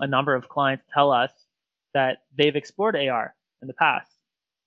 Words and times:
a 0.00 0.06
number 0.06 0.34
of 0.34 0.48
clients 0.48 0.84
tell 0.92 1.10
us 1.12 1.30
that 1.94 2.18
they've 2.36 2.56
explored 2.56 2.96
AR 2.96 3.34
in 3.62 3.68
the 3.68 3.74
past, 3.74 4.10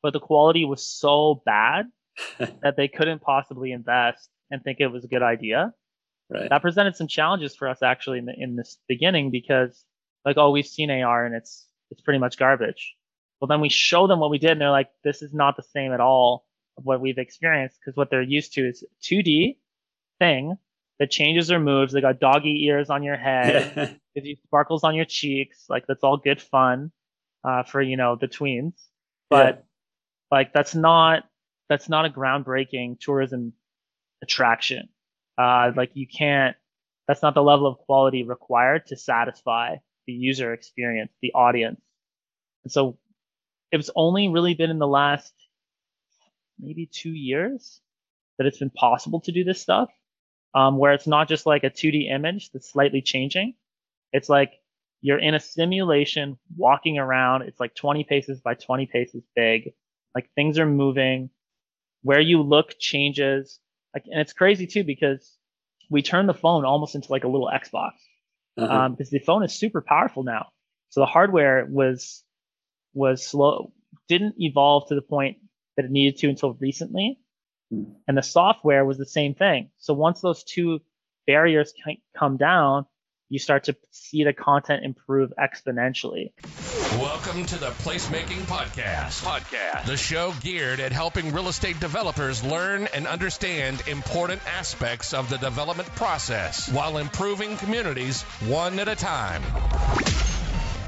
but 0.01 0.13
the 0.13 0.19
quality 0.19 0.65
was 0.65 0.85
so 0.85 1.41
bad 1.45 1.85
that 2.61 2.75
they 2.75 2.87
couldn't 2.87 3.21
possibly 3.21 3.71
invest 3.71 4.29
and 4.49 4.63
think 4.63 4.79
it 4.79 4.87
was 4.87 5.03
a 5.03 5.07
good 5.07 5.23
idea. 5.23 5.73
Right. 6.29 6.49
That 6.49 6.61
presented 6.61 6.95
some 6.95 7.07
challenges 7.07 7.55
for 7.55 7.67
us 7.67 7.81
actually 7.83 8.19
in 8.19 8.25
the, 8.25 8.33
in 8.37 8.55
this 8.55 8.77
beginning 8.87 9.31
because 9.31 9.83
like, 10.25 10.37
oh, 10.37 10.51
we've 10.51 10.67
seen 10.67 10.91
AR 10.91 11.25
and 11.25 11.35
it's 11.35 11.67
it's 11.89 12.01
pretty 12.01 12.19
much 12.19 12.37
garbage. 12.37 12.95
Well, 13.39 13.47
then 13.47 13.59
we 13.59 13.69
show 13.69 14.07
them 14.07 14.19
what 14.19 14.29
we 14.29 14.37
did, 14.37 14.51
and 14.51 14.61
they're 14.61 14.71
like, 14.71 14.89
this 15.03 15.21
is 15.21 15.33
not 15.33 15.57
the 15.57 15.63
same 15.63 15.91
at 15.91 15.99
all 15.99 16.45
of 16.77 16.85
what 16.85 17.01
we've 17.01 17.17
experienced 17.17 17.79
because 17.79 17.97
what 17.97 18.09
they're 18.09 18.21
used 18.21 18.53
to 18.53 18.67
is 18.67 18.85
2D 19.03 19.57
thing 20.19 20.57
that 21.01 21.09
changes 21.09 21.51
or 21.51 21.59
moves. 21.59 21.93
They 21.93 21.99
got 21.99 22.19
doggy 22.19 22.65
ears 22.67 22.91
on 22.91 23.01
your 23.01 23.17
head, 23.17 23.97
gives 24.13 24.27
you 24.27 24.35
sparkles 24.43 24.83
on 24.83 24.93
your 24.93 25.05
cheeks. 25.05 25.65
Like 25.67 25.85
that's 25.87 26.03
all 26.03 26.15
good 26.15 26.39
fun 26.39 26.91
uh, 27.43 27.63
for 27.63 27.81
you 27.81 27.97
know 27.97 28.15
the 28.21 28.27
tweens, 28.27 28.73
but 29.27 29.55
yeah. 29.55 30.37
like 30.37 30.53
that's 30.53 30.75
not 30.75 31.23
that's 31.69 31.89
not 31.89 32.05
a 32.05 32.09
groundbreaking 32.09 32.99
tourism 32.99 33.53
attraction. 34.21 34.89
Uh, 35.39 35.71
like 35.75 35.89
you 35.95 36.05
can't. 36.05 36.55
That's 37.07 37.23
not 37.23 37.33
the 37.33 37.41
level 37.41 37.65
of 37.65 37.79
quality 37.79 38.21
required 38.21 38.85
to 38.87 38.95
satisfy 38.95 39.77
the 40.05 40.13
user 40.13 40.53
experience, 40.53 41.11
the 41.23 41.33
audience. 41.33 41.81
And 42.63 42.71
so 42.71 42.99
it's 43.71 43.89
only 43.95 44.29
really 44.29 44.53
been 44.53 44.69
in 44.69 44.77
the 44.77 44.87
last 44.87 45.33
maybe 46.59 46.85
two 46.85 47.09
years 47.09 47.81
that 48.37 48.45
it's 48.45 48.59
been 48.59 48.69
possible 48.69 49.19
to 49.21 49.31
do 49.31 49.43
this 49.43 49.59
stuff, 49.59 49.89
um, 50.53 50.77
where 50.77 50.93
it's 50.93 51.07
not 51.07 51.27
just 51.27 51.45
like 51.45 51.63
a 51.63 51.69
2D 51.69 52.11
image 52.11 52.51
that's 52.51 52.69
slightly 52.71 53.01
changing. 53.01 53.53
It's 54.11 54.29
like 54.29 54.53
you're 55.01 55.19
in 55.19 55.33
a 55.33 55.39
simulation 55.39 56.37
walking 56.55 56.99
around. 56.99 57.43
It's 57.43 57.59
like 57.59 57.75
20 57.75 58.03
paces 58.03 58.41
by 58.41 58.53
20 58.53 58.85
paces 58.87 59.23
big. 59.35 59.73
Like 60.13 60.29
things 60.35 60.59
are 60.59 60.65
moving. 60.65 61.29
Where 62.03 62.19
you 62.19 62.41
look 62.41 62.75
changes. 62.79 63.59
Like, 63.93 64.03
and 64.07 64.19
it's 64.19 64.33
crazy 64.33 64.67
too 64.67 64.83
because 64.83 65.37
we 65.89 66.01
turn 66.01 66.25
the 66.25 66.33
phone 66.33 66.65
almost 66.65 66.95
into 66.95 67.11
like 67.11 67.23
a 67.23 67.27
little 67.27 67.49
Xbox 67.53 67.91
uh-huh. 68.57 68.73
um, 68.73 68.93
because 68.93 69.09
the 69.09 69.19
phone 69.19 69.43
is 69.43 69.53
super 69.53 69.81
powerful 69.81 70.23
now. 70.23 70.47
So 70.89 71.01
the 71.01 71.05
hardware 71.05 71.65
was 71.69 72.23
was 72.93 73.25
slow, 73.25 73.71
didn't 74.09 74.35
evolve 74.37 74.87
to 74.89 74.95
the 74.95 75.01
point 75.01 75.37
that 75.77 75.85
it 75.85 75.91
needed 75.91 76.17
to 76.19 76.29
until 76.29 76.53
recently. 76.53 77.19
Mm. 77.71 77.95
and 78.07 78.17
the 78.17 78.23
software 78.23 78.83
was 78.83 78.97
the 78.97 79.05
same 79.05 79.33
thing. 79.33 79.69
So 79.77 79.93
once 79.93 80.19
those 80.19 80.43
two 80.43 80.81
barriers 81.25 81.73
come 82.17 82.37
down, 82.37 82.85
you 83.29 83.39
start 83.39 83.65
to 83.65 83.77
see 83.91 84.25
the 84.25 84.33
content 84.33 84.83
improve 84.83 85.31
exponentially. 85.39 86.33
Welcome 86.99 87.45
to 87.45 87.57
the 87.57 87.67
Placemaking 87.67 88.41
Podcast. 88.41 89.23
Podcast. 89.23 89.85
The 89.85 89.95
show 89.95 90.33
geared 90.41 90.81
at 90.81 90.91
helping 90.91 91.31
real 91.31 91.47
estate 91.47 91.79
developers 91.79 92.43
learn 92.43 92.89
and 92.93 93.07
understand 93.07 93.81
important 93.87 94.41
aspects 94.45 95.13
of 95.13 95.29
the 95.29 95.37
development 95.37 95.87
process 95.95 96.69
while 96.69 96.97
improving 96.97 97.55
communities 97.55 98.23
one 98.49 98.79
at 98.79 98.89
a 98.89 98.95
time. 98.97 99.41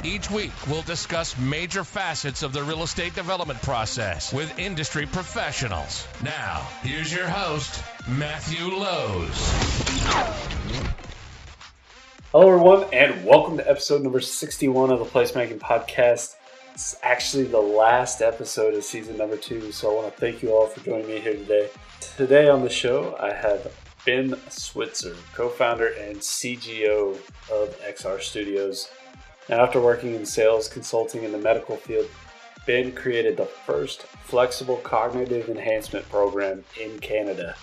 Each 0.05 0.29
week, 0.29 0.51
we'll 0.67 0.81
discuss 0.81 1.37
major 1.37 1.85
facets 1.85 2.43
of 2.43 2.51
the 2.51 2.61
real 2.61 2.83
estate 2.83 3.15
development 3.15 3.61
process 3.61 4.33
with 4.33 4.59
industry 4.59 5.05
professionals. 5.05 6.05
Now, 6.21 6.67
here's 6.81 7.13
your 7.13 7.25
host, 7.25 7.81
Matthew 8.09 8.65
Lowe's. 8.65 9.31
Hello, 12.33 12.49
everyone, 12.49 12.85
and 12.91 13.23
welcome 13.25 13.55
to 13.55 13.69
episode 13.69 14.03
number 14.03 14.19
61 14.19 14.91
of 14.91 14.99
the 14.99 15.05
Placemaking 15.05 15.59
Podcast. 15.59 16.35
It's 16.73 16.97
actually 17.01 17.45
the 17.45 17.61
last 17.61 18.21
episode 18.21 18.73
of 18.73 18.83
season 18.83 19.15
number 19.15 19.37
two, 19.37 19.71
so 19.71 19.89
I 19.89 20.01
want 20.01 20.13
to 20.13 20.19
thank 20.19 20.43
you 20.43 20.51
all 20.51 20.67
for 20.67 20.83
joining 20.83 21.07
me 21.07 21.21
here 21.21 21.35
today. 21.35 21.69
Today 22.17 22.49
on 22.49 22.61
the 22.61 22.69
show, 22.69 23.15
I 23.21 23.31
have 23.31 23.71
Ben 24.05 24.35
Switzer, 24.49 25.15
co 25.33 25.47
founder 25.47 25.87
and 25.87 26.17
CGO 26.17 27.15
of 27.49 27.81
EXAR 27.87 28.19
Studios. 28.19 28.89
After 29.49 29.81
working 29.81 30.15
in 30.15 30.25
sales 30.25 30.69
consulting 30.69 31.23
in 31.23 31.33
the 31.33 31.37
medical 31.37 31.75
field, 31.75 32.07
Ben 32.65 32.93
created 32.93 33.35
the 33.35 33.45
first 33.45 34.03
flexible 34.03 34.77
cognitive 34.77 35.49
enhancement 35.49 36.07
program 36.09 36.63
in 36.81 36.97
Canada. 36.99 37.55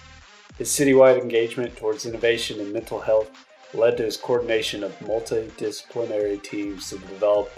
His 0.58 0.68
citywide 0.68 1.18
engagement 1.18 1.76
towards 1.76 2.04
innovation 2.04 2.60
in 2.60 2.70
mental 2.70 3.00
health 3.00 3.30
led 3.72 3.96
to 3.96 4.02
his 4.02 4.18
coordination 4.18 4.84
of 4.84 4.98
multidisciplinary 4.98 6.42
teams 6.42 6.90
to 6.90 6.98
develop 6.98 7.50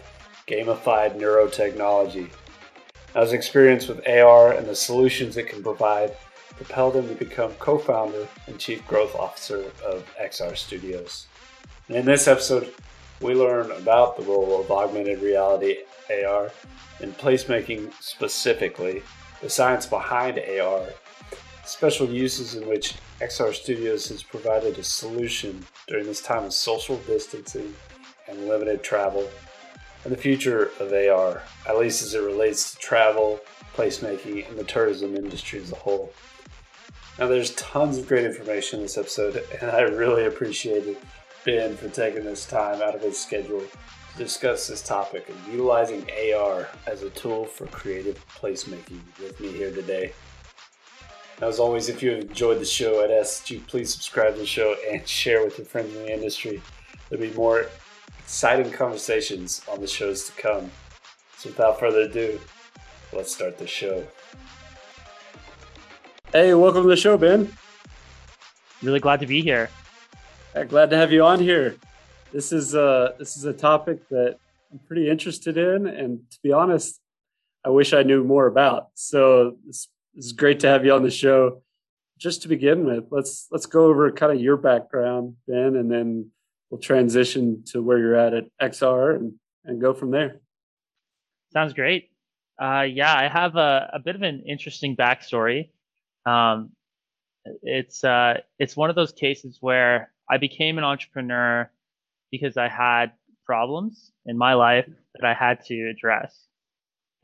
gamified 0.47 1.19
neurotechnology. 1.19 2.31
Now, 3.15 3.22
his 3.22 3.33
experience 3.33 3.89
with 3.89 4.06
AR 4.06 4.53
and 4.53 4.69
the 4.69 4.77
solutions 4.77 5.37
it 5.37 5.49
can 5.49 5.65
provide 5.65 6.16
propelled 6.50 6.94
him 6.94 7.09
to 7.09 7.15
become 7.15 7.53
co 7.54 7.77
founder 7.77 8.28
and 8.47 8.56
chief 8.59 8.87
growth 8.87 9.16
officer 9.16 9.65
of 9.84 10.09
EXAR 10.21 10.56
Studios. 10.56 11.27
And 11.89 11.97
in 11.97 12.04
this 12.04 12.28
episode, 12.28 12.72
we 13.22 13.34
learn 13.34 13.71
about 13.71 14.16
the 14.16 14.25
role 14.25 14.60
of 14.60 14.71
augmented 14.71 15.22
reality 15.22 15.78
AR 16.10 16.50
in 17.00 17.12
placemaking 17.12 17.93
specifically, 18.00 19.03
the 19.41 19.50
science 19.50 19.87
behind 19.87 20.38
AR, 20.38 20.87
special 21.65 22.09
uses 22.09 22.55
in 22.55 22.66
which 22.69 22.94
EXAR 23.21 23.55
Studios 23.55 24.09
has 24.09 24.22
provided 24.22 24.78
a 24.78 24.84
solution 24.84 25.65
during 25.87 26.06
this 26.06 26.21
time 26.21 26.44
of 26.44 26.53
social 26.53 26.97
distancing 26.99 27.75
and 28.28 28.49
limited 28.49 28.83
travel, 28.83 29.28
and 30.04 30.12
the 30.12 30.16
future 30.16 30.71
of 30.81 30.93
AR, 30.93 31.43
at 31.69 31.78
least 31.78 32.03
as 32.03 32.15
it 32.15 32.22
relates 32.22 32.72
to 32.72 32.78
travel, 32.78 33.41
placemaking, 33.75 34.49
and 34.49 34.59
the 34.59 34.65
tourism 34.65 35.16
industry 35.16 35.60
as 35.60 35.72
a 35.72 35.77
whole. 35.77 36.12
Now, 37.19 37.28
there's 37.28 37.54
tons 37.54 37.99
of 37.99 38.09
great 38.09 38.25
information 38.25 38.81
in 38.81 38.87
this 38.87 38.99
episode, 38.99 39.44
and 39.60 39.71
I 39.71 39.83
really 39.83 40.25
appreciated 40.25 40.97
Ben 41.44 41.76
for 41.76 41.88
taking 41.88 42.25
this 42.25 42.47
time 42.47 42.80
out 42.80 42.94
of 42.94 43.00
his 43.00 43.19
schedule 43.19 43.60
to 43.60 44.19
discuss 44.19 44.69
this 44.69 44.82
topic 44.82 45.28
of 45.28 45.48
utilizing 45.48 46.06
AR 46.34 46.69
as 46.86 47.03
a 47.03 47.10
tool 47.10 47.47
for 47.47 47.66
creative 47.66 48.25
placemaking 48.28 49.00
with 49.19 49.41
me 49.41 49.48
here 49.48 49.72
today. 49.72 50.12
As 51.41 51.58
always, 51.58 51.88
if 51.88 52.03
you 52.03 52.12
enjoyed 52.12 52.60
the 52.60 52.64
show, 52.64 53.03
I'd 53.03 53.10
ask 53.10 53.42
that 53.42 53.50
you 53.50 53.60
please 53.60 53.92
subscribe 53.92 54.34
to 54.34 54.41
the 54.41 54.47
show 54.47 54.76
and 54.88 55.06
share 55.08 55.44
with 55.44 55.58
your 55.58 55.64
friends 55.64 55.92
in 55.97 56.04
the 56.04 56.12
industry. 56.12 56.62
There'll 57.08 57.28
be 57.28 57.36
more 57.36 57.66
exciting 58.20 58.70
conversations 58.70 59.62
on 59.69 59.80
the 59.80 59.86
shows 59.88 60.26
to 60.26 60.32
come. 60.41 60.70
So 61.38 61.48
without 61.48 61.80
further 61.80 62.03
ado, 62.03 62.38
let's 63.12 63.34
start 63.34 63.59
the 63.59 63.66
show. 63.66 64.06
Hey, 66.32 66.54
welcome 66.54 66.82
to 66.82 66.88
the 66.88 66.97
show, 66.97 67.19
Ben. 67.19 67.53
Really 68.80 69.00
glad 69.00 69.19
to 69.20 69.26
be 69.26 69.42
here. 69.42 69.69
Yeah, 70.54 70.64
glad 70.64 70.90
to 70.90 70.96
have 70.98 71.12
you 71.12 71.24
on 71.24 71.40
here. 71.40 71.76
This 72.30 72.52
is 72.52 72.74
uh 72.74 73.12
this 73.18 73.38
is 73.38 73.46
a 73.46 73.54
topic 73.54 74.06
that 74.10 74.36
I'm 74.70 74.80
pretty 74.80 75.08
interested 75.08 75.56
in, 75.56 75.86
and 75.86 76.20
to 76.30 76.38
be 76.42 76.52
honest, 76.52 77.00
I 77.64 77.70
wish 77.70 77.94
I 77.94 78.02
knew 78.02 78.22
more 78.22 78.46
about. 78.46 78.88
So 78.94 79.56
this 79.66 79.88
it's 80.14 80.32
great 80.32 80.60
to 80.60 80.68
have 80.68 80.84
you 80.84 80.92
on 80.92 81.02
the 81.02 81.10
show. 81.10 81.62
Just 82.18 82.42
to 82.42 82.48
begin 82.48 82.84
with, 82.84 83.04
let's 83.10 83.46
let's 83.50 83.64
go 83.64 83.86
over 83.86 84.12
kind 84.12 84.30
of 84.30 84.42
your 84.42 84.58
background, 84.58 85.36
Ben, 85.48 85.74
and 85.74 85.91
then 85.91 86.30
we'll 86.68 86.80
transition 86.80 87.64
to 87.68 87.82
where 87.82 87.98
you're 87.98 88.14
at 88.14 88.34
at 88.34 88.44
EXAR 88.60 89.16
and, 89.16 89.32
and 89.64 89.80
go 89.80 89.94
from 89.94 90.10
there. 90.10 90.41
Sounds 91.54 91.72
great. 91.72 92.10
Uh, 92.60 92.82
yeah, 92.82 93.14
I 93.14 93.26
have 93.26 93.56
a, 93.56 93.91
a 93.94 93.98
bit 93.98 94.16
of 94.16 94.22
an 94.22 94.42
interesting 94.46 94.96
backstory. 94.96 95.70
Um, 96.26 96.72
it's 97.62 98.04
uh, 98.04 98.41
it's 98.58 98.76
one 98.76 98.91
of 98.91 98.96
those 98.96 99.12
cases 99.12 99.56
where 99.62 100.12
I 100.32 100.38
became 100.38 100.78
an 100.78 100.84
entrepreneur 100.84 101.70
because 102.31 102.56
I 102.56 102.69
had 102.69 103.12
problems 103.44 104.12
in 104.25 104.38
my 104.38 104.54
life 104.54 104.88
that 105.15 105.27
I 105.27 105.34
had 105.34 105.65
to 105.66 105.91
address 105.91 106.47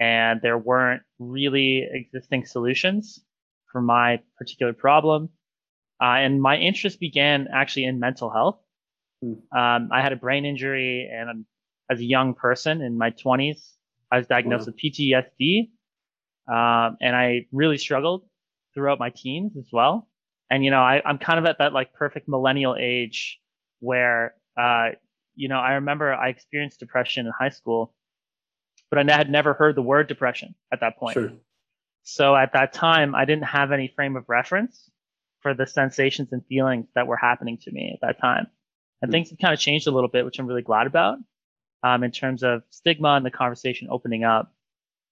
and 0.01 0.41
there 0.43 0.59
weren't 0.59 1.03
really 1.19 1.87
existing 1.91 2.45
solutions 2.45 3.21
for 3.73 3.81
my 3.81 4.21
particular 4.37 4.73
problem. 4.73 5.31
Uh, 6.01 6.21
and 6.25 6.41
my 6.41 6.57
interest 6.57 7.01
began 7.01 7.49
actually 7.53 7.85
in 7.85 7.99
mental 7.99 8.31
health. 8.31 8.61
Mm. 9.25 9.39
Um, 9.57 9.89
I 9.93 10.01
had 10.01 10.13
a 10.13 10.17
brain 10.17 10.45
injury, 10.45 11.11
and 11.13 11.45
as 11.91 11.99
a 11.99 12.05
young 12.05 12.35
person 12.35 12.83
in 12.83 12.97
my 12.97 13.11
20s, 13.11 13.73
I 14.13 14.19
was 14.19 14.27
diagnosed 14.27 14.69
wow. 14.69 14.75
with 14.75 14.81
PTSD, 14.81 15.71
um, 16.49 16.97
and 17.01 17.17
I 17.17 17.47
really 17.53 17.79
struggled 17.79 18.23
throughout 18.75 19.01
my 19.01 19.11
teens 19.11 19.57
as 19.59 19.67
well. 19.73 20.09
And 20.51 20.65
you 20.65 20.71
know, 20.71 20.81
I, 20.81 21.03
I'm 21.05 21.19
kind 21.19 21.39
of 21.39 21.45
at 21.47 21.59
that 21.59 21.73
like 21.73 21.93
perfect 21.95 22.29
millennial 22.29 22.77
age 22.79 23.39
where, 23.81 24.35
uh, 24.57 24.91
you 25.35 25.49
know, 25.49 25.59
I 25.59 25.75
remember 25.75 26.13
I 26.13 26.29
experienced 26.29 26.81
depression 26.81 27.27
in 27.27 27.33
high 27.39 27.51
school, 27.51 27.95
but 28.91 28.99
I 28.99 29.17
had 29.17 29.31
never 29.31 29.55
heard 29.55 29.75
the 29.77 29.83
word 29.83 30.09
depression 30.09 30.55
at 30.73 30.81
that 30.81 30.97
point. 30.99 31.15
Sure. 31.15 31.33
So 32.03 32.35
at 32.35 32.55
that 32.55 32.73
time, 32.73 33.15
I 33.15 33.25
didn't 33.27 33.45
have 33.45 33.71
any 33.73 33.93
frame 33.95 34.17
of 34.17 34.25
reference 34.29 34.91
for 35.43 35.55
the 35.55 35.67
sensations 35.67 36.33
and 36.33 36.43
feelings 36.47 36.87
that 36.95 37.07
were 37.07 37.17
happening 37.17 37.59
to 37.63 37.71
me 37.71 37.93
at 37.95 38.01
that 38.07 38.21
time. 38.21 38.47
And 39.03 39.11
mm 39.11 39.13
things 39.13 39.31
have 39.31 39.39
kind 39.39 39.55
of 39.55 39.61
changed 39.61 39.87
a 39.87 39.91
little 39.93 40.09
bit, 40.09 40.25
which 40.25 40.39
I'm 40.39 40.47
really 40.47 40.63
glad 40.63 40.87
about. 40.87 41.19
um, 41.83 42.03
in 42.03 42.11
terms 42.11 42.43
of 42.43 42.63
stigma 42.71 43.11
and 43.11 43.25
the 43.25 43.31
conversation 43.31 43.89
opening 43.91 44.25
up. 44.25 44.53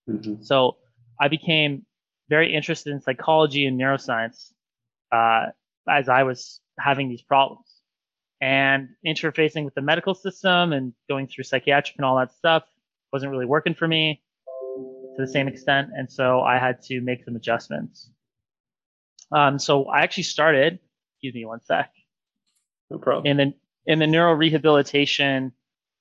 Mm-hmm. 0.09 0.43
So 0.43 0.77
I 1.21 1.29
became 1.29 1.85
very 2.29 2.55
interested 2.55 2.93
in 2.93 3.01
psychology 3.01 3.67
and 3.67 3.79
neuroscience 3.81 4.51
uh, 5.13 5.47
as 5.89 6.09
I 6.09 6.23
was 6.25 6.61
having 6.79 7.09
these 7.09 7.23
problems 7.23 7.67
and 8.41 8.89
interfacing 9.07 9.65
with 9.65 9.75
the 9.75 9.81
medical 9.81 10.15
system 10.15 10.73
and 10.73 10.93
going 11.09 11.27
through 11.27 11.45
psychiatric 11.45 11.97
and 11.97 12.05
all 12.05 12.17
that 12.19 12.33
stuff 12.33 12.65
wasn't 13.13 13.31
really 13.31 13.47
working 13.47 13.75
for 13.75 13.89
me 13.89 14.23
to 15.17 15.23
the 15.23 15.29
same 15.29 15.49
extent. 15.49 15.89
And 15.97 16.11
so 16.11 16.41
I 16.41 16.59
had 16.59 16.83
to 16.83 17.01
make 17.01 17.25
some 17.25 17.37
adjustments. 17.37 18.11
Um, 19.33 19.59
so 19.59 19.87
I 19.87 20.03
actually 20.03 20.25
started, 20.25 20.79
excuse 21.15 21.35
me 21.35 21.45
one 21.47 21.61
sec, 21.65 21.91
No 22.91 22.99
problem. 22.99 23.27
in 23.27 23.37
the, 23.37 23.55
in 23.87 23.99
the 23.99 24.07
neurorehabilitation 24.07 25.53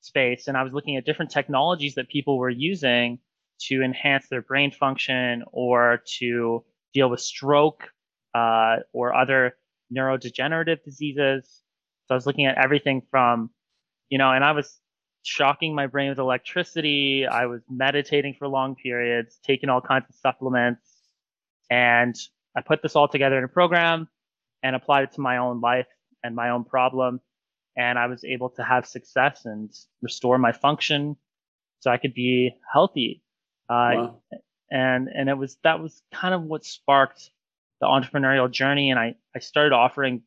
space. 0.01 0.47
And 0.47 0.57
I 0.57 0.63
was 0.63 0.73
looking 0.73 0.97
at 0.97 1.05
different 1.05 1.31
technologies 1.31 1.95
that 1.95 2.09
people 2.09 2.37
were 2.37 2.49
using 2.49 3.19
to 3.61 3.81
enhance 3.81 4.27
their 4.27 4.41
brain 4.41 4.71
function 4.71 5.43
or 5.51 6.03
to 6.19 6.63
deal 6.93 7.09
with 7.09 7.21
stroke, 7.21 7.89
uh, 8.35 8.77
or 8.93 9.15
other 9.15 9.55
neurodegenerative 9.95 10.83
diseases. 10.83 11.61
So 12.05 12.13
I 12.13 12.15
was 12.15 12.25
looking 12.27 12.45
at 12.45 12.57
everything 12.63 13.01
from, 13.09 13.49
you 14.09 14.17
know, 14.17 14.31
and 14.31 14.43
I 14.43 14.51
was 14.51 14.79
shocking 15.23 15.73
my 15.73 15.87
brain 15.87 16.09
with 16.09 16.19
electricity. 16.19 17.25
I 17.25 17.45
was 17.47 17.61
meditating 17.69 18.35
for 18.37 18.47
long 18.47 18.75
periods, 18.75 19.39
taking 19.43 19.69
all 19.69 19.81
kinds 19.81 20.05
of 20.09 20.15
supplements. 20.15 20.87
And 21.69 22.15
I 22.57 22.61
put 22.61 22.81
this 22.83 22.95
all 22.95 23.07
together 23.07 23.37
in 23.37 23.43
a 23.43 23.47
program 23.47 24.07
and 24.61 24.75
applied 24.75 25.05
it 25.05 25.13
to 25.13 25.21
my 25.21 25.37
own 25.37 25.61
life 25.61 25.87
and 26.23 26.35
my 26.35 26.49
own 26.49 26.63
problem. 26.63 27.21
And 27.77 27.97
I 27.97 28.07
was 28.07 28.23
able 28.23 28.49
to 28.51 28.63
have 28.63 28.85
success 28.85 29.45
and 29.45 29.71
restore 30.01 30.37
my 30.37 30.51
function 30.51 31.15
so 31.79 31.91
I 31.91 31.97
could 31.97 32.13
be 32.13 32.51
healthy. 32.71 33.23
Uh, 33.69 33.91
Wow. 33.95 34.21
and, 34.69 35.09
and 35.09 35.29
it 35.29 35.37
was, 35.37 35.57
that 35.63 35.79
was 35.81 36.01
kind 36.13 36.33
of 36.33 36.43
what 36.43 36.65
sparked 36.65 37.31
the 37.81 37.87
entrepreneurial 37.87 38.49
journey. 38.51 38.91
And 38.91 38.99
I, 38.99 39.15
I 39.35 39.39
started 39.39 39.73
offering 39.73 40.23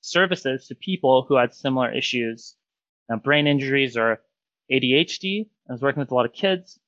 services 0.00 0.66
to 0.68 0.74
people 0.74 1.24
who 1.28 1.36
had 1.36 1.54
similar 1.54 1.92
issues, 1.92 2.54
uh, 3.12 3.16
brain 3.16 3.46
injuries 3.46 3.96
or 3.96 4.20
ADHD. 4.70 5.46
I 5.68 5.72
was 5.72 5.82
working 5.82 6.00
with 6.00 6.10
a 6.10 6.14
lot 6.14 6.26
of 6.26 6.32
kids. 6.32 6.78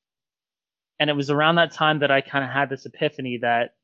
And 0.98 1.10
it 1.10 1.16
was 1.16 1.30
around 1.30 1.56
that 1.56 1.72
time 1.72 2.00
that 2.00 2.10
I 2.10 2.20
kind 2.20 2.44
of 2.44 2.50
had 2.50 2.70
this 2.70 2.86
epiphany 2.86 3.38
that 3.42 3.74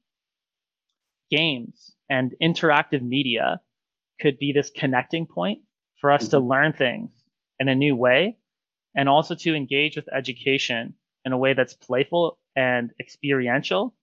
games 1.30 1.94
and 2.08 2.34
interactive 2.42 3.02
media 3.02 3.60
could 4.20 4.38
be 4.38 4.52
this 4.52 4.70
connecting 4.70 5.26
point 5.26 5.60
for 6.00 6.10
us 6.10 6.28
to 6.28 6.38
learn 6.38 6.72
things 6.72 7.10
in 7.58 7.68
a 7.68 7.74
new 7.74 7.96
way 7.96 8.36
and 8.94 9.08
also 9.08 9.34
to 9.34 9.54
engage 9.54 9.96
with 9.96 10.12
education 10.12 10.94
in 11.24 11.32
a 11.32 11.38
way 11.38 11.54
that's 11.54 11.74
playful 11.74 12.38
and 12.56 12.92
experiential. 13.00 13.94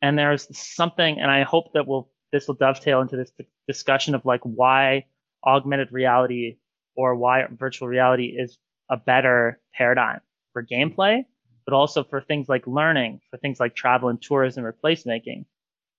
And 0.00 0.18
there's 0.18 0.46
something, 0.56 1.18
and 1.18 1.30
I 1.30 1.42
hope 1.42 1.72
that 1.74 1.86
will 1.86 2.10
this 2.32 2.46
will 2.46 2.54
dovetail 2.54 3.00
into 3.00 3.16
this 3.16 3.32
discussion 3.66 4.14
of 4.14 4.24
like 4.24 4.40
why 4.42 5.06
augmented 5.44 5.92
reality 5.92 6.58
or 6.94 7.14
why 7.14 7.46
virtual 7.50 7.88
reality 7.88 8.26
is 8.38 8.58
a 8.90 8.96
better 8.96 9.60
paradigm 9.74 10.20
for 10.52 10.62
gameplay, 10.62 11.24
but 11.64 11.74
also 11.74 12.04
for 12.04 12.20
things 12.20 12.48
like 12.48 12.66
learning, 12.66 13.20
for 13.30 13.38
things 13.38 13.58
like 13.60 13.74
travel 13.74 14.08
and 14.08 14.20
tourism 14.20 14.64
or 14.64 14.72
placemaking. 14.84 15.46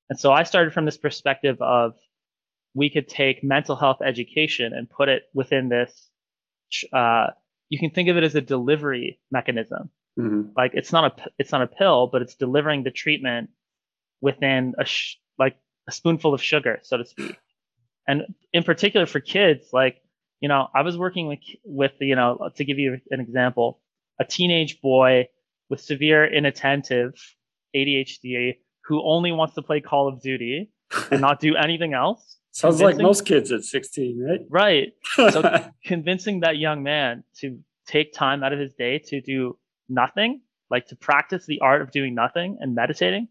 And 0.10 0.20
so 0.20 0.32
I 0.32 0.44
started 0.44 0.74
from 0.74 0.86
this 0.86 0.98
perspective 0.98 1.62
of 1.62 1.94
we 2.74 2.90
could 2.90 3.08
take 3.08 3.44
mental 3.44 3.76
health 3.76 4.02
education 4.06 4.74
and 4.74 4.90
put 4.90 5.10
it 5.10 5.24
within 5.34 5.70
this. 5.70 6.10
Uh, 6.94 7.28
you 7.70 7.80
can 7.80 7.90
think 7.92 8.10
of 8.10 8.18
it 8.18 8.24
as 8.24 8.36
a 8.36 8.42
delivery 8.42 9.20
mechanism. 9.32 9.90
Mhm. 10.18 10.52
Like 10.56 10.72
it's 10.74 10.92
not 10.92 11.20
a 11.20 11.30
it's 11.38 11.52
not 11.52 11.62
a 11.62 11.68
pill, 11.68 12.08
but 12.08 12.22
it's 12.22 12.36
delivering 12.36 12.84
the 12.84 12.92
treatment 12.92 13.50
within 14.22 14.74
a 14.78 14.86
sh- 14.86 15.16
like 15.38 15.58
a 15.88 15.92
spoonful 15.92 16.34
of 16.34 16.42
sugar, 16.42 16.80
so 16.84 16.98
to 16.98 17.06
speak. 17.06 17.38
And 18.08 18.24
in 18.54 18.64
particular 18.64 19.06
for 19.06 19.20
kids, 19.20 19.68
like 19.74 20.02
you 20.42 20.48
know, 20.48 20.68
I 20.74 20.82
was 20.82 20.98
working 20.98 21.28
with 21.28 21.40
with 21.64 21.94
you 22.00 22.16
know 22.16 22.50
to 22.56 22.66
give 22.66 22.80
you 22.80 23.00
an 23.12 23.20
example, 23.20 23.80
a 24.20 24.26
teenage 24.26 24.82
boy 24.82 25.28
with 25.70 25.82
severe 25.82 26.26
inattentive 26.26 27.14
ADHD 27.76 28.56
who 28.86 29.04
only 29.04 29.32
wants 29.32 29.56
to 29.56 29.62
play 29.62 29.82
Call 29.82 30.08
of 30.08 30.22
Duty 30.22 30.72
and 31.12 31.22
not 31.22 31.40
do 31.40 31.56
anything 31.56 31.94
else. 31.94 32.38
Sounds 32.52 32.82
like 32.82 32.98
most 32.98 33.26
kids 33.26 33.52
at 33.52 33.64
16, 33.64 34.26
right? 34.28 34.40
Right. 34.50 34.94
So 35.16 35.70
convincing 35.86 36.40
that 36.40 36.58
young 36.58 36.82
man 36.82 37.24
to 37.42 37.60
take 37.86 38.12
time 38.12 38.44
out 38.44 38.54
of 38.54 38.60
his 38.60 38.74
day 38.74 39.00
to 39.08 39.22
do 39.22 39.58
nothing, 39.88 40.42
like 40.72 40.88
to 40.88 40.96
practice 40.96 41.46
the 41.46 41.60
art 41.62 41.84
of 41.84 41.92
doing 41.92 42.16
nothing 42.16 42.58
and 42.60 42.74
meditating 42.74 43.28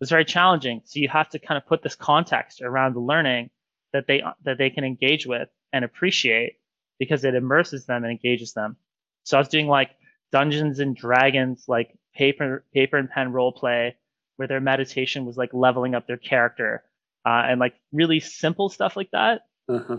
was 0.00 0.10
very 0.10 0.24
challenging. 0.24 0.82
So 0.84 0.98
you 0.98 1.08
have 1.08 1.28
to 1.30 1.38
kind 1.38 1.58
of 1.58 1.66
put 1.66 1.82
this 1.82 1.94
context 1.94 2.62
around 2.62 2.94
the 2.94 3.00
learning 3.00 3.50
that 3.92 4.06
they, 4.06 4.22
that 4.44 4.58
they 4.58 4.70
can 4.70 4.84
engage 4.84 5.26
with 5.26 5.48
and 5.72 5.84
appreciate 5.84 6.54
because 6.98 7.24
it 7.24 7.34
immerses 7.34 7.86
them 7.86 8.04
and 8.04 8.10
engages 8.10 8.52
them. 8.52 8.76
So 9.24 9.36
I 9.36 9.40
was 9.40 9.48
doing 9.48 9.66
like 9.66 9.90
Dungeons 10.32 10.80
and 10.80 10.96
Dragons, 10.96 11.64
like 11.68 11.96
paper, 12.14 12.64
paper 12.72 12.96
and 12.96 13.10
pen 13.10 13.32
role 13.32 13.52
play 13.52 13.96
where 14.36 14.48
their 14.48 14.60
meditation 14.60 15.26
was 15.26 15.36
like 15.36 15.50
leveling 15.52 15.94
up 15.94 16.06
their 16.06 16.16
character, 16.16 16.82
uh, 17.26 17.42
and 17.46 17.60
like 17.60 17.74
really 17.92 18.20
simple 18.20 18.68
stuff 18.68 18.96
like 18.96 19.10
that 19.10 19.42
uh-huh. 19.68 19.98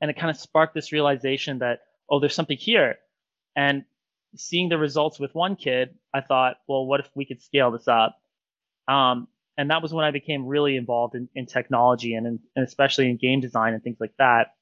and 0.00 0.10
it 0.10 0.16
kind 0.16 0.30
of 0.30 0.36
sparked 0.36 0.74
this 0.74 0.92
realization 0.92 1.58
that 1.58 1.80
oh 2.08 2.20
there's 2.20 2.34
something 2.34 2.56
here 2.56 2.96
and 3.56 3.84
seeing 4.36 4.68
the 4.68 4.78
results 4.78 5.18
with 5.18 5.34
one 5.34 5.56
kid 5.56 5.94
i 6.14 6.20
thought 6.20 6.56
well 6.68 6.86
what 6.86 7.00
if 7.00 7.08
we 7.14 7.24
could 7.24 7.42
scale 7.42 7.70
this 7.70 7.88
up 7.88 8.16
um, 8.88 9.28
and 9.60 9.70
that 9.70 9.82
was 9.82 9.92
when 9.92 10.04
i 10.04 10.10
became 10.10 10.46
really 10.46 10.76
involved 10.76 11.14
in, 11.14 11.28
in 11.34 11.46
technology 11.46 12.14
and, 12.14 12.26
in, 12.26 12.38
and 12.56 12.66
especially 12.66 13.08
in 13.08 13.16
game 13.16 13.40
design 13.40 13.74
and 13.74 13.82
things 13.82 13.98
like 14.00 14.12
that 14.18 14.54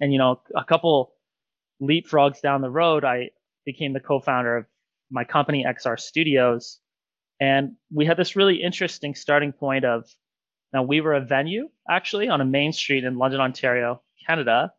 and 0.00 0.12
you 0.12 0.18
know 0.18 0.40
a 0.56 0.64
couple 0.64 1.12
leapfrogs 1.82 2.40
down 2.40 2.60
the 2.60 2.70
road 2.70 3.04
i 3.04 3.30
became 3.64 3.92
the 3.92 4.00
co-founder 4.00 4.56
of 4.56 4.66
my 5.10 5.24
company 5.24 5.64
EXAR 5.66 5.98
studios 5.98 6.80
and 7.40 7.72
we 7.92 8.04
had 8.04 8.16
this 8.16 8.36
really 8.36 8.62
interesting 8.62 9.14
starting 9.14 9.52
point 9.52 9.84
of 9.84 10.04
now, 10.72 10.82
we 10.82 11.00
were 11.00 11.14
a 11.14 11.20
venue 11.20 11.68
actually 11.88 12.28
on 12.28 12.40
a 12.40 12.44
main 12.44 12.72
street 12.72 13.04
in 13.04 13.16
London, 13.16 13.40
Ontario, 13.40 14.02
Canada, 14.26 14.72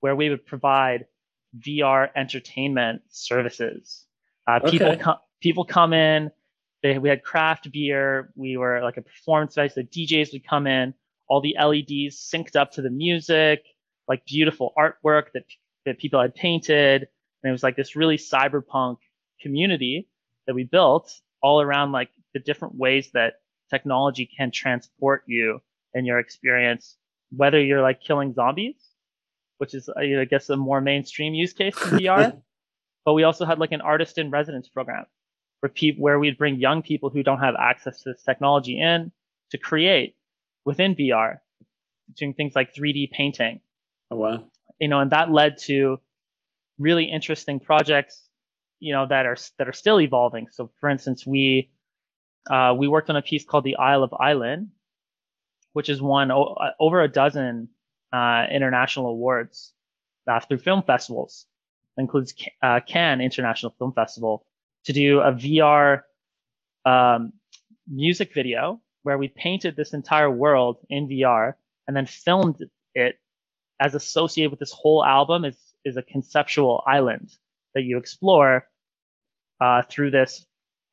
where 0.00 0.16
we 0.16 0.30
would 0.30 0.46
provide 0.46 1.06
VR 1.58 2.08
entertainment 2.16 3.02
services. 3.10 4.06
Uh, 4.46 4.60
People, 4.60 4.88
Okay. 4.88 5.02
co- 5.02 5.20
people 5.40 5.64
come 5.64 5.92
in. 5.92 6.30
They, 6.84 6.98
we 6.98 7.08
had 7.08 7.24
craft 7.24 7.72
beer. 7.72 8.30
We 8.36 8.58
were 8.58 8.82
like 8.82 8.98
a 8.98 9.02
performance 9.02 9.52
space. 9.52 9.72
The 9.72 9.84
DJs 9.84 10.34
would 10.34 10.46
come 10.46 10.66
in. 10.66 10.92
All 11.28 11.40
the 11.40 11.56
LEDs 11.58 12.30
synced 12.30 12.56
up 12.56 12.72
to 12.72 12.82
the 12.82 12.90
music, 12.90 13.64
like 14.06 14.22
beautiful 14.26 14.74
artwork 14.78 15.32
that 15.32 15.44
that 15.86 15.98
people 15.98 16.20
had 16.20 16.34
painted, 16.34 17.08
and 17.42 17.48
it 17.48 17.52
was 17.52 17.62
like 17.62 17.76
this 17.76 17.96
really 17.96 18.18
cyberpunk 18.18 18.98
community 19.40 20.08
that 20.46 20.54
we 20.54 20.64
built 20.64 21.10
all 21.42 21.62
around 21.62 21.92
like 21.92 22.10
the 22.34 22.40
different 22.40 22.74
ways 22.74 23.08
that 23.14 23.36
technology 23.70 24.28
can 24.36 24.50
transport 24.50 25.22
you 25.26 25.60
and 25.94 26.06
your 26.06 26.18
experience, 26.18 26.98
whether 27.34 27.62
you're 27.62 27.80
like 27.80 28.02
killing 28.02 28.34
zombies, 28.34 28.76
which 29.56 29.72
is, 29.72 29.88
I 29.88 30.20
I 30.20 30.24
guess, 30.26 30.50
a 30.50 30.56
more 30.56 30.82
mainstream 30.82 31.32
use 31.32 31.54
case 31.54 31.74
in 31.86 31.98
VR. 31.98 32.42
but 33.06 33.14
we 33.14 33.22
also 33.22 33.46
had 33.46 33.58
like 33.58 33.72
an 33.72 33.80
artist 33.80 34.18
in 34.18 34.30
residence 34.30 34.68
program 34.68 35.06
where 35.68 35.92
where 35.98 36.18
we'd 36.18 36.38
bring 36.38 36.56
young 36.56 36.82
people 36.82 37.10
who 37.10 37.22
don't 37.22 37.40
have 37.40 37.54
access 37.58 38.02
to 38.02 38.12
this 38.12 38.22
technology 38.22 38.80
in 38.80 39.12
to 39.50 39.58
create 39.58 40.16
within 40.64 40.94
VR, 40.94 41.42
doing 42.16 42.34
things 42.34 42.54
like 42.54 42.74
3D 42.74 43.10
painting 43.12 43.60
Oh, 44.10 44.16
wow. 44.16 44.44
you 44.78 44.88
know, 44.88 45.00
and 45.00 45.10
that 45.12 45.30
led 45.30 45.58
to 45.58 46.00
really 46.78 47.04
interesting 47.04 47.60
projects, 47.60 48.28
you 48.80 48.92
know, 48.92 49.06
that 49.06 49.26
are 49.26 49.36
that 49.58 49.68
are 49.68 49.72
still 49.72 50.00
evolving. 50.00 50.48
So, 50.50 50.70
for 50.80 50.90
instance, 50.90 51.26
we 51.26 51.70
uh, 52.50 52.74
we 52.78 52.88
worked 52.88 53.10
on 53.10 53.16
a 53.16 53.22
piece 53.22 53.44
called 53.44 53.64
the 53.64 53.76
Isle 53.76 54.02
of 54.02 54.14
Island, 54.14 54.70
which 55.72 55.88
has 55.88 56.00
won 56.02 56.30
o- 56.30 56.54
uh, 56.54 56.70
over 56.80 57.02
a 57.02 57.08
dozen 57.08 57.68
uh, 58.12 58.46
international 58.50 59.08
awards 59.08 59.72
uh, 60.28 60.40
through 60.40 60.58
film 60.58 60.82
festivals. 60.82 61.46
It 61.96 62.02
includes 62.02 62.34
Ca- 62.38 62.52
uh, 62.76 62.80
Cannes 62.80 63.20
International 63.20 63.74
Film 63.78 63.92
Festival 63.92 64.46
to 64.84 64.92
do 64.92 65.20
a 65.20 65.32
VR 65.32 66.02
um, 66.84 67.32
music 67.88 68.34
video 68.34 68.80
where 69.02 69.18
we 69.18 69.28
painted 69.28 69.76
this 69.76 69.92
entire 69.92 70.30
world 70.30 70.78
in 70.88 71.08
VR 71.08 71.54
and 71.86 71.96
then 71.96 72.06
filmed 72.06 72.58
it 72.94 73.18
as 73.80 73.94
associated 73.94 74.50
with 74.50 74.60
this 74.60 74.72
whole 74.72 75.04
album 75.04 75.44
is 75.44 75.56
is 75.84 75.96
a 75.96 76.02
conceptual 76.02 76.82
island 76.86 77.30
that 77.74 77.82
you 77.82 77.98
explore 77.98 78.66
uh, 79.60 79.82
through 79.82 80.10
this 80.10 80.46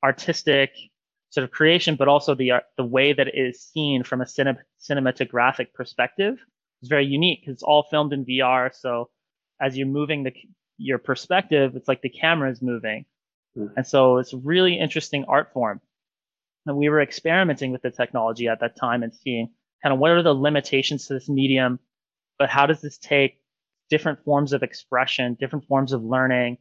artistic 0.03 0.71
sort 1.29 1.45
of 1.45 1.51
creation, 1.51 1.95
but 1.95 2.07
also 2.07 2.35
the 2.35 2.51
art, 2.51 2.63
the 2.77 2.85
way 2.85 3.13
that 3.13 3.27
it 3.27 3.35
is 3.35 3.61
seen 3.61 4.03
from 4.03 4.21
a 4.21 4.25
cine- 4.25 4.57
cinematographic 4.81 5.73
perspective 5.73 6.37
is 6.81 6.89
very 6.89 7.05
unique 7.05 7.41
because 7.41 7.53
it's 7.53 7.63
all 7.63 7.83
filmed 7.89 8.11
in 8.11 8.25
VR. 8.25 8.73
So 8.75 9.09
as 9.61 9.77
you're 9.77 9.87
moving 9.87 10.23
the 10.23 10.33
your 10.77 10.97
perspective, 10.97 11.75
it's 11.75 11.87
like 11.87 12.01
the 12.01 12.09
camera 12.09 12.51
is 12.51 12.61
moving. 12.61 13.05
Mm. 13.57 13.71
And 13.77 13.87
so 13.87 14.17
it's 14.17 14.33
a 14.33 14.37
really 14.37 14.79
interesting 14.79 15.25
art 15.27 15.51
form. 15.53 15.81
And 16.65 16.77
we 16.77 16.89
were 16.89 17.01
experimenting 17.01 17.71
with 17.71 17.81
the 17.81 17.91
technology 17.91 18.47
at 18.47 18.59
that 18.59 18.75
time 18.75 19.03
and 19.03 19.13
seeing 19.13 19.49
kind 19.81 19.93
of 19.93 19.99
what 19.99 20.11
are 20.11 20.23
the 20.23 20.33
limitations 20.33 21.07
to 21.07 21.13
this 21.15 21.27
medium, 21.27 21.79
but 22.37 22.49
how 22.49 22.67
does 22.67 22.81
this 22.81 22.97
take 22.97 23.39
different 23.89 24.23
forms 24.23 24.53
of 24.53 24.63
expression, 24.63 25.35
different 25.39 25.65
forms 25.65 25.91
of 25.91 26.03
learning, 26.03 26.57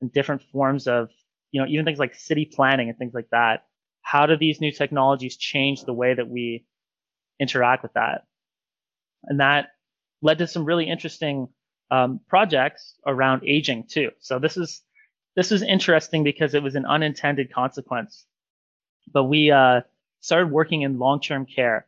and 0.00 0.12
different 0.12 0.42
forms 0.52 0.86
of, 0.86 1.10
you 1.52 1.60
know, 1.60 1.68
even 1.68 1.84
things 1.84 1.98
like 1.98 2.14
city 2.14 2.50
planning 2.50 2.88
and 2.88 2.98
things 2.98 3.12
like 3.14 3.28
that. 3.30 3.64
How 4.02 4.26
do 4.26 4.36
these 4.36 4.60
new 4.60 4.72
technologies 4.72 5.36
change 5.36 5.84
the 5.84 5.92
way 5.92 6.14
that 6.14 6.28
we 6.28 6.64
interact 7.38 7.82
with 7.82 7.92
that? 7.94 8.24
And 9.24 9.40
that 9.40 9.68
led 10.22 10.38
to 10.38 10.46
some 10.46 10.64
really 10.64 10.88
interesting 10.88 11.48
um, 11.90 12.20
projects 12.28 12.94
around 13.06 13.42
aging 13.46 13.84
too. 13.88 14.10
So 14.20 14.38
this 14.38 14.56
is 14.56 14.82
this 15.36 15.50
was 15.50 15.62
interesting 15.62 16.24
because 16.24 16.54
it 16.54 16.62
was 16.62 16.74
an 16.74 16.86
unintended 16.86 17.52
consequence. 17.52 18.26
But 19.12 19.24
we 19.24 19.50
uh, 19.50 19.82
started 20.20 20.50
working 20.50 20.82
in 20.82 20.98
long-term 20.98 21.46
care 21.46 21.86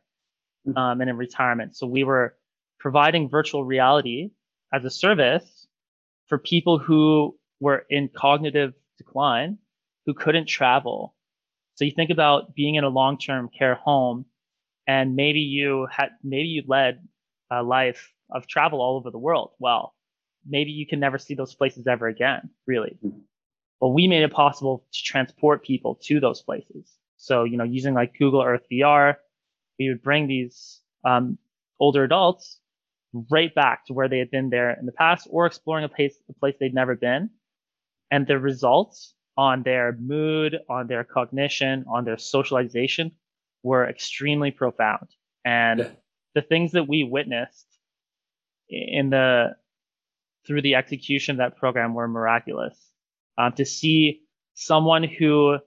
um, 0.75 1.01
and 1.01 1.09
in 1.09 1.17
retirement. 1.17 1.75
So 1.75 1.87
we 1.87 2.03
were 2.03 2.35
providing 2.79 3.29
virtual 3.29 3.63
reality 3.63 4.31
as 4.73 4.83
a 4.83 4.89
service 4.89 5.67
for 6.27 6.37
people 6.37 6.79
who 6.79 7.37
were 7.59 7.85
in 7.89 8.09
cognitive 8.09 8.73
decline, 8.97 9.57
who 10.05 10.13
couldn't 10.13 10.47
travel. 10.47 11.15
So 11.75 11.85
you 11.85 11.91
think 11.91 12.09
about 12.09 12.55
being 12.55 12.75
in 12.75 12.83
a 12.83 12.89
long-term 12.89 13.49
care 13.57 13.75
home, 13.75 14.25
and 14.87 15.15
maybe 15.15 15.39
you 15.39 15.87
had 15.89 16.09
maybe 16.23 16.49
you 16.49 16.63
led 16.67 17.07
a 17.49 17.63
life 17.63 18.11
of 18.29 18.47
travel 18.47 18.81
all 18.81 18.97
over 18.97 19.11
the 19.11 19.17
world. 19.17 19.51
Well, 19.59 19.93
maybe 20.45 20.71
you 20.71 20.85
can 20.85 20.99
never 20.99 21.17
see 21.17 21.35
those 21.35 21.55
places 21.55 21.87
ever 21.87 22.07
again, 22.07 22.49
really. 22.67 22.97
Well, 23.83 23.91
we 23.91 24.07
made 24.07 24.23
it 24.23 24.31
possible 24.31 24.85
to 24.93 25.03
transport 25.03 25.65
people 25.65 25.95
to 26.03 26.21
those 26.21 26.41
places. 26.41 26.89
So, 27.17 27.43
you 27.43 27.57
know, 27.57 27.65
using 27.65 27.93
like 27.93 28.17
Google 28.17 28.41
Earth 28.41 28.65
VR, 28.71 29.15
we 29.77 29.89
would 29.89 30.01
bring 30.01 30.25
these 30.27 30.79
um, 31.03 31.37
older 31.81 32.05
adults 32.05 32.61
right 33.29 33.53
back 33.53 33.85
to 33.87 33.93
where 33.93 34.07
they 34.07 34.19
had 34.19 34.31
been 34.31 34.49
there 34.49 34.71
in 34.71 34.85
the 34.85 34.93
past 34.93 35.27
or 35.29 35.45
exploring 35.47 35.83
a 35.83 35.89
place, 35.89 36.15
a 36.29 36.33
place 36.33 36.55
they'd 36.61 36.73
never 36.73 36.95
been. 36.95 37.29
And 38.09 38.25
the 38.25 38.39
results 38.39 39.15
on 39.35 39.63
their 39.63 39.91
mood, 39.99 40.59
on 40.69 40.87
their 40.87 41.03
cognition, 41.03 41.83
on 41.91 42.05
their 42.05 42.17
socialization 42.17 43.11
were 43.63 43.85
extremely 43.85 44.51
profound. 44.51 45.09
And 45.43 45.79
Yeah. 45.79 45.91
the 46.35 46.41
things 46.41 46.71
that 46.71 46.87
we 46.87 47.03
witnessed 47.03 47.67
in 48.69 49.09
the 49.09 49.57
through 50.47 50.61
the 50.61 50.75
execution 50.75 51.33
of 51.33 51.37
that 51.39 51.57
program 51.57 51.93
were 51.93 52.07
miraculous. 52.07 52.92
Um, 53.37 53.53
to 53.53 53.65
see 53.65 54.21
someone 54.53 55.03
who 55.03 55.57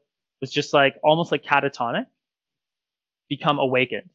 was 0.41 0.51
just 0.51 0.73
like 0.73 0.97
almost 1.03 1.33
like 1.33 1.43
catatonic 1.43 2.07
become 3.29 3.59
awakened, 3.59 4.11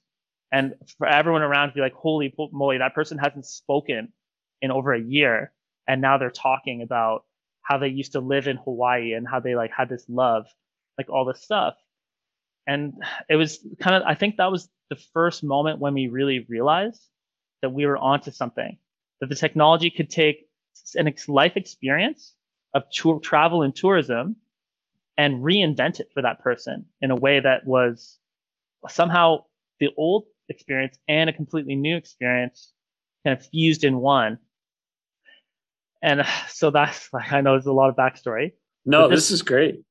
and 0.51 0.75
for 0.97 1.07
everyone 1.07 1.41
around 1.41 1.69
to 1.69 1.73
be 1.73 1.81
like, 1.81 1.93
"Holy 1.93 2.33
moly, 2.51 2.77
that 2.77 2.95
person 2.95 3.17
hasn't 3.17 3.45
spoken 3.45 4.13
in 4.61 4.71
over 4.71 4.93
a 4.93 5.01
year, 5.01 5.51
and 5.87 6.01
now 6.01 6.17
they're 6.17 6.29
talking 6.29 6.81
about 6.81 7.25
how 7.61 7.77
they 7.77 7.89
used 7.89 8.13
to 8.13 8.21
live 8.21 8.47
in 8.47 8.57
Hawaii 8.57 9.13
and 9.13 9.27
how 9.27 9.39
they 9.39 9.55
like 9.55 9.71
had 9.71 9.89
this 9.89 10.05
love, 10.07 10.45
like 10.97 11.09
all 11.09 11.25
this 11.25 11.41
stuff." 11.41 11.75
And 12.67 12.93
it 13.27 13.35
was 13.35 13.59
kind 13.79 13.95
of, 13.95 14.03
I 14.03 14.15
think 14.15 14.37
that 14.37 14.51
was 14.51 14.69
the 14.89 14.95
first 15.13 15.43
moment 15.43 15.79
when 15.79 15.93
we 15.93 16.07
really 16.07 16.45
realized 16.47 17.01
that 17.61 17.71
we 17.71 17.85
were 17.85 17.97
onto 17.97 18.31
something, 18.31 18.77
that 19.19 19.29
the 19.29 19.35
technology 19.35 19.89
could 19.89 20.09
take 20.09 20.47
an 20.95 21.13
life 21.27 21.57
experience 21.57 22.33
of 22.73 22.83
tour, 22.91 23.19
travel 23.19 23.61
and 23.61 23.75
tourism 23.75 24.35
and 25.17 25.43
reinvent 25.43 25.99
it 25.99 26.07
for 26.13 26.21
that 26.21 26.39
person 26.39 26.85
in 27.01 27.11
a 27.11 27.15
way 27.15 27.39
that 27.39 27.65
was 27.65 28.17
somehow 28.87 29.43
the 29.79 29.89
old 29.97 30.25
experience 30.49 30.97
and 31.07 31.29
a 31.29 31.33
completely 31.33 31.75
new 31.75 31.95
experience 31.97 32.73
kind 33.25 33.37
of 33.37 33.45
fused 33.47 33.83
in 33.83 33.97
one. 33.97 34.37
And 36.01 36.23
so 36.49 36.71
that's 36.71 37.11
like, 37.13 37.31
I 37.33 37.41
know 37.41 37.51
there's 37.53 37.65
a 37.65 37.73
lot 37.73 37.89
of 37.89 37.95
backstory, 37.95 38.53
No, 38.85 39.07
this, 39.07 39.17
this- 39.27 39.31
is 39.31 39.41
great. 39.41 39.83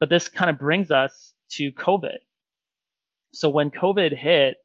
but 0.00 0.08
this 0.08 0.28
kind 0.28 0.50
of 0.50 0.58
brings 0.58 0.90
us 0.90 1.32
to 1.52 1.72
COVID. 1.72 2.18
So 3.32 3.48
when 3.48 3.70
COVID 3.70 4.16
hit, 4.16 4.56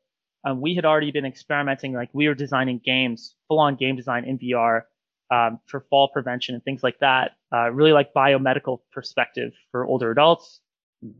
um, 0.43 0.61
we 0.61 0.73
had 0.75 0.85
already 0.85 1.11
been 1.11 1.25
experimenting, 1.25 1.93
like 1.93 2.09
we 2.13 2.27
were 2.27 2.33
designing 2.33 2.79
games, 2.83 3.35
full 3.47 3.59
on 3.59 3.75
game 3.75 3.95
design 3.95 4.25
in 4.25 4.39
VR 4.39 4.83
um, 5.31 5.59
for 5.65 5.81
fall 5.89 6.09
prevention 6.09 6.53
and 6.53 6.63
things 6.63 6.83
like 6.83 6.99
that. 6.99 7.31
Uh, 7.53 7.71
really 7.71 7.93
like 7.93 8.13
biomedical 8.13 8.79
perspective 8.91 9.53
for 9.71 9.85
older 9.85 10.11
adults. 10.11 10.59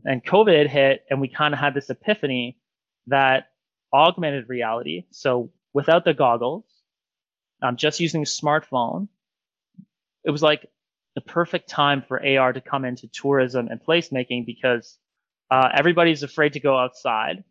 And 0.04 0.24
COVID 0.24 0.68
hit, 0.68 1.04
and 1.10 1.20
we 1.20 1.26
kind 1.26 1.52
of 1.52 1.58
had 1.58 1.74
this 1.74 1.90
epiphany 1.90 2.56
that 3.08 3.48
augmented 3.92 4.48
reality, 4.48 5.06
so 5.10 5.50
without 5.72 6.04
the 6.04 6.14
goggles, 6.14 6.64
um, 7.62 7.76
just 7.76 7.98
using 7.98 8.22
a 8.22 8.26
smartphone, 8.26 9.08
it 10.24 10.30
was 10.30 10.42
like 10.42 10.66
the 11.14 11.20
perfect 11.20 11.68
time 11.68 12.02
for 12.06 12.24
AR 12.24 12.52
to 12.52 12.60
come 12.60 12.84
into 12.84 13.08
tourism 13.08 13.68
and 13.68 13.80
placemaking 13.82 14.46
because 14.46 14.98
uh, 15.50 15.68
everybody's 15.74 16.22
afraid 16.22 16.52
to 16.54 16.60
go 16.60 16.78
outside. 16.78 17.44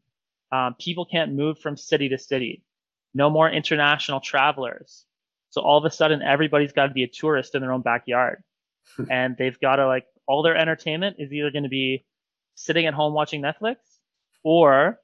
Um, 0.52 0.76
people 0.80 1.06
can't 1.06 1.34
move 1.34 1.60
from 1.60 1.78
city 1.78 2.10
to 2.10 2.18
city. 2.18 2.64
No 3.14 3.30
more 3.30 3.50
international 3.50 4.20
travelers. 4.22 5.06
So 5.52 5.62
all 5.62 5.78
of 5.78 5.86
a 5.86 5.92
sudden, 5.92 6.22
everybody's 6.22 6.72
got 6.72 6.88
to 6.88 6.94
be 6.94 7.04
a 7.04 7.08
tourist 7.08 7.56
in 7.56 7.62
their 7.62 7.72
own 7.72 7.82
backyard, 7.82 8.44
and 9.10 9.36
they've 9.38 9.60
got 9.60 9.76
to 9.78 9.88
like 9.88 10.06
all 10.28 10.44
their 10.44 10.58
entertainment 10.58 11.18
is 11.20 11.32
either 11.32 11.52
going 11.52 11.64
to 11.64 11.70
be 11.70 12.06
sitting 12.56 12.86
at 12.86 12.94
home 12.94 13.14
watching 13.14 13.42
Netflix, 13.42 13.76
or, 14.44 15.00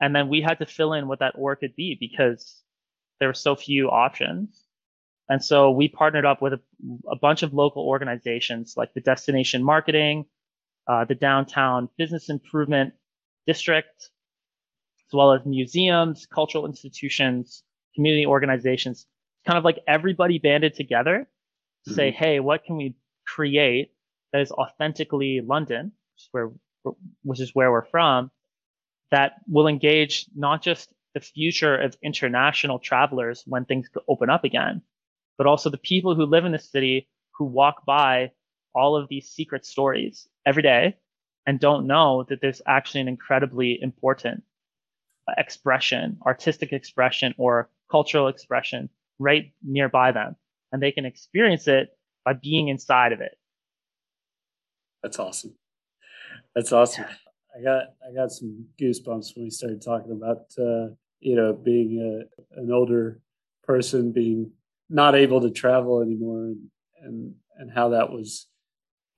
and 0.00 0.14
then 0.14 0.28
we 0.28 0.40
had 0.40 0.58
to 0.58 0.66
fill 0.66 0.92
in 0.94 1.08
what 1.08 1.20
that 1.20 1.34
or 1.36 1.56
could 1.56 1.76
be 1.76 1.96
because 1.98 2.62
there 3.18 3.28
were 3.28 3.34
so 3.34 3.54
few 3.54 3.90
options. 3.90 4.64
And 5.28 5.44
so 5.44 5.70
we 5.70 5.88
partnered 5.88 6.26
up 6.26 6.42
with 6.42 6.54
a, 6.54 6.60
a 7.08 7.16
bunch 7.16 7.42
of 7.42 7.54
local 7.54 7.86
organizations 7.86 8.74
like 8.76 8.92
the 8.94 9.00
Destination 9.00 9.62
Marketing, 9.62 10.24
uh, 10.88 11.04
the 11.04 11.14
Downtown 11.14 11.88
Business 11.96 12.30
Improvement 12.30 12.94
District, 13.46 13.94
as 13.98 15.12
well 15.12 15.32
as 15.32 15.44
museums, 15.46 16.26
cultural 16.26 16.66
institutions, 16.66 17.62
community 17.94 18.26
organizations. 18.26 19.06
Kind 19.46 19.58
of 19.58 19.64
like 19.64 19.78
everybody 19.86 20.38
banded 20.38 20.74
together 20.74 21.28
to 21.86 21.94
say, 21.94 22.10
mm-hmm. 22.10 22.24
hey, 22.24 22.40
what 22.40 22.64
can 22.64 22.76
we 22.76 22.94
create 23.26 23.92
that 24.32 24.42
is 24.42 24.52
authentically 24.52 25.40
London, 25.40 25.92
which 26.14 26.22
is 26.22 26.28
where, 26.32 26.50
which 27.22 27.40
is 27.40 27.54
where 27.54 27.70
we're 27.70 27.84
from, 27.86 28.30
that 29.10 29.32
will 29.48 29.66
engage 29.66 30.26
not 30.34 30.62
just 30.62 30.92
the 31.14 31.20
future 31.20 31.76
of 31.76 31.96
international 32.02 32.78
travelers 32.78 33.42
when 33.46 33.64
things 33.64 33.88
open 34.08 34.30
up 34.30 34.44
again, 34.44 34.82
but 35.36 35.46
also 35.46 35.70
the 35.70 35.78
people 35.78 36.14
who 36.14 36.24
live 36.26 36.44
in 36.44 36.52
the 36.52 36.58
city 36.58 37.08
who 37.32 37.44
walk 37.44 37.84
by 37.84 38.30
all 38.74 38.96
of 38.96 39.08
these 39.08 39.28
secret 39.28 39.64
stories 39.64 40.28
every 40.46 40.62
day 40.62 40.96
and 41.46 41.58
don't 41.58 41.86
know 41.86 42.24
that 42.28 42.40
there's 42.40 42.62
actually 42.66 43.00
an 43.00 43.08
incredibly 43.08 43.80
important 43.82 44.44
expression, 45.36 46.18
artistic 46.26 46.72
expression 46.72 47.34
or 47.38 47.68
cultural 47.90 48.28
expression 48.28 48.88
right 49.20 49.52
nearby 49.62 50.10
them. 50.10 50.34
And 50.72 50.82
they 50.82 50.90
can 50.90 51.04
experience 51.04 51.68
it 51.68 51.90
by 52.24 52.32
being 52.32 52.68
inside 52.68 53.12
of 53.12 53.20
it. 53.20 53.36
That's 55.02 55.18
awesome. 55.18 55.54
That's 56.54 56.72
awesome. 56.72 57.04
I 57.56 57.62
got 57.62 57.82
I 58.06 58.14
got 58.14 58.32
some 58.32 58.66
goosebumps 58.80 59.36
when 59.36 59.44
we 59.44 59.50
started 59.50 59.82
talking 59.82 60.12
about 60.12 60.46
uh, 60.58 60.94
you 61.20 61.36
know 61.36 61.52
being 61.52 62.00
a, 62.00 62.60
an 62.60 62.72
older 62.72 63.20
person 63.64 64.12
being 64.12 64.52
not 64.88 65.14
able 65.14 65.40
to 65.40 65.50
travel 65.50 66.02
anymore 66.02 66.46
and 66.46 66.70
and 67.02 67.34
and 67.56 67.70
how 67.70 67.90
that 67.90 68.10
was 68.10 68.46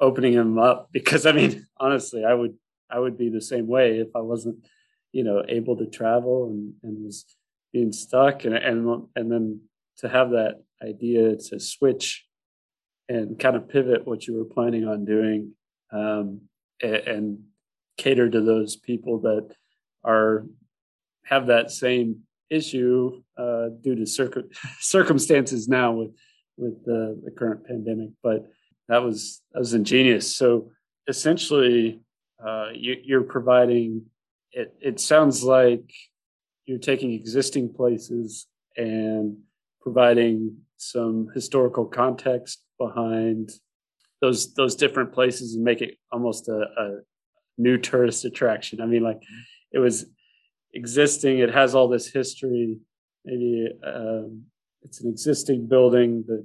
opening 0.00 0.32
him 0.32 0.59
up 0.59 0.88
because 0.92 1.26
I 1.26 1.32
mean 1.32 1.66
honestly 1.78 2.25
I 2.25 2.35
would 2.35 2.54
I 2.90 2.99
would 2.99 3.18
be 3.18 3.28
the 3.28 3.40
same 3.40 3.66
way 3.66 3.99
if 3.99 4.09
I 4.14 4.21
wasn't 4.21 4.66
you 5.12 5.25
know 5.25 5.42
able 5.49 5.76
to 5.76 5.87
travel 5.87 6.49
and 6.50 6.75
and 6.82 7.04
was 7.04 7.25
being 7.73 7.92
stuck 7.92 8.44
and 8.44 8.54
and 8.54 9.09
and 9.16 9.30
then 9.30 9.61
to 9.99 10.08
have 10.08 10.30
that 10.30 10.62
idea 10.82 11.37
to 11.37 11.61
switch 11.61 12.25
and 13.08 13.38
kind 13.38 13.56
of 13.56 13.68
pivot 13.68 14.06
what 14.06 14.26
you 14.26 14.37
were 14.37 14.44
planning 14.44 14.87
on 14.87 15.04
doing 15.04 15.52
um, 15.92 16.40
and, 16.82 16.94
and 16.94 17.38
cater 17.99 18.28
to 18.28 18.40
those 18.40 18.76
people 18.76 19.20
that 19.20 19.54
are 20.04 20.46
have 21.25 21.46
that 21.46 21.70
same 21.70 22.20
issue 22.50 23.22
uh, 23.38 23.68
due 23.80 23.94
to 23.94 24.06
circum- 24.06 24.50
circumstances 24.80 25.68
now 25.68 25.92
with 25.92 26.11
with 26.56 26.84
the, 26.84 27.20
the 27.25 27.30
current 27.30 27.66
pandemic. 27.66 28.11
But 28.22 28.46
that 28.88 29.02
was 29.02 29.42
that 29.52 29.58
was 29.58 29.75
ingenious. 29.75 30.37
So 30.37 30.70
essentially, 31.08 32.00
uh, 32.44 32.68
you, 32.75 32.96
you're 33.02 33.22
providing. 33.22 34.06
It, 34.54 34.75
it 34.82 35.00
sounds 35.00 35.42
like 35.42 35.90
you're 36.66 36.78
taking 36.78 37.12
existing 37.12 37.72
places 37.72 38.46
and 38.76 39.38
providing 39.82 40.56
some 40.76 41.28
historical 41.34 41.84
context 41.84 42.62
behind 42.78 43.50
those 44.20 44.54
those 44.54 44.76
different 44.76 45.12
places 45.12 45.54
and 45.54 45.64
make 45.64 45.80
it 45.80 45.96
almost 46.10 46.48
a, 46.48 46.60
a 46.78 47.00
new 47.58 47.76
tourist 47.76 48.24
attraction. 48.24 48.80
I 48.80 48.86
mean, 48.86 49.02
like 49.02 49.20
it 49.72 49.78
was 49.78 50.06
existing. 50.74 51.38
It 51.38 51.52
has 51.52 51.74
all 51.74 51.88
this 51.88 52.08
history. 52.08 52.78
Maybe 53.24 53.68
um, 53.86 54.44
it's 54.82 55.00
an 55.00 55.10
existing 55.10 55.68
building 55.68 56.24
that 56.28 56.44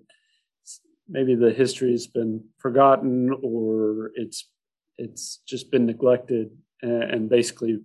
maybe 1.07 1.35
the 1.35 1.51
history 1.51 1.91
has 1.91 2.07
been 2.07 2.43
forgotten 2.59 3.31
or 3.41 4.11
it's 4.15 4.49
it's 4.97 5.41
just 5.47 5.71
been 5.71 5.85
neglected 5.85 6.49
and, 6.81 7.03
and 7.03 7.29
basically 7.29 7.79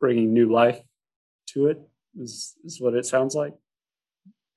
bringing 0.00 0.32
new 0.32 0.50
life 0.50 0.80
to 1.48 1.66
it 1.66 1.78
is, 2.18 2.54
is 2.64 2.80
what 2.80 2.94
it 2.94 3.06
sounds 3.06 3.34
like. 3.34 3.54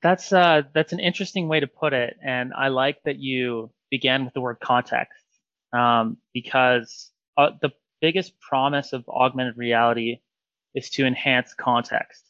That's 0.06 0.32
uh, 0.32 0.62
that's 0.72 0.94
an 0.94 1.00
interesting 1.00 1.48
way 1.48 1.62
to 1.62 1.66
put 1.66 1.94
it, 1.94 2.16
and 2.24 2.54
I 2.54 2.68
like 2.68 3.02
that 3.06 3.18
you 3.18 3.72
began 3.90 4.24
with 4.24 4.36
the 4.36 4.40
word 4.40 4.60
context 4.64 5.26
um, 5.74 6.18
because 6.32 7.10
uh, 7.38 7.50
the 7.60 7.72
biggest 8.02 8.40
promise 8.40 8.94
of 8.94 9.10
augmented 9.10 9.58
reality 9.58 10.20
is 10.76 10.92
to 10.92 11.08
enhance 11.08 11.56
context. 11.56 12.24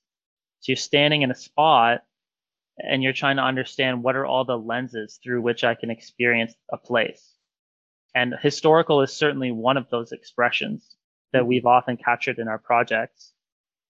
So 0.62 0.72
you're 0.72 0.78
standing 0.78 1.24
in 1.24 1.32
a 1.32 1.36
spot 1.36 2.04
and 2.80 3.04
you're 3.04 3.12
trying 3.12 3.36
to 3.36 3.44
understand 3.44 4.04
what 4.04 4.16
are 4.16 4.26
all 4.26 4.46
the 4.46 4.58
lenses 4.58 5.20
through 5.22 5.42
which 5.42 5.66
I 5.66 5.76
can 5.76 5.92
experience 5.92 6.56
a 6.72 6.78
place. 6.78 7.30
And 8.16 8.36
historical 8.42 9.02
is 9.02 9.12
certainly 9.12 9.52
one 9.52 9.76
of 9.76 9.90
those 9.90 10.14
expressions 10.14 10.96
that 11.34 11.40
mm-hmm. 11.40 11.50
we've 11.50 11.66
often 11.66 11.98
captured 11.98 12.40
in 12.40 12.48
our 12.48 12.58
projects. 12.58 13.34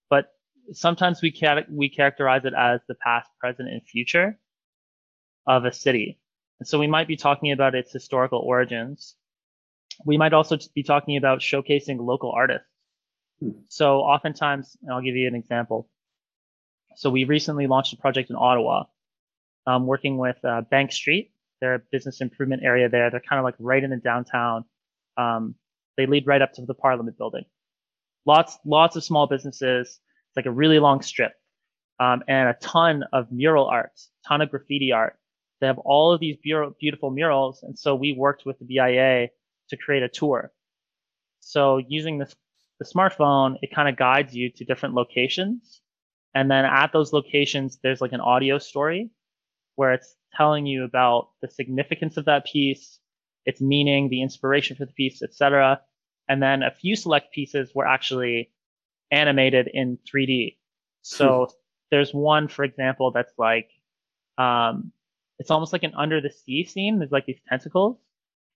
But 0.09 0.31
sometimes 0.73 1.21
we, 1.21 1.31
cat- 1.31 1.71
we 1.71 1.89
characterize 1.89 2.45
it 2.45 2.53
as 2.57 2.81
the 2.87 2.95
past, 2.95 3.29
present, 3.39 3.69
and 3.69 3.81
future 3.83 4.37
of 5.47 5.65
a 5.65 5.71
city. 5.71 6.19
And 6.59 6.67
so 6.67 6.79
we 6.79 6.87
might 6.87 7.07
be 7.07 7.17
talking 7.17 7.51
about 7.51 7.75
its 7.75 7.91
historical 7.91 8.39
origins. 8.39 9.15
We 10.05 10.17
might 10.17 10.33
also 10.33 10.57
be 10.73 10.83
talking 10.83 11.17
about 11.17 11.39
showcasing 11.39 11.99
local 11.99 12.31
artists. 12.31 12.67
Hmm. 13.39 13.51
So 13.69 13.99
oftentimes, 13.99 14.77
I'll 14.89 15.01
give 15.01 15.15
you 15.15 15.27
an 15.27 15.35
example. 15.35 15.89
So 16.95 17.09
we 17.09 17.25
recently 17.25 17.67
launched 17.67 17.93
a 17.93 17.97
project 17.97 18.29
in 18.29 18.35
Ottawa, 18.37 18.85
um, 19.67 19.85
working 19.85 20.17
with 20.17 20.37
uh, 20.43 20.61
Bank 20.61 20.91
Street. 20.91 21.31
They're 21.59 21.75
a 21.75 21.81
business 21.91 22.21
improvement 22.21 22.63
area 22.63 22.89
there. 22.89 23.09
They're 23.11 23.21
kind 23.27 23.39
of 23.39 23.43
like 23.43 23.55
right 23.59 23.83
in 23.83 23.89
the 23.89 23.97
downtown. 23.97 24.65
Um, 25.17 25.55
they 25.97 26.05
lead 26.05 26.27
right 26.27 26.41
up 26.41 26.53
to 26.53 26.65
the 26.65 26.73
Parliament 26.73 27.17
building. 27.17 27.45
Lots, 28.25 28.57
lots 28.65 28.95
of 28.95 29.03
small 29.03 29.27
businesses. 29.27 29.99
It's 30.35 30.45
like 30.45 30.45
a 30.45 30.51
really 30.51 30.79
long 30.79 31.01
strip, 31.01 31.33
um, 31.99 32.23
and 32.27 32.49
a 32.49 32.53
ton 32.61 33.03
of 33.13 33.31
mural 33.31 33.65
art, 33.65 33.99
ton 34.27 34.41
of 34.41 34.49
graffiti 34.49 34.91
art. 34.91 35.17
They 35.61 35.67
have 35.67 35.79
all 35.79 36.11
of 36.11 36.19
these 36.19 36.37
beautiful 36.37 37.11
murals, 37.11 37.63
and 37.63 37.77
so 37.77 37.95
we 37.95 38.13
worked 38.13 38.45
with 38.45 38.59
the 38.59 38.65
BIA 38.65 39.29
to 39.69 39.77
create 39.77 40.03
a 40.03 40.09
tour. 40.09 40.51
So 41.39 41.77
using 41.77 42.17
the 42.17 42.27
smartphone, 42.83 43.55
it 43.61 43.73
kind 43.73 43.87
of 43.87 43.95
guides 43.95 44.35
you 44.35 44.51
to 44.51 44.65
different 44.65 44.95
locations 44.95 45.81
and 46.35 46.51
then 46.51 46.65
at 46.65 46.91
those 46.91 47.13
locations, 47.13 47.79
there's 47.81 48.01
like 48.01 48.11
an 48.11 48.19
audio 48.19 48.59
story 48.59 49.09
where 49.75 49.93
it's 49.93 50.15
telling 50.35 50.65
you 50.65 50.83
about 50.83 51.29
the 51.41 51.47
significance 51.47 52.17
of 52.17 52.25
that 52.25 52.45
piece, 52.45 52.99
its 53.45 53.61
meaning, 53.61 54.09
the 54.09 54.21
inspiration 54.21 54.75
for 54.75 54.85
the 54.85 54.91
piece, 54.91 55.23
etc. 55.23 55.79
And 56.27 56.43
then 56.43 56.61
a 56.61 56.71
few 56.71 56.97
select 56.97 57.33
pieces 57.33 57.71
were 57.73 57.87
actually 57.87 58.51
animated 59.11 59.69
in 59.73 59.97
3D. 60.11 60.57
So 61.01 61.45
hmm. 61.45 61.53
there's 61.91 62.13
one, 62.13 62.47
for 62.47 62.63
example, 62.63 63.11
that's 63.11 63.33
like, 63.37 63.69
um, 64.37 64.91
it's 65.39 65.51
almost 65.51 65.73
like 65.73 65.83
an 65.83 65.93
under 65.95 66.21
the 66.21 66.31
sea 66.31 66.65
scene. 66.65 66.99
There's 66.99 67.11
like 67.11 67.25
these 67.25 67.41
tentacles. 67.47 67.97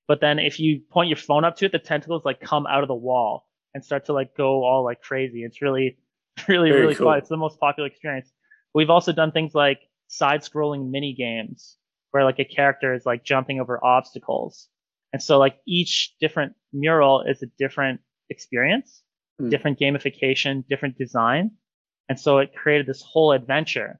But 0.08 0.22
then 0.22 0.40
if 0.40 0.60
you 0.60 0.82
point 0.90 1.10
your 1.10 1.18
phone 1.18 1.46
up 1.46 1.58
to 1.58 1.66
it, 1.66 1.72
the 1.72 1.80
tentacles 1.80 2.26
like 2.26 2.42
come 2.42 2.66
out 2.66 2.82
of 2.82 2.88
the 2.88 2.96
wall 2.96 3.48
and 3.74 3.86
start 3.86 4.06
to 4.06 4.14
like 4.14 4.36
go 4.36 4.64
all 4.64 4.84
like 4.84 5.02
crazy. 5.02 5.44
It's 5.44 5.62
really 5.62 5.98
really, 6.48 6.70
Very 6.70 6.82
really 6.82 6.96
cool. 6.96 7.08
fun. 7.08 7.18
It's 7.18 7.30
the 7.30 7.38
most 7.38 7.60
popular 7.60 7.88
experience. 7.88 8.32
We've 8.74 8.90
also 8.90 9.12
done 9.12 9.32
things 9.32 9.54
like 9.54 9.80
side 10.08 10.42
scrolling 10.42 10.90
mini 10.90 11.14
games 11.14 11.78
where 12.12 12.24
like 12.24 12.40
a 12.40 12.46
character 12.46 12.94
is 12.94 13.06
like 13.06 13.24
jumping 13.24 13.60
over 13.60 13.84
obstacles. 13.84 14.68
And 15.14 15.22
so 15.22 15.38
like 15.38 15.58
each 15.68 16.16
different 16.20 16.54
mural 16.74 17.22
is 17.22 17.42
a 17.44 17.48
different 17.58 18.00
experience, 18.30 19.04
mm. 19.40 19.50
different 19.50 19.80
gamification, 19.80 20.68
different 20.68 20.98
design. 20.98 21.52
And 22.08 22.20
so 22.20 22.40
it 22.40 22.56
created 22.56 22.88
this 22.88 23.02
whole 23.02 23.32
adventure 23.32 24.00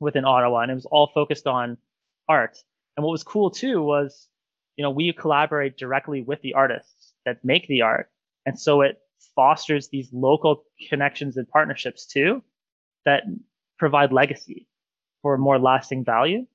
within 0.00 0.24
Ottawa 0.24 0.60
and 0.60 0.70
it 0.70 0.74
was 0.74 0.86
all 0.86 1.10
focused 1.14 1.46
on 1.46 1.78
art. 2.28 2.58
And 2.96 3.04
what 3.04 3.12
was 3.12 3.24
cool 3.24 3.50
too 3.50 3.82
was, 3.82 4.28
you 4.76 4.82
know, 4.82 4.90
we 4.90 5.12
collaborate 5.12 5.76
directly 5.76 6.22
with 6.22 6.42
the 6.42 6.54
artists 6.54 7.14
that 7.24 7.44
make 7.44 7.66
the 7.68 7.82
art. 7.82 8.10
And 8.44 8.58
so 8.58 8.82
it 8.82 8.98
fosters 9.34 9.88
these 9.88 10.12
local 10.12 10.64
connections 10.88 11.36
and 11.36 11.48
partnerships 11.48 12.06
too 12.06 12.42
that 13.04 13.22
provide 13.78 14.12
legacy 14.12 14.66
for 15.22 15.38
more 15.38 15.58
lasting 15.58 16.04
value. 16.04 16.46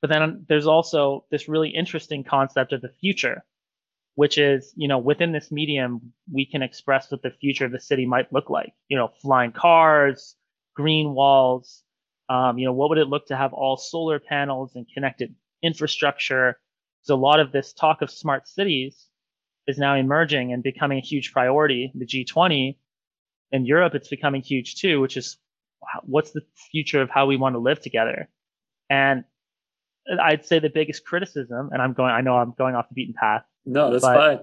But 0.00 0.10
then 0.10 0.46
there's 0.48 0.66
also 0.66 1.24
this 1.30 1.48
really 1.48 1.70
interesting 1.70 2.24
concept 2.24 2.72
of 2.72 2.80
the 2.80 2.88
future, 3.00 3.44
which 4.14 4.38
is, 4.38 4.72
you 4.76 4.88
know, 4.88 4.98
within 4.98 5.32
this 5.32 5.50
medium, 5.50 6.12
we 6.30 6.44
can 6.44 6.62
express 6.62 7.10
what 7.10 7.22
the 7.22 7.30
future 7.30 7.64
of 7.64 7.72
the 7.72 7.80
city 7.80 8.06
might 8.06 8.32
look 8.32 8.50
like. 8.50 8.72
You 8.88 8.96
know, 8.98 9.10
flying 9.20 9.52
cars, 9.52 10.36
green 10.74 11.14
walls. 11.14 11.82
Um, 12.28 12.58
you 12.58 12.66
know, 12.66 12.72
what 12.72 12.88
would 12.88 12.98
it 12.98 13.08
look 13.08 13.26
to 13.26 13.36
have 13.36 13.52
all 13.52 13.76
solar 13.76 14.18
panels 14.18 14.72
and 14.74 14.86
connected 14.92 15.34
infrastructure? 15.62 16.58
There's 17.00 17.16
a 17.16 17.20
lot 17.20 17.40
of 17.40 17.52
this 17.52 17.72
talk 17.72 18.02
of 18.02 18.10
smart 18.10 18.48
cities 18.48 19.08
is 19.66 19.78
now 19.78 19.94
emerging 19.94 20.52
and 20.52 20.62
becoming 20.62 20.98
a 20.98 21.02
huge 21.02 21.32
priority. 21.32 21.92
The 21.94 22.06
G20 22.06 22.76
in 23.52 23.66
Europe, 23.66 23.94
it's 23.94 24.08
becoming 24.08 24.42
huge 24.42 24.76
too, 24.76 25.00
which 25.00 25.16
is 25.16 25.38
what's 26.04 26.32
the 26.32 26.42
future 26.70 27.02
of 27.02 27.10
how 27.10 27.26
we 27.26 27.36
want 27.36 27.54
to 27.54 27.58
live 27.58 27.80
together? 27.80 28.28
And 28.90 29.24
I'd 30.20 30.44
say 30.44 30.58
the 30.58 30.68
biggest 30.68 31.04
criticism, 31.04 31.70
and 31.72 31.80
I'm 31.80 31.92
going, 31.92 32.10
I 32.10 32.20
know 32.22 32.36
I'm 32.36 32.54
going 32.56 32.74
off 32.74 32.88
the 32.88 32.94
beaten 32.94 33.14
path. 33.18 33.44
No, 33.64 33.90
that's 33.90 34.04
fine. 34.04 34.40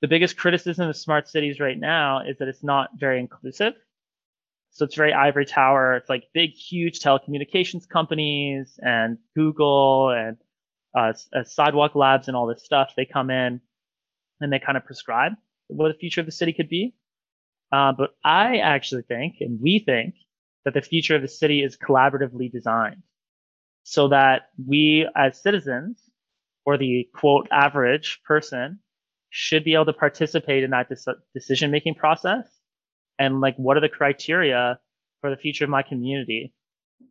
The 0.00 0.08
biggest 0.08 0.36
criticism 0.36 0.88
of 0.88 0.96
smart 0.96 1.28
cities 1.28 1.60
right 1.60 1.78
now 1.78 2.20
is 2.26 2.38
that 2.38 2.48
it's 2.48 2.62
not 2.62 2.90
very 2.98 3.20
inclusive. 3.20 3.74
So 4.70 4.84
it's 4.84 4.96
very 4.96 5.12
ivory 5.12 5.46
tower. 5.46 5.94
It's 5.94 6.08
like 6.08 6.24
big, 6.34 6.50
huge 6.50 7.00
telecommunications 7.00 7.88
companies 7.88 8.78
and 8.82 9.18
Google 9.34 10.10
and 10.10 10.36
uh, 10.96 11.12
uh 11.34 11.44
sidewalk 11.44 11.94
labs 11.94 12.28
and 12.28 12.36
all 12.36 12.46
this 12.46 12.64
stuff. 12.64 12.92
They 12.96 13.04
come 13.04 13.30
in 13.30 13.60
and 14.40 14.52
they 14.52 14.58
kind 14.58 14.76
of 14.76 14.84
prescribe 14.84 15.32
what 15.68 15.88
the 15.88 15.98
future 15.98 16.20
of 16.20 16.26
the 16.26 16.32
city 16.32 16.52
could 16.52 16.68
be. 16.68 16.94
Uh, 17.72 17.92
but 17.92 18.10
I 18.24 18.58
actually 18.58 19.02
think, 19.02 19.36
and 19.40 19.60
we 19.60 19.78
think, 19.78 20.14
that 20.64 20.74
the 20.74 20.82
future 20.82 21.16
of 21.16 21.22
the 21.22 21.28
city 21.28 21.62
is 21.62 21.76
collaboratively 21.76 22.50
designed 22.50 23.02
so 23.84 24.08
that 24.08 24.48
we 24.66 25.08
as 25.14 25.40
citizens 25.40 26.03
or 26.64 26.78
the 26.78 27.08
quote 27.14 27.48
average 27.50 28.20
person 28.24 28.78
should 29.30 29.64
be 29.64 29.74
able 29.74 29.86
to 29.86 29.92
participate 29.92 30.64
in 30.64 30.70
that 30.70 30.88
decision 31.34 31.70
making 31.70 31.94
process? 31.94 32.46
And 33.18 33.40
like 33.40 33.56
what 33.56 33.76
are 33.76 33.80
the 33.80 33.88
criteria 33.88 34.78
for 35.20 35.30
the 35.30 35.36
future 35.36 35.64
of 35.64 35.70
my 35.70 35.82
community? 35.82 36.52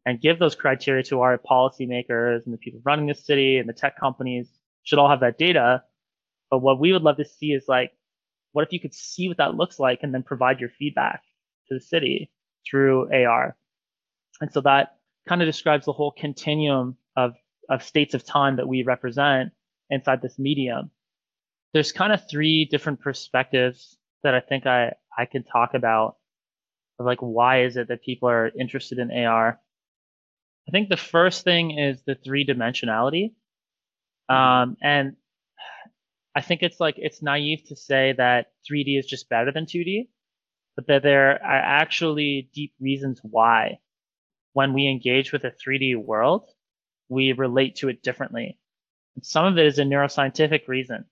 And 0.05 0.19
give 0.19 0.39
those 0.39 0.55
criteria 0.55 1.03
to 1.03 1.21
our 1.21 1.37
policymakers 1.37 2.45
and 2.45 2.53
the 2.53 2.57
people 2.57 2.81
running 2.83 3.07
the 3.07 3.15
city 3.15 3.57
and 3.57 3.69
the 3.69 3.73
tech 3.73 3.97
companies 3.99 4.49
should 4.83 4.99
all 4.99 5.09
have 5.09 5.21
that 5.21 5.37
data. 5.37 5.83
But 6.49 6.59
what 6.59 6.79
we 6.79 6.91
would 6.93 7.03
love 7.03 7.17
to 7.17 7.25
see 7.25 7.47
is 7.47 7.65
like, 7.67 7.91
what 8.51 8.65
if 8.65 8.73
you 8.73 8.79
could 8.79 8.93
see 8.93 9.27
what 9.27 9.37
that 9.37 9.55
looks 9.55 9.79
like 9.79 9.99
and 10.01 10.13
then 10.13 10.23
provide 10.23 10.59
your 10.59 10.69
feedback 10.69 11.21
to 11.67 11.75
the 11.75 11.81
city 11.81 12.31
through 12.69 13.11
AR? 13.13 13.55
And 14.41 14.51
so 14.51 14.61
that 14.61 14.97
kind 15.27 15.41
of 15.41 15.47
describes 15.47 15.85
the 15.85 15.93
whole 15.93 16.11
continuum 16.11 16.97
of, 17.15 17.33
of 17.69 17.83
states 17.83 18.13
of 18.13 18.25
time 18.25 18.57
that 18.57 18.67
we 18.67 18.83
represent 18.83 19.51
inside 19.89 20.21
this 20.21 20.37
medium. 20.39 20.91
There's 21.73 21.91
kind 21.91 22.13
of 22.13 22.27
three 22.29 22.65
different 22.65 23.01
perspectives 23.01 23.97
that 24.23 24.33
I 24.33 24.39
think 24.39 24.65
I, 24.65 24.93
I 25.17 25.25
can 25.25 25.43
talk 25.43 25.73
about 25.73 26.17
of 26.99 27.05
like, 27.05 27.19
why 27.19 27.63
is 27.63 27.77
it 27.77 27.87
that 27.87 28.03
people 28.03 28.29
are 28.29 28.51
interested 28.59 28.99
in 28.99 29.11
AR? 29.11 29.59
I 30.67 30.71
think 30.71 30.89
the 30.89 30.97
first 30.97 31.43
thing 31.43 31.77
is 31.77 32.01
the 32.05 32.15
three 32.15 32.45
dimensionality. 32.45 33.33
Mm-hmm. 34.29 34.35
Um, 34.35 34.77
and 34.81 35.15
I 36.35 36.41
think 36.41 36.63
it's 36.63 36.79
like 36.79 36.95
it's 36.97 37.21
naive 37.21 37.63
to 37.67 37.75
say 37.75 38.13
that 38.17 38.47
3D 38.69 38.97
is 38.97 39.05
just 39.05 39.29
better 39.29 39.51
than 39.51 39.65
2D, 39.65 40.07
but 40.75 40.87
that 40.87 41.03
there 41.03 41.31
are 41.31 41.61
actually 41.81 42.49
deep 42.53 42.73
reasons 42.79 43.19
why 43.23 43.79
when 44.53 44.73
we 44.73 44.87
engage 44.87 45.31
with 45.31 45.43
a 45.43 45.51
3D 45.51 45.97
world, 45.97 46.49
we 47.09 47.31
relate 47.33 47.75
to 47.77 47.89
it 47.89 48.03
differently. 48.03 48.57
And 49.15 49.25
some 49.25 49.45
of 49.45 49.57
it 49.57 49.65
is 49.65 49.79
a 49.79 49.83
neuroscientific 49.83 50.67
reason. 50.67 51.05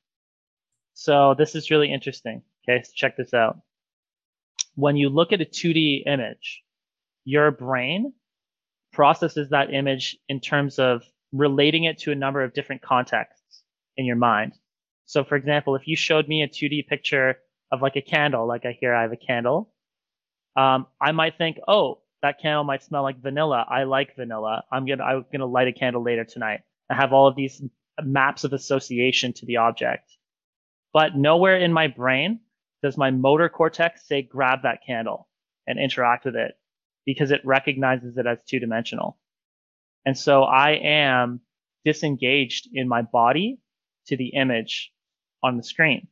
So 0.93 1.35
this 1.37 1.55
is 1.55 1.71
really 1.71 1.91
interesting. 1.91 2.41
Okay, 2.63 2.83
so 2.83 2.91
check 2.95 3.17
this 3.17 3.33
out. 3.33 3.59
When 4.75 4.97
you 4.97 5.09
look 5.09 5.33
at 5.33 5.41
a 5.41 5.45
2D 5.45 6.03
image, 6.05 6.61
your 7.25 7.51
brain 7.51 8.13
processes 8.93 9.49
that 9.49 9.73
image 9.73 10.17
in 10.27 10.39
terms 10.39 10.79
of 10.79 11.03
relating 11.31 11.85
it 11.85 11.99
to 11.99 12.11
a 12.11 12.15
number 12.15 12.43
of 12.43 12.53
different 12.53 12.81
contexts 12.81 13.63
in 13.97 14.05
your 14.05 14.15
mind. 14.15 14.53
So 15.05 15.23
for 15.23 15.35
example, 15.35 15.75
if 15.75 15.87
you 15.87 15.95
showed 15.95 16.27
me 16.27 16.41
a 16.41 16.47
2D 16.47 16.87
picture 16.87 17.37
of 17.71 17.81
like 17.81 17.95
a 17.95 18.01
candle, 18.01 18.47
like 18.47 18.65
I 18.65 18.77
hear 18.79 18.93
I 18.93 19.03
have 19.03 19.11
a 19.11 19.17
candle, 19.17 19.71
um, 20.55 20.87
I 20.99 21.11
might 21.13 21.37
think, 21.37 21.57
oh, 21.67 21.99
that 22.21 22.39
candle 22.39 22.63
might 22.63 22.83
smell 22.83 23.03
like 23.03 23.21
vanilla. 23.21 23.65
I 23.67 23.83
like 23.83 24.15
vanilla. 24.15 24.63
I'm 24.71 24.85
gonna 24.85 25.03
I'm 25.03 25.25
gonna 25.31 25.45
light 25.45 25.67
a 25.67 25.73
candle 25.73 26.03
later 26.03 26.23
tonight. 26.23 26.61
I 26.89 26.95
have 26.95 27.13
all 27.13 27.27
of 27.27 27.35
these 27.35 27.61
maps 28.01 28.43
of 28.43 28.53
association 28.53 29.33
to 29.33 29.45
the 29.45 29.57
object. 29.57 30.09
But 30.93 31.15
nowhere 31.15 31.57
in 31.57 31.73
my 31.73 31.87
brain 31.87 32.41
does 32.83 32.97
my 32.97 33.11
motor 33.11 33.49
cortex 33.49 34.07
say 34.07 34.21
grab 34.21 34.63
that 34.63 34.79
candle 34.85 35.27
and 35.67 35.79
interact 35.79 36.25
with 36.25 36.35
it 36.35 36.53
because 37.05 37.31
it 37.31 37.45
recognizes 37.45 38.17
it 38.17 38.27
as 38.27 38.43
two 38.43 38.59
dimensional. 38.59 39.17
And 40.05 40.17
so 40.17 40.43
I 40.43 40.71
am 40.71 41.41
disengaged 41.85 42.69
in 42.73 42.87
my 42.87 43.01
body 43.01 43.59
to 44.07 44.17
the 44.17 44.29
image 44.29 44.91
on 45.43 45.57
the 45.57 45.63
screen. 45.63 46.07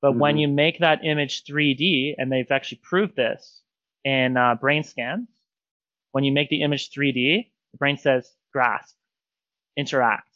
But 0.00 0.12
mm-hmm. 0.12 0.20
when 0.20 0.38
you 0.38 0.48
make 0.48 0.78
that 0.80 1.04
image 1.04 1.44
3D, 1.44 2.14
and 2.18 2.30
they've 2.30 2.50
actually 2.50 2.80
proved 2.82 3.16
this 3.16 3.62
in 4.08 4.38
uh, 4.38 4.54
brain 4.54 4.82
scans, 4.82 5.28
when 6.12 6.24
you 6.24 6.32
make 6.32 6.48
the 6.48 6.62
image 6.62 6.90
3D, 6.90 7.50
the 7.72 7.78
brain 7.78 7.98
says 7.98 8.32
grasp, 8.52 8.96
interact. 9.76 10.30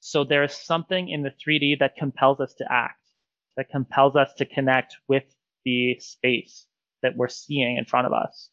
So 0.00 0.24
there 0.24 0.44
is 0.44 0.52
something 0.52 1.08
in 1.08 1.22
the 1.22 1.30
3D 1.30 1.78
that 1.78 1.96
compels 1.96 2.38
us 2.40 2.52
to 2.58 2.66
act, 2.70 3.00
that 3.56 3.70
compels 3.70 4.14
us 4.14 4.34
to 4.34 4.44
connect 4.44 4.96
with 5.08 5.24
the 5.64 5.98
space 6.00 6.66
that 7.02 7.16
we're 7.16 7.28
seeing 7.28 7.78
in 7.78 7.86
front 7.86 8.06
of 8.06 8.12
us. 8.12 8.50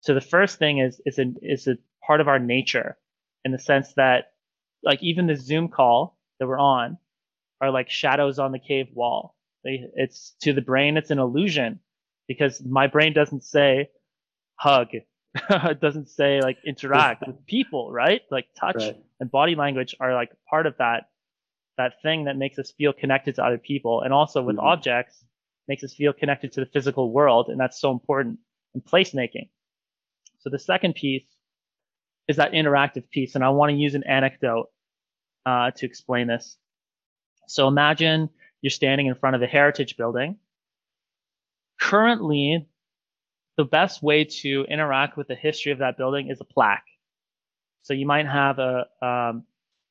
So 0.00 0.12
the 0.12 0.20
first 0.20 0.58
thing 0.58 0.78
is 0.78 1.00
is 1.06 1.18
a, 1.20 1.32
is 1.40 1.68
a 1.68 1.76
part 2.04 2.20
of 2.20 2.26
our 2.26 2.38
nature 2.40 2.96
in 3.44 3.52
the 3.52 3.58
sense 3.58 3.92
that 3.94 4.32
like 4.82 5.02
even 5.02 5.26
the 5.26 5.36
Zoom 5.36 5.68
call 5.68 6.18
that 6.40 6.48
we're 6.48 6.58
on 6.58 6.98
are 7.60 7.70
like 7.70 7.90
shadows 7.90 8.38
on 8.40 8.50
the 8.50 8.58
cave 8.58 8.88
wall. 8.92 9.36
They, 9.62 9.84
it's 9.94 10.34
to 10.42 10.52
the 10.52 10.62
brain, 10.62 10.96
it's 10.96 11.10
an 11.10 11.18
illusion 11.18 11.80
because 12.28 12.62
my 12.64 12.86
brain 12.86 13.12
doesn't 13.14 13.42
say 13.42 13.88
hug. 14.56 14.88
it 15.34 15.80
doesn't 15.80 16.08
say 16.08 16.40
like 16.40 16.58
interact 16.64 17.26
with 17.26 17.44
people, 17.46 17.90
right? 17.90 18.22
Like 18.30 18.46
touch 18.58 18.76
right. 18.76 18.96
and 19.18 19.30
body 19.30 19.54
language 19.54 19.96
are 19.98 20.14
like 20.14 20.30
part 20.48 20.66
of 20.66 20.76
that, 20.78 21.08
that 21.76 21.94
thing 22.02 22.24
that 22.24 22.36
makes 22.36 22.58
us 22.58 22.72
feel 22.76 22.92
connected 22.92 23.34
to 23.36 23.44
other 23.44 23.58
people. 23.58 24.02
And 24.02 24.12
also 24.12 24.42
with 24.42 24.56
mm-hmm. 24.56 24.66
objects 24.66 25.24
makes 25.66 25.82
us 25.82 25.94
feel 25.94 26.12
connected 26.12 26.52
to 26.52 26.60
the 26.60 26.66
physical 26.66 27.12
world. 27.12 27.48
And 27.48 27.58
that's 27.58 27.80
so 27.80 27.90
important 27.90 28.38
in 28.74 28.80
placemaking. 28.80 29.48
So 30.40 30.50
the 30.50 30.58
second 30.58 30.94
piece 30.94 31.26
is 32.26 32.36
that 32.36 32.52
interactive 32.52 33.08
piece. 33.10 33.34
And 33.34 33.44
I 33.44 33.50
want 33.50 33.70
to 33.70 33.76
use 33.76 33.94
an 33.94 34.04
anecdote 34.04 34.68
uh, 35.46 35.70
to 35.72 35.86
explain 35.86 36.26
this. 36.26 36.56
So 37.48 37.68
imagine 37.68 38.28
you're 38.60 38.70
standing 38.70 39.06
in 39.06 39.14
front 39.14 39.36
of 39.36 39.42
a 39.42 39.46
heritage 39.46 39.96
building. 39.96 40.36
Currently, 41.80 42.66
the 43.56 43.64
best 43.64 44.02
way 44.02 44.24
to 44.24 44.64
interact 44.68 45.16
with 45.16 45.28
the 45.28 45.34
history 45.34 45.72
of 45.72 45.78
that 45.78 45.96
building 45.96 46.30
is 46.30 46.40
a 46.40 46.44
plaque. 46.44 46.84
So 47.82 47.94
you 47.94 48.06
might 48.06 48.26
have 48.26 48.58
a 48.58 48.86
um, 49.02 49.44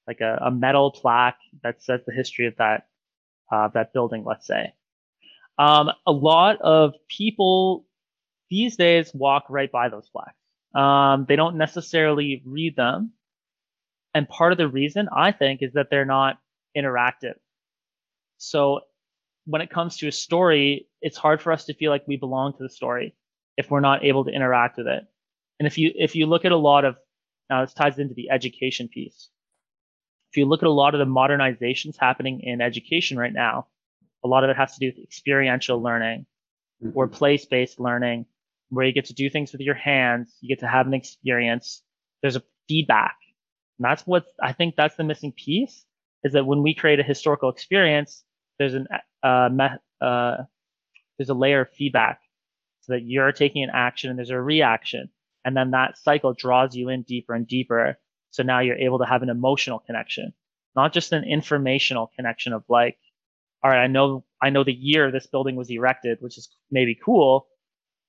like 0.07 0.21
a, 0.21 0.39
a, 0.41 0.51
metal 0.51 0.91
plaque 0.91 1.39
that 1.63 1.83
says 1.83 2.01
the 2.05 2.13
history 2.13 2.47
of 2.47 2.55
that 2.57 2.87
uh, 3.51 3.67
that 3.69 3.93
building, 3.93 4.23
let's 4.25 4.47
say. 4.47 4.73
Um, 5.59 5.91
a 6.05 6.11
lot 6.11 6.61
of 6.61 6.93
people 7.09 7.85
these 8.49 8.77
days 8.77 9.11
walk 9.13 9.45
right 9.49 9.71
by 9.71 9.89
those 9.89 10.09
plaques. 10.09 10.35
Um, 10.75 11.25
they 11.27 11.35
don't 11.35 11.57
necessarily 11.57 12.41
read 12.45 12.75
them. 12.75 13.13
And 14.13 14.29
part 14.29 14.51
of 14.51 14.57
the 14.57 14.67
reason 14.67 15.09
I 15.13 15.31
think 15.31 15.61
is 15.61 15.73
that 15.73 15.87
they're 15.89 16.05
not 16.05 16.39
interactive. 16.75 17.35
So 18.37 18.81
when 19.47 19.61
it 19.61 19.69
comes 19.69 19.97
to 19.97 20.07
a 20.07 20.11
story, 20.11 20.87
it's 21.01 21.17
hard 21.17 21.41
for 21.41 21.53
us 21.53 21.65
to 21.65 21.73
feel 21.73 21.89
like 21.89 22.05
we 22.05 22.17
belong 22.17 22.51
to 22.51 22.63
the 22.63 22.69
story 22.69 23.15
if 23.55 23.71
we're 23.71 23.79
not 23.79 24.03
able 24.03 24.25
to 24.25 24.31
interact 24.31 24.77
with 24.77 24.87
it. 24.87 25.03
And 25.59 25.65
if 25.65 25.77
you, 25.77 25.91
if 25.95 26.15
you 26.15 26.25
look 26.25 26.43
at 26.43 26.51
a 26.51 26.57
lot 26.57 26.83
of, 26.83 26.97
now 27.49 27.63
this 27.63 27.73
ties 27.73 27.97
into 27.97 28.13
the 28.13 28.29
education 28.29 28.89
piece. 28.89 29.29
If 30.31 30.37
you 30.37 30.45
look 30.45 30.61
at 30.61 30.67
a 30.67 30.71
lot 30.71 30.93
of 30.93 30.99
the 30.99 31.05
modernizations 31.05 31.95
happening 31.97 32.41
in 32.41 32.59
education 32.59 33.17
right 33.17 33.31
now, 33.31 33.67
a 34.23 34.27
lot 34.27 34.43
of 34.43 34.49
it 34.49 34.57
has 34.57 34.75
to 34.75 34.79
do 34.79 34.87
with 34.87 35.01
experiential 35.01 35.81
learning 35.81 36.25
mm-hmm. 36.83 36.97
or 36.97 37.07
place-based 37.07 37.79
learning 37.79 38.25
where 38.69 38.85
you 38.85 38.91
get 38.91 39.05
to 39.05 39.13
do 39.13 39.29
things 39.29 39.53
with 39.53 39.61
your 39.61 39.75
hands. 39.75 40.35
You 40.41 40.49
get 40.49 40.59
to 40.59 40.67
have 40.67 40.87
an 40.87 40.93
experience. 40.93 41.81
There's 42.21 42.35
a 42.35 42.43
feedback. 42.67 43.15
And 43.79 43.85
that's 43.85 44.05
what 44.05 44.25
I 44.43 44.51
think 44.51 44.75
that's 44.75 44.97
the 44.97 45.05
missing 45.05 45.31
piece 45.31 45.85
is 46.25 46.33
that 46.33 46.45
when 46.45 46.63
we 46.63 46.73
create 46.73 46.99
a 46.99 47.03
historical 47.03 47.49
experience, 47.49 48.25
there's 48.59 48.73
an, 48.73 48.87
uh, 49.23 49.49
uh, 50.01 50.37
there's 51.17 51.29
a 51.29 51.33
layer 51.33 51.61
of 51.61 51.69
feedback 51.71 52.19
so 52.81 52.93
that 52.93 53.03
you're 53.03 53.31
taking 53.31 53.63
an 53.63 53.69
action 53.73 54.09
and 54.09 54.17
there's 54.17 54.29
a 54.29 54.39
reaction. 54.39 55.09
And 55.45 55.55
then 55.55 55.71
that 55.71 55.97
cycle 55.97 56.33
draws 56.33 56.75
you 56.75 56.89
in 56.89 57.03
deeper 57.03 57.33
and 57.33 57.47
deeper. 57.47 57.97
So 58.31 58.43
now 58.43 58.59
you're 58.59 58.77
able 58.77 58.99
to 58.99 59.05
have 59.05 59.23
an 59.23 59.29
emotional 59.29 59.79
connection, 59.79 60.33
not 60.75 60.93
just 60.93 61.13
an 61.13 61.23
informational 61.23 62.11
connection 62.15 62.53
of 62.53 62.63
like, 62.69 62.97
all 63.63 63.71
right, 63.71 63.83
I 63.83 63.87
know, 63.87 64.23
I 64.41 64.49
know 64.49 64.63
the 64.63 64.73
year 64.73 65.11
this 65.11 65.27
building 65.27 65.55
was 65.55 65.69
erected, 65.69 66.17
which 66.21 66.37
is 66.37 66.49
maybe 66.69 66.95
cool, 67.03 67.47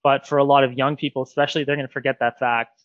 but 0.03 0.27
for 0.27 0.39
a 0.39 0.45
lot 0.45 0.65
of 0.65 0.75
young 0.75 0.97
people, 0.97 1.23
especially, 1.23 1.65
they're 1.65 1.77
going 1.77 1.87
to 1.87 1.93
forget 1.93 2.19
that 2.21 2.39
fact 2.39 2.79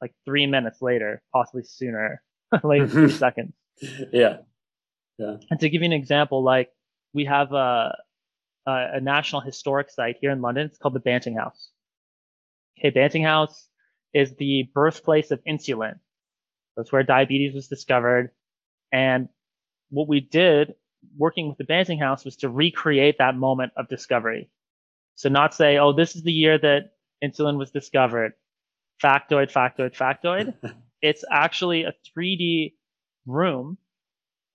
like 0.00 0.12
three 0.24 0.46
minutes 0.46 0.80
later, 0.80 1.22
possibly 1.32 1.62
sooner, 1.62 2.22
like 2.52 2.88
three 2.90 3.04
mm-hmm. 3.04 3.08
seconds. 3.08 3.52
Yeah. 4.12 4.38
Yeah. 5.18 5.36
And 5.50 5.60
to 5.60 5.68
give 5.68 5.82
you 5.82 5.86
an 5.86 5.92
example, 5.92 6.42
like 6.42 6.70
we 7.12 7.24
have 7.24 7.52
a, 7.52 7.96
a, 8.66 8.86
a 8.94 9.00
national 9.00 9.40
historic 9.40 9.90
site 9.90 10.16
here 10.20 10.30
in 10.30 10.40
London. 10.40 10.66
It's 10.66 10.78
called 10.78 10.94
the 10.94 11.00
Banting 11.00 11.36
House. 11.36 11.70
Okay. 12.78 12.90
Banting 12.90 13.24
House 13.24 13.68
is 14.14 14.34
the 14.36 14.70
birthplace 14.74 15.30
of 15.30 15.42
insulin. 15.44 15.98
That's 16.76 16.92
where 16.92 17.02
diabetes 17.02 17.54
was 17.54 17.68
discovered. 17.68 18.30
And 18.92 19.28
what 19.90 20.08
we 20.08 20.20
did 20.20 20.74
working 21.16 21.48
with 21.48 21.58
the 21.58 21.64
Banting 21.64 21.98
House 21.98 22.24
was 22.24 22.36
to 22.36 22.48
recreate 22.48 23.16
that 23.18 23.36
moment 23.36 23.72
of 23.76 23.88
discovery. 23.88 24.50
So 25.14 25.28
not 25.28 25.54
say, 25.54 25.78
oh, 25.78 25.92
this 25.92 26.16
is 26.16 26.22
the 26.22 26.32
year 26.32 26.58
that 26.58 26.92
insulin 27.22 27.58
was 27.58 27.70
discovered. 27.70 28.32
Factoid, 29.02 29.52
factoid, 29.52 29.96
factoid. 29.96 30.54
it's 31.02 31.24
actually 31.30 31.84
a 31.84 31.94
3D 32.16 32.74
room 33.26 33.78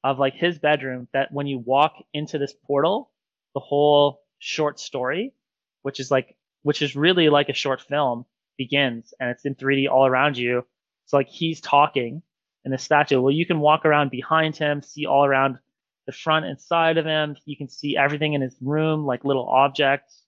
of 0.05 0.19
like 0.19 0.35
his 0.35 0.59
bedroom 0.59 1.09
that 1.13 1.33
when 1.33 1.47
you 1.47 1.59
walk 1.59 1.95
into 2.13 2.37
this 2.37 2.53
portal, 2.67 3.11
the 3.55 3.59
whole 3.59 4.21
short 4.39 4.79
story, 4.79 5.33
which 5.81 5.99
is 5.99 6.11
like, 6.11 6.37
which 6.63 6.83
is 6.83 6.95
really 6.95 7.29
like 7.29 7.49
a 7.49 7.53
short 7.53 7.81
film 7.81 8.25
begins 8.57 9.13
and 9.19 9.31
it's 9.31 9.45
in 9.45 9.55
3D 9.55 9.89
all 9.89 10.05
around 10.05 10.37
you. 10.37 10.65
It's 11.05 11.13
like 11.13 11.27
he's 11.29 11.61
talking 11.61 12.21
in 12.65 12.71
the 12.71 12.77
statue. 12.77 13.19
Well, 13.19 13.33
you 13.33 13.47
can 13.47 13.59
walk 13.59 13.85
around 13.85 14.11
behind 14.11 14.55
him, 14.55 14.83
see 14.83 15.07
all 15.07 15.25
around 15.25 15.57
the 16.05 16.13
front 16.13 16.45
and 16.45 16.61
side 16.61 16.99
of 16.99 17.05
him. 17.05 17.35
You 17.45 17.57
can 17.57 17.69
see 17.69 17.97
everything 17.97 18.33
in 18.33 18.41
his 18.41 18.55
room, 18.61 19.05
like 19.05 19.25
little 19.25 19.49
objects 19.49 20.23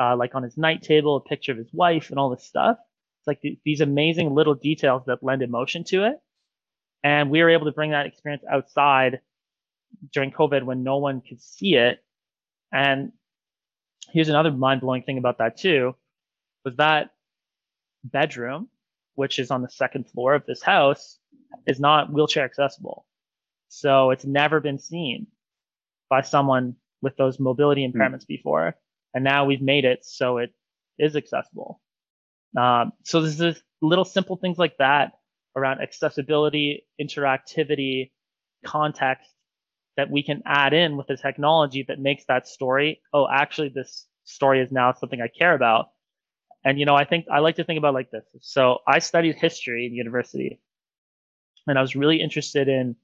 uh, 0.00 0.16
like 0.16 0.34
on 0.34 0.42
his 0.42 0.56
night 0.56 0.82
table, 0.82 1.16
a 1.16 1.20
picture 1.20 1.52
of 1.52 1.58
his 1.58 1.72
wife 1.72 2.10
and 2.10 2.18
all 2.18 2.30
this 2.30 2.44
stuff. 2.44 2.78
It's 3.20 3.26
like 3.26 3.42
th- 3.42 3.58
these 3.64 3.82
amazing 3.82 4.34
little 4.34 4.54
details 4.54 5.02
that 5.06 5.22
lend 5.22 5.42
emotion 5.42 5.84
to 5.84 6.04
it. 6.04 6.20
And 7.02 7.30
we 7.30 7.42
were 7.42 7.50
able 7.50 7.66
to 7.66 7.72
bring 7.72 7.90
that 7.90 8.06
experience 8.06 8.44
outside 8.50 9.20
during 10.12 10.30
COVID 10.30 10.64
when 10.64 10.82
no 10.82 10.98
one 10.98 11.20
could 11.20 11.40
see 11.40 11.74
it. 11.74 12.02
And 12.72 13.12
here's 14.12 14.28
another 14.28 14.52
mind 14.52 14.80
blowing 14.80 15.02
thing 15.02 15.18
about 15.18 15.38
that 15.38 15.56
too, 15.56 15.94
was 16.64 16.76
that 16.76 17.10
bedroom, 18.04 18.68
which 19.14 19.38
is 19.38 19.50
on 19.50 19.62
the 19.62 19.70
second 19.70 20.08
floor 20.10 20.34
of 20.34 20.44
this 20.46 20.62
house, 20.62 21.18
is 21.66 21.80
not 21.80 22.12
wheelchair 22.12 22.44
accessible. 22.44 23.06
So 23.68 24.10
it's 24.10 24.24
never 24.24 24.60
been 24.60 24.78
seen 24.78 25.26
by 26.08 26.22
someone 26.22 26.76
with 27.02 27.16
those 27.16 27.40
mobility 27.40 27.86
hmm. 27.86 27.96
impairments 27.96 28.24
mm. 28.24 28.28
before 28.28 28.76
and 29.14 29.24
now 29.24 29.44
we've 29.44 29.62
made 29.62 29.84
it 29.84 30.04
so 30.04 30.38
it 30.38 30.52
is 30.98 31.16
accessible. 31.16 31.80
Um, 32.56 32.92
so 33.04 33.20
there's 33.20 33.36
this 33.36 33.60
little 33.80 34.04
simple 34.04 34.36
things 34.36 34.58
like 34.58 34.76
that 34.78 35.12
around 35.56 35.80
accessibility, 35.80 36.86
interactivity, 37.00 38.10
context 38.64 39.28
that 39.96 40.10
we 40.10 40.22
can 40.22 40.42
add 40.46 40.72
in 40.72 40.96
with 40.96 41.06
the 41.06 41.16
technology 41.16 41.84
that 41.88 41.98
makes 41.98 42.24
that 42.28 42.46
story. 42.46 43.00
Oh, 43.12 43.26
actually, 43.30 43.70
this 43.70 44.06
story 44.24 44.60
is 44.60 44.70
now 44.70 44.92
something 44.92 45.20
I 45.20 45.28
care 45.28 45.54
about. 45.54 45.90
And 46.64 46.78
you 46.78 46.86
know, 46.86 46.94
I 46.94 47.04
think 47.04 47.26
I 47.30 47.38
like 47.40 47.56
to 47.56 47.64
think 47.64 47.78
about 47.78 47.94
like 47.94 48.10
this. 48.10 48.24
So 48.40 48.78
I 48.86 48.98
studied 48.98 49.36
history 49.36 49.86
in 49.86 49.94
university, 49.94 50.60
and 51.66 51.78
I 51.78 51.80
was 51.80 51.96
really 51.96 52.20
interested 52.20 52.68
in, 52.68 52.96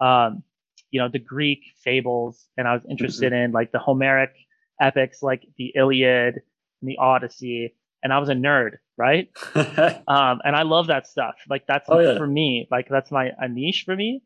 um, 0.00 0.42
you 0.90 1.00
know, 1.00 1.08
the 1.08 1.18
Greek 1.18 1.60
fables, 1.82 2.46
and 2.56 2.68
I 2.68 2.74
was 2.74 2.86
interested 2.88 3.32
mm-hmm. 3.32 3.44
in 3.44 3.52
like 3.52 3.72
the 3.72 3.80
Homeric 3.80 4.32
epics 4.80 5.22
like 5.22 5.46
the 5.58 5.72
Iliad 5.76 6.34
and 6.34 6.90
the 6.90 6.98
Odyssey 6.98 7.74
and 8.02 8.12
I 8.12 8.18
was 8.18 8.28
a 8.28 8.34
nerd, 8.34 8.78
right? 8.96 9.28
um, 9.54 10.40
and 10.44 10.56
I 10.56 10.62
love 10.62 10.88
that 10.88 11.06
stuff. 11.06 11.34
Like 11.48 11.66
that's 11.66 11.88
oh, 11.88 11.98
yeah. 11.98 12.16
for 12.16 12.26
me. 12.26 12.66
Like 12.70 12.88
that's 12.88 13.10
my 13.10 13.30
a 13.38 13.48
niche 13.48 13.84
for 13.86 13.94
me. 13.94 14.22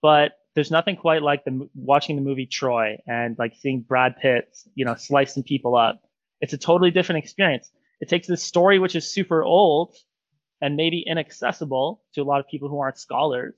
But 0.00 0.32
there's 0.54 0.70
nothing 0.70 0.96
quite 0.96 1.22
like 1.22 1.44
the 1.44 1.68
watching 1.74 2.16
the 2.16 2.22
movie 2.22 2.46
Troy 2.46 2.98
and 3.06 3.36
like 3.38 3.54
seeing 3.60 3.80
Brad 3.80 4.16
Pitt, 4.20 4.56
you 4.74 4.84
know, 4.84 4.94
slicing 4.94 5.42
people 5.42 5.76
up. 5.76 6.00
It's 6.40 6.52
a 6.52 6.58
totally 6.58 6.90
different 6.90 7.22
experience. 7.24 7.70
It 8.00 8.08
takes 8.08 8.28
this 8.28 8.42
story 8.42 8.78
which 8.78 8.94
is 8.94 9.12
super 9.12 9.42
old 9.42 9.94
and 10.60 10.76
maybe 10.76 11.04
inaccessible 11.06 12.02
to 12.14 12.22
a 12.22 12.24
lot 12.24 12.40
of 12.40 12.48
people 12.48 12.68
who 12.68 12.80
aren't 12.80 12.98
scholars, 12.98 13.54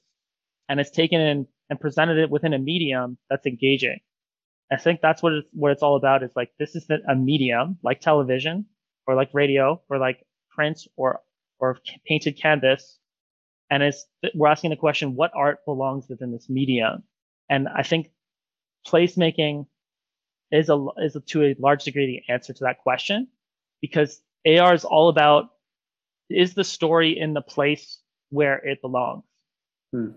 and 0.68 0.80
it's 0.80 0.90
taken 0.90 1.20
in 1.20 1.46
and 1.68 1.80
presented 1.80 2.18
it 2.18 2.30
within 2.30 2.52
a 2.52 2.58
medium 2.58 3.16
that's 3.28 3.46
engaging. 3.46 4.00
I 4.72 4.76
think 4.76 5.00
that's 5.00 5.22
what 5.22 5.32
it's, 5.32 5.48
what 5.52 5.72
it's 5.72 5.82
all 5.82 5.96
about. 5.96 6.22
Is 6.22 6.32
like 6.36 6.50
this 6.58 6.74
is 6.74 6.86
a 7.08 7.14
medium 7.14 7.78
like 7.82 8.00
television 8.00 8.66
or 9.10 9.16
like 9.16 9.30
radio 9.32 9.82
or 9.88 9.98
like 9.98 10.24
print 10.50 10.86
or 10.96 11.20
or 11.58 11.78
painted 12.06 12.40
canvas, 12.40 12.98
and 13.68 13.82
it's 13.82 14.06
we're 14.34 14.48
asking 14.48 14.70
the 14.70 14.76
question: 14.76 15.16
what 15.16 15.32
art 15.34 15.64
belongs 15.64 16.08
within 16.08 16.30
this 16.30 16.48
medium? 16.48 17.02
And 17.48 17.68
I 17.68 17.82
think 17.82 18.12
placemaking 18.86 19.66
is 20.52 20.68
a 20.68 20.86
is 20.98 21.16
a, 21.16 21.20
to 21.20 21.42
a 21.42 21.56
large 21.58 21.84
degree 21.84 22.06
the 22.06 22.32
answer 22.32 22.52
to 22.52 22.64
that 22.64 22.78
question 22.78 23.28
because 23.80 24.22
AR 24.46 24.74
is 24.74 24.84
all 24.84 25.08
about 25.08 25.50
is 26.28 26.54
the 26.54 26.64
story 26.64 27.18
in 27.18 27.34
the 27.34 27.42
place 27.42 27.98
where 28.30 28.58
it 28.58 28.80
belongs. 28.80 29.24
Hmm. 29.92 30.10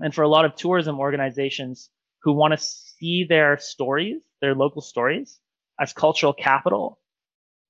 And 0.00 0.12
for 0.12 0.22
a 0.22 0.28
lot 0.28 0.44
of 0.44 0.56
tourism 0.56 0.98
organizations 0.98 1.88
who 2.22 2.32
want 2.32 2.52
to 2.52 2.58
see 2.58 3.24
their 3.28 3.58
stories, 3.58 4.20
their 4.40 4.56
local 4.56 4.82
stories 4.82 5.38
as 5.80 5.92
cultural 5.92 6.32
capital, 6.32 6.98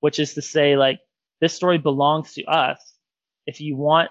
which 0.02 0.18
is 0.18 0.34
to 0.34 0.42
say 0.42 0.76
like 0.76 0.98
this 1.40 1.54
story 1.54 1.78
belongs 1.78 2.34
to 2.34 2.44
us. 2.44 2.98
If 3.46 3.60
you 3.60 3.76
want 3.76 4.10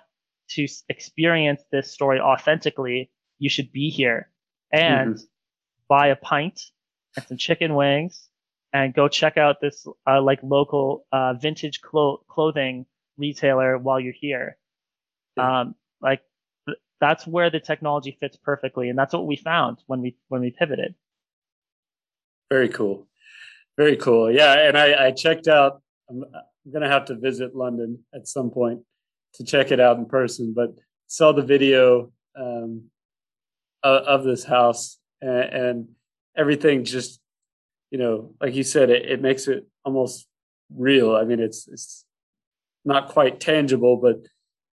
to 0.51 0.67
experience 0.88 1.62
this 1.69 1.91
story 1.91 2.19
authentically, 2.19 3.12
you 3.39 3.49
should 3.49 3.73
be 3.73 3.89
here 3.89 4.30
and 4.71 5.15
mm-hmm. 5.15 5.23
buy 5.89 6.08
a 6.08 6.15
pint 6.15 6.62
and 7.17 7.25
some 7.27 7.38
chicken 7.38 7.75
wings 7.75 8.30
and 8.71 8.93
go 8.93 9.10
check 9.10 9.36
out 9.36 9.60
this 9.60 9.86
uh, 10.08 10.21
like 10.21 10.39
local 10.43 11.06
uh, 11.12 11.34
vintage 11.34 11.82
clo- 11.82 12.23
clothing 12.30 12.86
retailer 13.17 13.77
while 13.77 13.99
you're 13.99 14.13
here. 14.17 14.58
Um, 15.38 15.75
like 16.01 16.21
th- 16.67 16.77
that's 17.01 17.27
where 17.27 17.49
the 17.49 17.60
technology 17.60 18.17
fits 18.17 18.38
perfectly, 18.38 18.88
and 18.88 18.97
that's 18.97 19.13
what 19.13 19.27
we 19.27 19.36
found 19.36 19.80
when 19.88 20.01
we 20.01 20.15
when 20.30 20.39
we 20.39 20.51
pivoted. 20.51 20.95
Very 22.49 22.69
cool, 22.69 23.08
very 23.77 23.95
cool. 23.97 24.31
Yeah, 24.31 24.67
and 24.67 24.77
I, 24.77 25.07
I 25.07 25.12
checked 25.12 25.47
out. 25.47 25.81
I'm, 26.10 26.23
I'm 26.34 26.71
gonna 26.71 26.89
have 26.89 27.05
to 27.05 27.15
visit 27.15 27.55
London 27.55 27.99
at 28.13 28.27
some 28.27 28.49
point 28.49 28.81
to 29.36 29.43
check 29.43 29.71
it 29.71 29.79
out 29.79 29.97
in 29.97 30.05
person, 30.05 30.53
but 30.55 30.75
saw 31.07 31.31
the 31.31 31.41
video 31.41 32.12
um, 32.36 32.84
of, 33.84 34.03
of, 34.03 34.23
this 34.23 34.43
house 34.43 34.97
and, 35.21 35.43
and 35.43 35.88
everything 36.38 36.84
just 36.84 37.21
you 37.91 37.97
know, 37.97 38.34
like 38.39 38.55
you 38.55 38.63
said, 38.63 38.89
it, 38.89 39.05
it 39.05 39.21
makes 39.21 39.47
it 39.47 39.67
almost 39.84 40.25
real. 40.73 41.15
I 41.15 41.25
mean, 41.25 41.39
it's 41.39 41.67
it's 41.67 42.05
not 42.86 43.10
quite 43.10 43.39
tangible, 43.39 43.97
but 43.97 44.25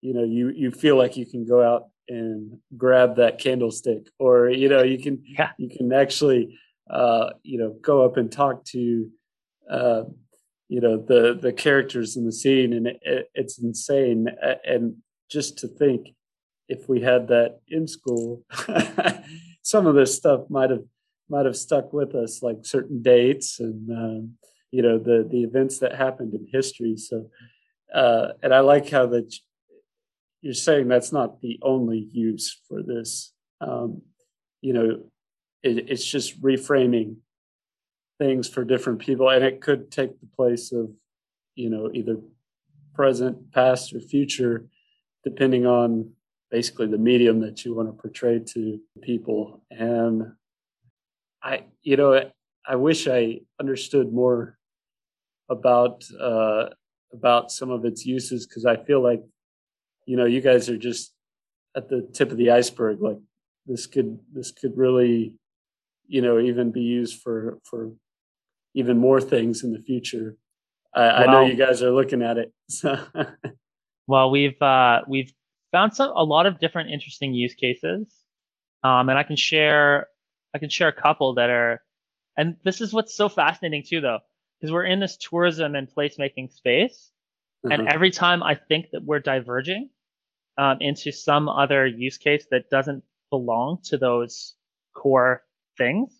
you 0.03 0.13
know, 0.13 0.25
you 0.25 0.51
you 0.51 0.71
feel 0.71 0.97
like 0.97 1.17
you 1.17 1.25
can 1.25 1.47
go 1.47 1.63
out 1.63 1.89
and 2.09 2.59
grab 2.77 3.17
that 3.17 3.39
candlestick, 3.39 4.09
or 4.19 4.51
you 4.51 4.69
know, 4.69 4.83
you 4.83 4.99
can 4.99 5.23
yeah. 5.25 5.51
you 5.59 5.69
can 5.69 5.93
actually 5.93 6.59
uh, 6.91 7.31
you 7.43 7.59
know 7.59 7.77
go 7.83 8.05
up 8.05 8.17
and 8.17 8.31
talk 8.31 8.65
to 8.65 9.09
uh, 9.71 10.05
you 10.69 10.81
know 10.81 10.97
the 10.97 11.39
the 11.41 11.53
characters 11.53 12.17
in 12.17 12.25
the 12.25 12.33
scene, 12.33 12.73
and 12.73 12.87
it, 12.87 12.99
it, 13.03 13.31
it's 13.35 13.59
insane. 13.59 14.29
And 14.65 14.97
just 15.31 15.59
to 15.59 15.69
think, 15.69 16.09
if 16.69 16.89
we 16.89 17.01
had 17.01 17.29
that 17.29 17.61
in 17.69 17.87
school, 17.87 18.43
some 19.63 19.87
of 19.87 19.95
this 19.95 20.15
stuff 20.15 20.43
might 20.49 20.71
have 20.71 20.85
might 21.29 21.47
have 21.47 21.57
stuck 21.57 21.93
with 21.93 22.15
us, 22.15 22.43
like 22.43 22.59
certain 22.63 23.03
dates 23.03 23.61
and 23.61 23.91
um, 23.91 24.35
you 24.71 24.83
know 24.83 24.99
the 24.99 25.27
the 25.31 25.43
events 25.43 25.79
that 25.79 25.95
happened 25.95 26.35
in 26.35 26.47
history. 26.53 26.97
So, 26.97 27.31
uh, 27.95 28.29
and 28.43 28.55
I 28.55 28.61
like 28.61 28.91
how 28.91 29.07
that 29.07 29.35
you're 30.43 30.55
saying 30.55 30.89
that's 30.89 31.13
not 31.13 31.41
the 31.41 31.59
only 31.63 32.09
use 32.13 32.61
for 32.69 32.83
this. 32.83 33.33
Um, 33.61 34.03
you 34.61 34.73
know, 34.73 35.05
it, 35.65 35.91
it's 35.91 36.05
just 36.05 36.41
reframing 36.41 37.17
things 38.19 38.49
for 38.49 38.65
different 38.65 39.01
people, 39.01 39.29
and 39.31 39.45
it 39.45 39.61
could 39.61 39.91
take 39.91 40.21
the 40.21 40.29
place 40.37 40.71
of 40.71 40.91
you 41.57 41.71
know 41.71 41.91
either 41.93 42.19
present, 42.95 43.53
past, 43.53 43.93
or 43.93 44.01
future, 44.01 44.67
depending 45.25 45.67
on 45.67 46.13
basically 46.51 46.87
the 46.87 46.99
medium 46.99 47.41
that 47.41 47.65
you 47.65 47.75
want 47.75 47.89
to 47.89 48.01
portray 48.01 48.39
to 48.39 48.81
people. 49.03 49.65
And 49.71 50.33
I, 51.43 51.65
you 51.83 51.97
know, 51.97 52.31
I 52.67 52.77
wish 52.77 53.09
I 53.09 53.41
understood 53.59 54.13
more 54.13 54.57
about 55.49 56.05
uh, 56.19 56.67
about 57.13 57.51
some 57.51 57.71
of 57.71 57.85
its 57.85 58.07
uses 58.07 58.47
because 58.47 58.67
I 58.67 58.77
feel 58.77 59.03
like, 59.03 59.23
you 60.07 60.17
know, 60.17 60.25
you 60.27 60.41
guys 60.41 60.69
are 60.69 60.77
just 60.77 61.13
at 61.77 61.89
the 61.89 62.09
tip 62.13 62.31
of 62.31 62.37
the 62.37 62.51
iceberg. 62.51 63.01
Like 63.01 63.19
this 63.67 63.87
could 63.87 64.19
this 64.33 64.51
could 64.51 64.77
really, 64.77 65.35
you 66.07 66.23
know, 66.23 66.39
even 66.39 66.71
be 66.71 66.83
used 66.83 67.21
for 67.21 67.59
for 67.65 67.93
even 68.75 68.99
more 68.99 69.21
things 69.21 69.63
in 69.65 69.73
the 69.73 69.81
future. 69.81 70.37
I, 70.95 71.01
well, 71.01 71.17
I 71.17 71.33
know 71.33 71.47
you 71.47 71.57
guys 71.57 71.83
are 71.83 71.91
looking 71.91 72.23
at 72.23 72.39
it. 72.39 72.53
So. 72.71 72.97
well, 74.07 74.31
we've 74.31 74.61
uh, 74.63 75.03
we've 75.07 75.31
found 75.71 75.95
some 75.95 76.11
a 76.17 76.25
lot 76.25 76.47
of 76.47 76.59
different 76.61 76.91
interesting 76.91 77.35
use 77.35 77.55
cases, 77.55 78.11
um, 78.83 79.11
and 79.11 79.19
I 79.19 79.23
can 79.23 79.37
share 79.37 80.07
I 80.55 80.59
can 80.59 80.71
share 80.71 80.89
a 80.89 80.93
couple 80.93 81.35
that 81.35 81.51
are, 81.51 81.83
and 82.39 82.57
this 82.65 82.81
is 82.81 82.93
what's 82.93 83.15
so 83.15 83.29
fascinating 83.29 83.83
too, 83.87 84.01
though, 84.01 84.21
because 84.59 84.73
we're 84.73 84.85
in 84.85 85.01
this 85.01 85.19
tourism 85.19 85.75
and 85.75 85.89
placemaking 85.89 86.53
space. 86.53 87.11
Mm-hmm. 87.67 87.73
And 87.73 87.89
every 87.89 88.11
time 88.11 88.43
I 88.43 88.55
think 88.55 88.87
that 88.93 89.05
we're 89.05 89.21
diverging 89.21 89.91
um, 90.57 90.79
into 90.81 91.13
some 91.13 91.49
other 91.49 91.87
use 91.87 92.19
case 92.19 92.47
that 92.51 92.71
doesn't 92.71 93.05
belong 93.31 93.81
to 93.85 93.99
those 93.99 94.55
core 94.95 95.44
things, 95.77 96.13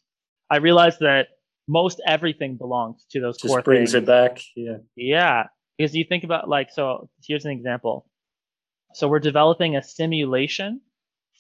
I 0.51 0.57
realized 0.57 1.01
that 1.01 1.29
most 1.67 2.01
everything 2.07 2.57
belongs 2.57 3.07
to 3.11 3.21
those 3.21 3.39
Just 3.39 3.53
core 3.53 3.63
brings 3.63 3.93
things. 3.93 4.03
it 4.03 4.07
back. 4.07 4.41
Yeah. 4.55 4.79
Yeah. 4.97 5.45
Because 5.79 5.95
you 5.95 6.05
think 6.05 6.25
about 6.25 6.49
like, 6.49 6.71
so 6.71 7.09
here's 7.27 7.45
an 7.45 7.51
example. 7.51 8.07
So 8.95 9.09
we're 9.09 9.19
developing 9.21 9.77
a 9.77 9.83
simulation 9.83 10.81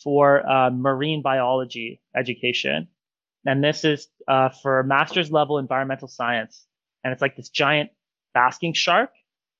for 0.02 0.48
uh, 0.48 0.70
marine 0.70 1.22
biology 1.22 2.00
education. 2.16 2.88
And 3.46 3.62
this 3.62 3.84
is 3.84 4.08
uh, 4.26 4.48
for 4.48 4.82
master's 4.82 5.30
level 5.30 5.58
environmental 5.58 6.08
science. 6.08 6.66
And 7.04 7.12
it's 7.12 7.22
like 7.22 7.36
this 7.36 7.50
giant 7.50 7.90
basking 8.32 8.72
shark. 8.72 9.10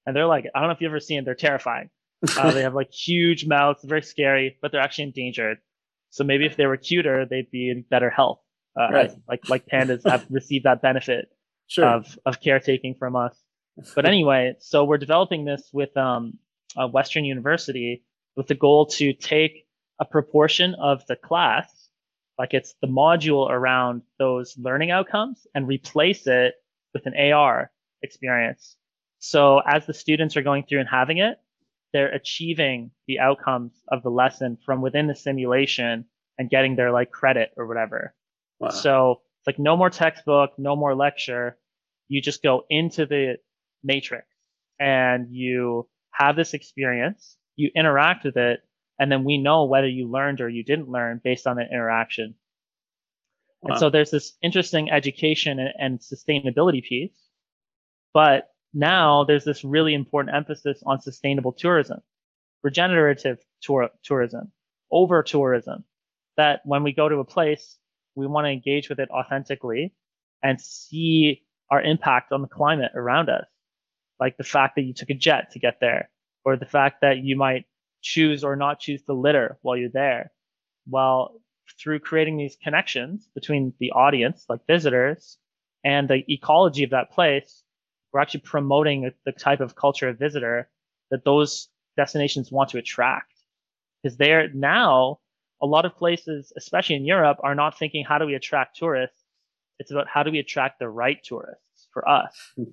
And 0.06 0.16
they're 0.16 0.26
like, 0.26 0.46
I 0.54 0.58
don't 0.58 0.68
know 0.68 0.74
if 0.74 0.80
you've 0.80 0.90
ever 0.90 1.00
seen 1.00 1.20
it, 1.20 1.24
they're 1.24 1.34
terrifying. 1.34 1.90
Uh, 2.36 2.50
they 2.50 2.62
have 2.62 2.74
like 2.74 2.90
huge 3.06 3.46
mouths, 3.46 3.84
very 3.84 4.02
scary, 4.02 4.58
but 4.60 4.72
they're 4.72 4.80
actually 4.80 5.04
endangered. 5.04 5.58
So 6.10 6.24
maybe 6.24 6.46
if 6.46 6.56
they 6.56 6.66
were 6.66 6.76
cuter, 6.76 7.26
they'd 7.26 7.50
be 7.50 7.70
in 7.70 7.84
better 7.88 8.10
health. 8.10 8.40
Uh, 8.78 8.88
right. 8.90 9.12
Like 9.28 9.48
like 9.48 9.66
pandas 9.66 10.08
have 10.08 10.26
received 10.30 10.64
that 10.64 10.82
benefit 10.82 11.28
sure. 11.66 11.86
of 11.86 12.18
of 12.26 12.40
caretaking 12.40 12.94
from 12.94 13.16
us. 13.16 13.36
But 13.94 14.06
anyway, 14.06 14.54
so 14.60 14.84
we're 14.84 14.98
developing 14.98 15.44
this 15.44 15.68
with 15.72 15.96
um, 15.96 16.38
a 16.76 16.86
Western 16.86 17.24
University 17.24 18.04
with 18.36 18.46
the 18.46 18.54
goal 18.54 18.86
to 18.86 19.12
take 19.12 19.66
a 20.00 20.04
proportion 20.04 20.74
of 20.74 21.06
the 21.06 21.16
class, 21.16 21.88
like 22.38 22.54
it's 22.54 22.74
the 22.80 22.88
module 22.88 23.48
around 23.50 24.02
those 24.18 24.56
learning 24.58 24.90
outcomes 24.90 25.46
and 25.54 25.68
replace 25.68 26.26
it 26.26 26.54
with 26.92 27.06
an 27.06 27.14
AR 27.16 27.70
experience. 28.02 28.76
So 29.18 29.60
as 29.60 29.86
the 29.86 29.94
students 29.94 30.36
are 30.36 30.42
going 30.42 30.64
through 30.64 30.80
and 30.80 30.88
having 30.88 31.18
it, 31.18 31.38
they're 31.92 32.12
achieving 32.12 32.90
the 33.06 33.20
outcomes 33.20 33.72
of 33.88 34.02
the 34.02 34.10
lesson 34.10 34.58
from 34.66 34.82
within 34.82 35.06
the 35.06 35.14
simulation 35.14 36.04
and 36.38 36.50
getting 36.50 36.74
their 36.74 36.90
like 36.90 37.10
credit 37.10 37.52
or 37.56 37.66
whatever. 37.66 38.14
Wow. 38.60 38.70
So 38.70 39.20
it's 39.40 39.46
like 39.46 39.58
no 39.58 39.76
more 39.76 39.90
textbook, 39.90 40.50
no 40.58 40.76
more 40.76 40.94
lecture. 40.94 41.58
You 42.08 42.20
just 42.20 42.42
go 42.42 42.64
into 42.70 43.06
the 43.06 43.36
matrix 43.82 44.26
and 44.78 45.28
you 45.30 45.88
have 46.12 46.36
this 46.36 46.54
experience, 46.54 47.36
you 47.56 47.70
interact 47.74 48.24
with 48.24 48.36
it, 48.36 48.60
and 48.98 49.10
then 49.10 49.24
we 49.24 49.38
know 49.38 49.64
whether 49.64 49.88
you 49.88 50.10
learned 50.10 50.40
or 50.40 50.48
you 50.48 50.64
didn't 50.64 50.88
learn 50.88 51.20
based 51.22 51.46
on 51.46 51.56
the 51.56 51.62
interaction. 51.62 52.34
Wow. 53.62 53.72
And 53.72 53.80
so 53.80 53.90
there's 53.90 54.10
this 54.10 54.34
interesting 54.42 54.90
education 54.90 55.58
and, 55.58 55.72
and 55.78 55.98
sustainability 55.98 56.82
piece, 56.82 57.16
but 58.12 58.50
now 58.72 59.24
there's 59.24 59.44
this 59.44 59.64
really 59.64 59.94
important 59.94 60.34
emphasis 60.34 60.82
on 60.84 61.00
sustainable 61.00 61.52
tourism, 61.52 62.00
regenerative 62.62 63.38
tour, 63.62 63.88
tourism, 64.04 64.52
over 64.90 65.22
tourism, 65.22 65.84
that 66.36 66.60
when 66.64 66.82
we 66.82 66.92
go 66.92 67.08
to 67.08 67.16
a 67.16 67.24
place, 67.24 67.78
we 68.14 68.26
want 68.26 68.46
to 68.46 68.50
engage 68.50 68.88
with 68.88 69.00
it 69.00 69.10
authentically 69.10 69.92
and 70.42 70.60
see 70.60 71.42
our 71.70 71.82
impact 71.82 72.32
on 72.32 72.42
the 72.42 72.48
climate 72.48 72.92
around 72.94 73.28
us. 73.28 73.46
like 74.20 74.36
the 74.36 74.44
fact 74.44 74.76
that 74.76 74.82
you 74.82 74.94
took 74.94 75.10
a 75.10 75.14
jet 75.14 75.50
to 75.52 75.58
get 75.58 75.78
there, 75.80 76.10
or 76.44 76.56
the 76.56 76.66
fact 76.66 77.00
that 77.00 77.18
you 77.18 77.36
might 77.36 77.64
choose 78.02 78.44
or 78.44 78.56
not 78.56 78.80
choose 78.80 79.02
to 79.02 79.12
litter 79.12 79.58
while 79.62 79.76
you're 79.76 79.88
there. 79.88 80.30
Well, 80.88 81.40
through 81.80 82.00
creating 82.00 82.36
these 82.36 82.56
connections 82.62 83.28
between 83.34 83.72
the 83.80 83.90
audience, 83.92 84.44
like 84.48 84.60
visitors, 84.66 85.38
and 85.84 86.08
the 86.08 86.24
ecology 86.32 86.84
of 86.84 86.90
that 86.90 87.10
place, 87.10 87.62
we're 88.12 88.20
actually 88.20 88.40
promoting 88.40 89.10
the 89.24 89.32
type 89.32 89.60
of 89.60 89.74
culture 89.74 90.08
of 90.08 90.18
visitor 90.18 90.68
that 91.10 91.24
those 91.24 91.68
destinations 91.96 92.52
want 92.52 92.70
to 92.70 92.78
attract. 92.78 93.32
Because 94.02 94.16
they're 94.16 94.48
now, 94.52 95.18
a 95.64 95.66
lot 95.66 95.86
of 95.86 95.96
places, 95.96 96.52
especially 96.56 96.96
in 96.96 97.06
Europe, 97.06 97.38
are 97.42 97.54
not 97.54 97.78
thinking, 97.78 98.04
how 98.04 98.18
do 98.18 98.26
we 98.26 98.34
attract 98.34 98.76
tourists? 98.76 99.18
It's 99.78 99.90
about 99.90 100.06
how 100.06 100.22
do 100.22 100.30
we 100.30 100.38
attract 100.38 100.78
the 100.78 100.88
right 100.88 101.18
tourists 101.24 101.88
for 101.92 102.06
us? 102.06 102.36
Mm-hmm. 102.58 102.72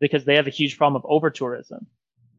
Because 0.00 0.24
they 0.24 0.34
have 0.34 0.48
a 0.48 0.50
huge 0.50 0.76
problem 0.76 1.00
of 1.00 1.06
over 1.08 1.30
tourism. 1.30 1.86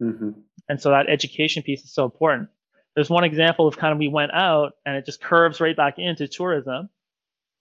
Mm-hmm. 0.02 0.32
And 0.68 0.82
so 0.82 0.90
that 0.90 1.10
education 1.10 1.64
piece 1.64 1.84
is 1.86 1.94
so 1.94 2.04
important. 2.04 2.50
There's 2.94 3.10
one 3.10 3.24
example 3.24 3.68
of 3.68 3.78
kind 3.78 3.94
of 3.94 3.98
we 4.00 4.10
went 4.10 4.34
out 4.34 4.74
and 4.86 4.98
it 4.98 5.06
just 5.06 5.22
curves 5.22 5.62
right 5.62 5.76
back 5.76 5.98
into 5.98 6.28
tourism. 6.28 6.90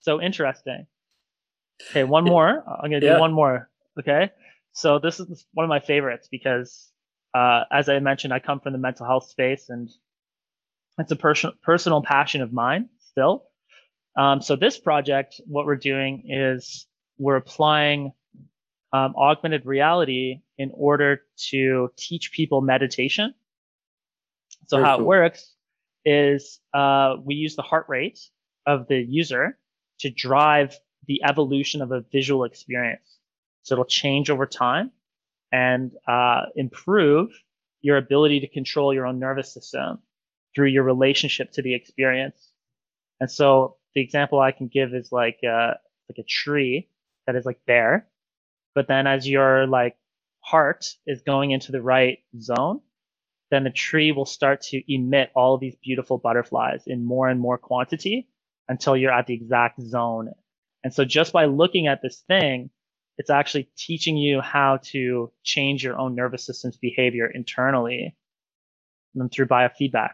So 0.01 0.21
interesting. 0.21 0.87
Okay, 1.89 2.03
one 2.03 2.25
more. 2.25 2.63
I'm 2.67 2.89
going 2.89 3.01
to 3.01 3.07
yeah. 3.07 3.15
do 3.15 3.19
one 3.21 3.33
more. 3.33 3.69
Okay. 3.97 4.31
So 4.73 4.99
this 4.99 5.21
is 5.21 5.45
one 5.53 5.63
of 5.63 5.69
my 5.69 5.79
favorites 5.79 6.27
because, 6.29 6.91
uh, 7.33 7.63
as 7.71 7.87
I 7.87 7.99
mentioned, 7.99 8.33
I 8.33 8.39
come 8.39 8.59
from 8.59 8.73
the 8.73 8.79
mental 8.79 9.05
health 9.05 9.29
space 9.29 9.69
and 9.69 9.89
it's 10.97 11.11
a 11.11 11.15
pers- 11.15 11.45
personal 11.63 12.01
passion 12.01 12.41
of 12.41 12.53
mine 12.53 12.89
still. 12.99 13.45
Um, 14.17 14.41
so 14.41 14.55
this 14.55 14.77
project, 14.77 15.41
what 15.45 15.65
we're 15.65 15.75
doing 15.75 16.23
is 16.29 16.87
we're 17.17 17.35
applying 17.35 18.13
um, 18.93 19.13
augmented 19.17 19.65
reality 19.65 20.41
in 20.57 20.71
order 20.73 21.21
to 21.49 21.89
teach 21.97 22.31
people 22.31 22.61
meditation. 22.61 23.33
So 24.67 24.77
Very 24.77 24.87
how 24.87 24.97
cool. 24.97 25.05
it 25.05 25.07
works 25.07 25.53
is 26.05 26.59
uh, 26.73 27.15
we 27.23 27.35
use 27.35 27.55
the 27.55 27.61
heart 27.61 27.87
rate 27.89 28.19
of 28.65 28.87
the 28.87 28.97
user 28.97 29.57
to 29.99 30.09
drive 30.09 30.77
the 31.07 31.21
evolution 31.23 31.81
of 31.81 31.91
a 31.91 32.01
visual 32.11 32.45
experience. 32.45 33.19
So 33.63 33.75
it'll 33.75 33.85
change 33.85 34.29
over 34.29 34.45
time 34.45 34.91
and 35.51 35.91
uh, 36.07 36.43
improve 36.55 37.29
your 37.81 37.97
ability 37.97 38.39
to 38.41 38.47
control 38.47 38.93
your 38.93 39.05
own 39.05 39.19
nervous 39.19 39.53
system 39.53 39.99
through 40.55 40.67
your 40.67 40.83
relationship 40.83 41.51
to 41.53 41.61
the 41.61 41.75
experience. 41.75 42.51
And 43.19 43.29
so 43.29 43.77
the 43.93 44.01
example 44.01 44.39
I 44.39 44.51
can 44.51 44.67
give 44.67 44.93
is 44.93 45.11
like 45.11 45.39
uh, 45.43 45.73
like 46.09 46.17
a 46.19 46.23
tree 46.23 46.89
that 47.27 47.35
is 47.35 47.45
like 47.45 47.59
there, 47.67 48.07
but 48.73 48.87
then 48.87 49.07
as 49.07 49.27
your 49.27 49.67
like 49.67 49.95
heart 50.41 50.85
is 51.07 51.21
going 51.23 51.51
into 51.51 51.71
the 51.71 51.81
right 51.81 52.19
zone, 52.39 52.81
then 53.51 53.63
the 53.63 53.71
tree 53.71 54.11
will 54.11 54.25
start 54.25 54.61
to 54.61 54.93
emit 54.93 55.31
all 55.35 55.57
these 55.57 55.75
beautiful 55.83 56.17
butterflies 56.17 56.83
in 56.87 57.05
more 57.05 57.29
and 57.29 57.39
more 57.39 57.57
quantity 57.57 58.27
until 58.67 58.97
you're 58.97 59.11
at 59.11 59.27
the 59.27 59.33
exact 59.33 59.81
zone. 59.81 60.31
And 60.83 60.93
so 60.93 61.05
just 61.05 61.33
by 61.33 61.45
looking 61.45 61.87
at 61.87 62.01
this 62.01 62.23
thing, 62.27 62.69
it's 63.17 63.29
actually 63.29 63.69
teaching 63.77 64.17
you 64.17 64.41
how 64.41 64.79
to 64.91 65.31
change 65.43 65.83
your 65.83 65.97
own 65.97 66.15
nervous 66.15 66.45
system's 66.45 66.77
behavior 66.77 67.27
internally 67.27 68.15
and 69.15 69.31
through 69.31 69.47
biofeedback. 69.47 70.11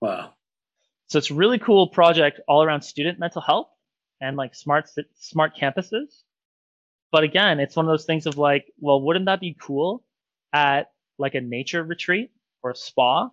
Wow. 0.00 0.34
So 1.08 1.18
it's 1.18 1.30
a 1.30 1.34
really 1.34 1.58
cool 1.58 1.88
project 1.88 2.40
all 2.46 2.62
around 2.62 2.82
student 2.82 3.18
mental 3.18 3.40
health 3.40 3.68
and 4.20 4.36
like 4.36 4.54
smart 4.54 4.88
smart 5.18 5.56
campuses. 5.56 6.22
But 7.10 7.24
again, 7.24 7.60
it's 7.60 7.74
one 7.74 7.86
of 7.86 7.90
those 7.90 8.04
things 8.04 8.26
of 8.26 8.36
like, 8.36 8.66
well, 8.78 9.00
wouldn't 9.00 9.26
that 9.26 9.40
be 9.40 9.56
cool 9.60 10.04
at 10.52 10.90
like 11.18 11.34
a 11.34 11.40
nature 11.40 11.82
retreat 11.82 12.30
or 12.62 12.72
a 12.72 12.76
spa 12.76 13.30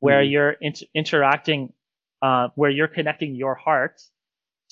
where 0.00 0.22
mm-hmm. 0.22 0.30
you're 0.30 0.50
inter- 0.60 0.86
interacting, 0.94 1.72
uh, 2.22 2.48
where 2.54 2.70
you're 2.70 2.88
connecting 2.88 3.34
your 3.34 3.54
heart 3.54 4.00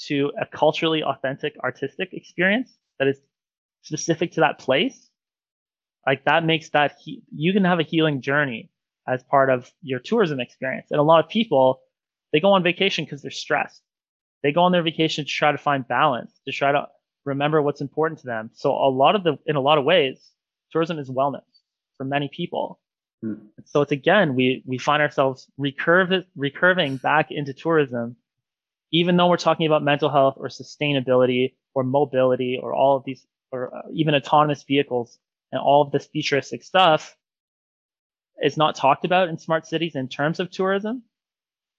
to 0.06 0.30
a 0.40 0.46
culturally 0.46 1.02
authentic 1.02 1.56
artistic 1.64 2.10
experience 2.12 2.76
that 2.98 3.08
is 3.08 3.18
specific 3.82 4.32
to 4.32 4.40
that 4.40 4.58
place? 4.58 5.08
Like 6.06 6.24
that 6.26 6.44
makes 6.44 6.68
that 6.70 6.96
he- 7.00 7.22
you 7.34 7.54
can 7.54 7.64
have 7.64 7.80
a 7.80 7.82
healing 7.82 8.20
journey 8.20 8.70
as 9.08 9.22
part 9.24 9.50
of 9.50 9.70
your 9.82 9.98
tourism 9.98 10.38
experience. 10.40 10.88
And 10.90 11.00
a 11.00 11.02
lot 11.02 11.24
of 11.24 11.30
people, 11.30 11.80
they 12.32 12.40
go 12.40 12.52
on 12.52 12.62
vacation 12.62 13.04
because 13.04 13.22
they're 13.22 13.30
stressed. 13.30 13.82
They 14.42 14.52
go 14.52 14.62
on 14.62 14.72
their 14.72 14.82
vacation 14.82 15.24
to 15.24 15.30
try 15.30 15.50
to 15.50 15.58
find 15.58 15.86
balance, 15.88 16.40
to 16.46 16.52
try 16.52 16.72
to 16.72 16.86
remember 17.24 17.60
what's 17.62 17.80
important 17.80 18.20
to 18.20 18.26
them. 18.26 18.50
So 18.54 18.70
a 18.72 18.90
lot 18.90 19.16
of 19.16 19.24
the, 19.24 19.38
in 19.46 19.56
a 19.56 19.60
lot 19.60 19.78
of 19.78 19.84
ways, 19.84 20.30
tourism 20.70 20.98
is 20.98 21.10
wellness 21.10 21.42
for 21.96 22.04
many 22.04 22.30
people. 22.32 22.78
Hmm. 23.22 23.34
So 23.64 23.80
it's 23.80 23.92
again, 23.92 24.34
we, 24.34 24.62
we 24.66 24.78
find 24.78 25.02
ourselves 25.02 25.50
recurve, 25.58 26.24
recurving 26.36 27.00
back 27.02 27.30
into 27.30 27.52
tourism, 27.52 28.16
even 28.92 29.16
though 29.16 29.26
we're 29.28 29.36
talking 29.38 29.66
about 29.66 29.82
mental 29.82 30.10
health 30.10 30.34
or 30.36 30.48
sustainability 30.48 31.54
or 31.74 31.82
mobility 31.82 32.60
or 32.62 32.74
all 32.74 32.96
of 32.96 33.04
these, 33.04 33.26
or 33.50 33.74
uh, 33.74 33.82
even 33.92 34.14
autonomous 34.14 34.62
vehicles 34.62 35.18
and 35.50 35.60
all 35.60 35.82
of 35.82 35.90
this 35.90 36.06
futuristic 36.06 36.62
stuff 36.62 37.16
is 38.42 38.56
not 38.56 38.74
talked 38.74 39.04
about 39.04 39.28
in 39.28 39.38
smart 39.38 39.66
cities 39.66 39.94
in 39.94 40.08
terms 40.08 40.40
of 40.40 40.50
tourism. 40.50 41.02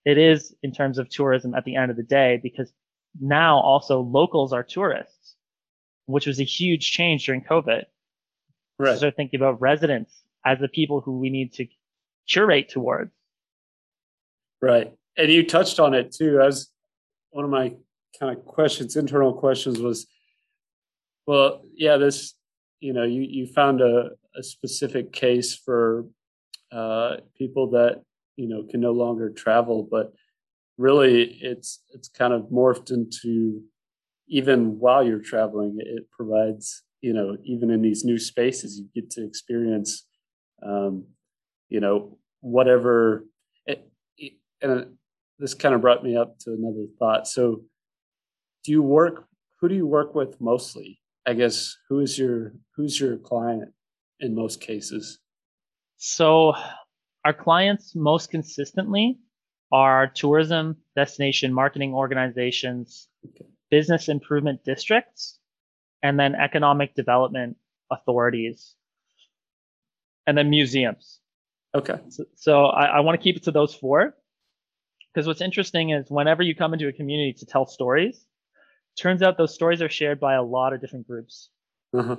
It 0.05 0.17
is 0.17 0.55
in 0.63 0.71
terms 0.71 0.97
of 0.97 1.09
tourism 1.09 1.53
at 1.55 1.65
the 1.65 1.75
end 1.75 1.91
of 1.91 1.97
the 1.97 2.03
day 2.03 2.39
because 2.41 2.71
now 3.19 3.59
also 3.59 3.99
locals 4.01 4.53
are 4.53 4.63
tourists, 4.63 5.35
which 6.05 6.25
was 6.25 6.39
a 6.39 6.43
huge 6.43 6.91
change 6.91 7.25
during 7.25 7.43
COVID. 7.43 7.83
Right. 8.77 8.97
So 8.97 9.11
thinking 9.11 9.39
about 9.39 9.59
residents 9.59 10.23
as 10.45 10.59
the 10.59 10.67
people 10.67 11.01
who 11.01 11.19
we 11.19 11.29
need 11.29 11.53
to 11.53 11.67
curate 12.27 12.69
towards. 12.69 13.11
Right. 14.61 14.93
And 15.17 15.31
you 15.31 15.45
touched 15.45 15.79
on 15.79 15.93
it 15.93 16.13
too. 16.13 16.41
As 16.41 16.69
one 17.31 17.43
of 17.43 17.51
my 17.51 17.73
kind 18.19 18.37
of 18.37 18.45
questions, 18.45 18.95
internal 18.95 19.33
questions 19.33 19.79
was, 19.79 20.07
well, 21.27 21.61
yeah, 21.75 21.97
this, 21.97 22.35
you 22.79 22.93
know, 22.93 23.03
you, 23.03 23.21
you 23.21 23.45
found 23.47 23.81
a, 23.81 24.11
a 24.35 24.43
specific 24.43 25.11
case 25.11 25.55
for 25.55 26.05
uh, 26.71 27.17
people 27.37 27.71
that 27.71 28.01
you 28.35 28.47
know 28.47 28.63
can 28.69 28.79
no 28.79 28.91
longer 28.91 29.29
travel 29.29 29.87
but 29.89 30.13
really 30.77 31.23
it's 31.41 31.83
it's 31.93 32.07
kind 32.07 32.33
of 32.33 32.43
morphed 32.43 32.91
into 32.91 33.61
even 34.27 34.79
while 34.79 35.03
you're 35.03 35.19
traveling 35.19 35.77
it 35.79 36.09
provides 36.11 36.83
you 37.01 37.13
know 37.13 37.35
even 37.43 37.69
in 37.69 37.81
these 37.81 38.05
new 38.05 38.17
spaces 38.17 38.79
you 38.79 38.87
get 39.01 39.09
to 39.09 39.25
experience 39.25 40.05
um, 40.63 41.05
you 41.69 41.79
know 41.79 42.17
whatever 42.41 43.25
it, 43.65 43.89
it, 44.17 44.33
and 44.61 44.97
this 45.39 45.53
kind 45.53 45.73
of 45.73 45.81
brought 45.81 46.03
me 46.03 46.17
up 46.17 46.37
to 46.39 46.51
another 46.51 46.85
thought. 46.99 47.27
So 47.27 47.63
do 48.63 48.71
you 48.71 48.81
work 48.81 49.25
who 49.59 49.67
do 49.67 49.75
you 49.75 49.87
work 49.87 50.15
with 50.15 50.39
mostly? 50.39 51.01
I 51.25 51.33
guess 51.33 51.75
who 51.89 51.99
is 51.99 52.17
your 52.17 52.53
who's 52.75 52.99
your 52.99 53.17
client 53.17 53.71
in 54.19 54.35
most 54.35 54.61
cases 54.61 55.19
so 55.99 56.53
our 57.25 57.33
clients 57.33 57.93
most 57.93 58.31
consistently 58.31 59.19
are 59.71 60.07
tourism 60.07 60.77
destination 60.95 61.53
marketing 61.53 61.93
organizations, 61.93 63.09
business 63.69 64.07
improvement 64.07 64.63
districts, 64.63 65.37
and 66.01 66.17
then 66.17 66.35
economic 66.35 66.95
development 66.95 67.57
authorities, 67.91 68.75
and 70.25 70.37
then 70.37 70.49
museums. 70.49 71.19
Okay. 71.75 71.99
So, 72.07 72.23
so 72.35 72.65
I, 72.67 72.85
I 72.85 72.99
want 73.01 73.19
to 73.19 73.23
keep 73.23 73.35
it 73.35 73.43
to 73.43 73.51
those 73.51 73.75
four 73.75 74.15
because 75.13 75.27
what's 75.27 75.41
interesting 75.41 75.89
is 75.89 76.09
whenever 76.09 76.43
you 76.43 76.55
come 76.55 76.73
into 76.73 76.87
a 76.87 76.93
community 76.93 77.33
to 77.39 77.45
tell 77.45 77.65
stories, 77.67 78.25
turns 78.97 79.21
out 79.21 79.37
those 79.37 79.53
stories 79.53 79.81
are 79.81 79.89
shared 79.89 80.21
by 80.21 80.35
a 80.35 80.43
lot 80.43 80.71
of 80.71 80.79
different 80.79 81.07
groups. 81.07 81.49
Uh-huh. 81.93 82.15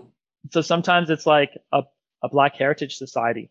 So 0.50 0.60
sometimes 0.60 1.08
it's 1.08 1.26
like 1.26 1.52
a, 1.72 1.82
a 2.22 2.28
Black 2.28 2.56
Heritage 2.56 2.96
Society 2.96 3.50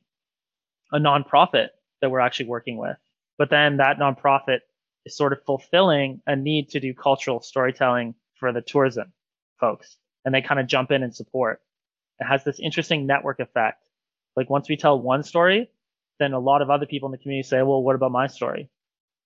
a 0.92 1.00
nonprofit 1.00 1.70
that 2.02 2.10
we're 2.10 2.20
actually 2.20 2.48
working 2.48 2.78
with. 2.78 2.98
But 3.38 3.50
then 3.50 3.78
that 3.78 3.98
nonprofit 3.98 4.60
is 5.06 5.16
sort 5.16 5.34
of 5.34 5.44
fulfilling 5.46 6.22
a 6.28 6.36
need 6.36 6.70
to 6.70 6.80
do 6.80 6.94
cultural 6.94 7.42
storytelling 7.42 8.16
for 8.40 8.52
the 8.52 8.62
tourism 8.62 9.14
folks. 9.60 9.98
And 10.26 10.34
they 10.34 10.42
kind 10.42 10.60
of 10.60 10.68
jump 10.68 10.92
in 10.92 11.04
and 11.04 11.16
support. 11.16 11.62
It 12.20 12.26
has 12.26 12.44
this 12.44 12.60
interesting 12.60 13.06
network 13.06 13.40
effect. 13.40 13.88
Like 14.36 14.50
once 14.50 14.70
we 14.70 14.78
tell 14.78 15.00
one 15.00 15.24
story, 15.24 15.70
then 16.20 16.34
a 16.34 16.40
lot 16.40 16.62
of 16.62 16.70
other 16.70 16.86
people 16.86 17.08
in 17.08 17.12
the 17.12 17.18
community 17.18 17.48
say, 17.48 17.62
well, 17.62 17.82
what 17.82 17.96
about 17.96 18.12
my 18.12 18.28
story? 18.28 18.70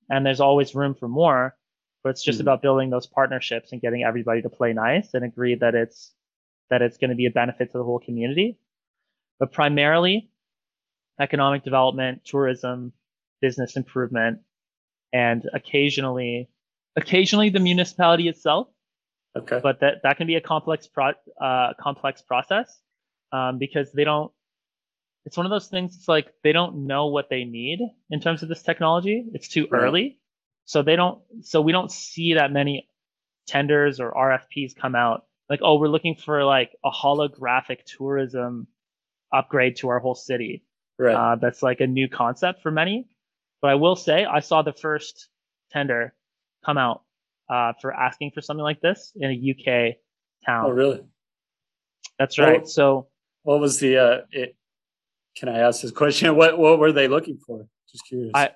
And 0.10 0.26
there's 0.26 0.40
always 0.40 0.76
room 0.76 0.94
for 0.94 1.08
more, 1.08 1.56
but 2.04 2.10
it's 2.10 2.24
just 2.24 2.38
mm-hmm. 2.38 2.48
about 2.48 2.62
building 2.62 2.90
those 2.90 3.08
partnerships 3.08 3.72
and 3.72 3.82
getting 3.82 4.04
everybody 4.04 4.42
to 4.42 4.50
play 4.50 4.74
nice 4.74 5.14
and 5.14 5.24
agree 5.24 5.56
that 5.56 5.76
it's, 5.76 6.12
that 6.70 6.82
it's 6.82 6.98
going 6.98 7.10
to 7.10 7.16
be 7.16 7.26
a 7.26 7.32
benefit 7.32 7.72
to 7.72 7.78
the 7.78 7.84
whole 7.84 8.00
community. 8.00 8.58
But 9.40 9.52
primarily 9.52 10.30
economic 11.20 11.64
development, 11.64 12.26
tourism, 12.26 12.94
business 13.42 13.76
improvement, 13.76 14.40
and 15.12 15.48
occasionally, 15.54 16.50
occasionally 16.96 17.50
the 17.50 17.60
municipality 17.60 18.28
itself. 18.28 18.68
Okay. 19.36 19.60
But 19.62 19.80
that, 19.82 20.04
that 20.04 20.18
can 20.18 20.28
be 20.28 20.36
a 20.36 20.42
complex 20.42 20.88
pro, 20.88 21.12
uh, 21.42 21.74
complex 21.80 22.22
process, 22.22 22.80
um, 23.32 23.58
because 23.58 23.92
they 23.92 24.04
don't, 24.04 24.32
it's 25.26 25.38
one 25.38 25.46
of 25.46 25.50
those 25.50 25.68
things. 25.68 25.96
It's 25.96 26.08
like 26.08 26.28
they 26.44 26.52
don't 26.52 26.86
know 26.88 27.08
what 27.08 27.30
they 27.30 27.46
need 27.46 27.80
in 28.10 28.20
terms 28.20 28.44
of 28.44 28.50
this 28.50 28.62
technology. 28.62 29.26
It's 29.34 29.48
too 29.48 29.68
right. 29.72 29.82
early, 29.82 30.20
so 30.66 30.82
they 30.82 30.96
don't. 30.96 31.22
So 31.42 31.62
we 31.62 31.72
don't 31.72 31.92
see 31.92 32.34
that 32.34 32.52
many 32.52 32.90
tenders 33.48 34.00
or 34.00 34.14
RFPs 34.14 34.76
come 34.76 34.96
out. 34.96 35.26
Like, 35.50 35.60
oh, 35.62 35.80
we're 35.80 35.88
looking 35.88 36.16
for 36.16 36.44
like 36.44 36.72
a 36.84 36.92
holographic 36.92 37.80
tourism 37.86 38.68
upgrade 39.34 39.78
to 39.78 39.90
our 39.90 40.00
whole 40.00 40.16
city. 40.16 40.64
Right. 41.00 41.16
Uh, 41.16 41.36
that's 41.36 41.64
like 41.64 41.82
a 41.82 41.88
new 41.88 42.08
concept 42.08 42.62
for 42.62 42.72
many. 42.72 43.08
But 43.62 43.72
I 43.72 43.76
will 43.76 43.96
say, 43.96 44.26
I 44.26 44.40
saw 44.40 44.62
the 44.62 44.74
first 44.74 45.30
tender 45.72 46.14
come 46.66 46.78
out 46.78 47.04
uh, 47.50 47.74
for 47.82 47.94
asking 47.94 48.32
for 48.34 48.42
something 48.42 48.64
like 48.64 48.82
this 48.82 49.14
in 49.16 49.32
a 49.32 49.34
UK 49.34 49.96
town. 50.46 50.66
Oh, 50.66 50.70
really? 50.70 51.02
That's 52.20 52.38
right. 52.38 52.68
So, 52.68 53.08
what 53.44 53.60
was 53.60 53.80
the? 53.80 53.98
Uh, 53.98 54.18
it, 54.32 54.56
can 55.36 55.50
I 55.50 55.60
ask 55.60 55.82
this 55.82 55.92
question? 55.92 56.36
What 56.36 56.58
What 56.58 56.80
were 56.80 56.92
they 56.92 57.08
looking 57.08 57.38
for? 57.38 57.66
Just 57.92 58.06
curious. 58.08 58.32
I 58.36 58.52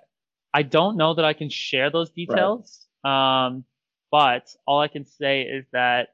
I 0.54 0.64
don't 0.64 0.98
know 0.98 1.14
that 1.16 1.26
I 1.26 1.34
can 1.34 1.50
share 1.50 1.90
those 1.90 2.10
details. 2.12 2.86
Right. 3.04 3.48
Um, 3.48 3.64
but 4.12 4.48
all 4.66 4.80
I 4.80 4.88
can 4.88 5.06
say 5.06 5.42
is 5.42 5.66
that 5.72 6.10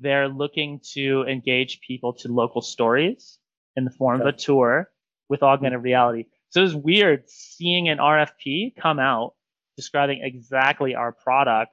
they're 0.00 0.28
looking 0.28 0.80
to 0.92 1.24
engage 1.28 1.80
people 1.80 2.12
to 2.12 2.28
local 2.28 2.62
stories 2.62 3.38
in 3.76 3.84
the 3.84 3.90
form 3.90 4.20
okay. 4.20 4.28
of 4.28 4.34
a 4.34 4.38
tour 4.38 4.90
with 5.28 5.42
augmented 5.42 5.82
reality. 5.82 6.24
So 6.50 6.64
it's 6.64 6.74
weird 6.74 7.28
seeing 7.28 7.88
an 7.88 7.98
RFP 7.98 8.76
come 8.76 8.98
out 8.98 9.34
describing 9.76 10.20
exactly 10.22 10.94
our 10.94 11.12
product 11.12 11.72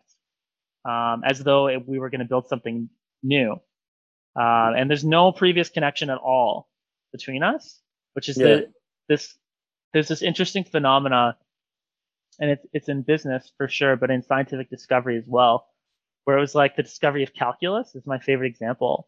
um, 0.84 1.24
as 1.26 1.40
though 1.40 1.68
it, 1.68 1.88
we 1.88 1.98
were 1.98 2.10
going 2.10 2.20
to 2.20 2.26
build 2.26 2.48
something 2.48 2.90
new. 3.24 3.54
Uh, 4.38 4.74
and 4.78 4.90
there's 4.90 5.06
no 5.06 5.32
previous 5.32 5.70
connection 5.70 6.10
at 6.10 6.18
all 6.18 6.68
between 7.12 7.42
us, 7.42 7.82
which 8.14 8.30
is 8.30 8.38
yeah. 8.38 8.46
the, 8.46 8.74
this, 9.08 9.36
there's 9.94 10.10
this 10.10 10.22
interesting 10.22 10.64
phenomena 10.64 11.38
and 12.40 12.52
it's, 12.52 12.66
it's 12.74 12.90
in 12.90 13.02
business 13.02 13.52
for 13.58 13.68
sure, 13.68 13.96
but 13.96 14.12
in 14.12 14.22
scientific 14.22 14.70
discovery 14.70 15.18
as 15.18 15.24
well, 15.26 15.68
where 16.26 16.38
it 16.38 16.42
was 16.42 16.54
like 16.54 16.76
the 16.76 16.84
discovery 16.84 17.24
of 17.24 17.34
calculus 17.34 17.96
is 17.96 18.06
my 18.06 18.20
favorite 18.20 18.48
example. 18.48 19.08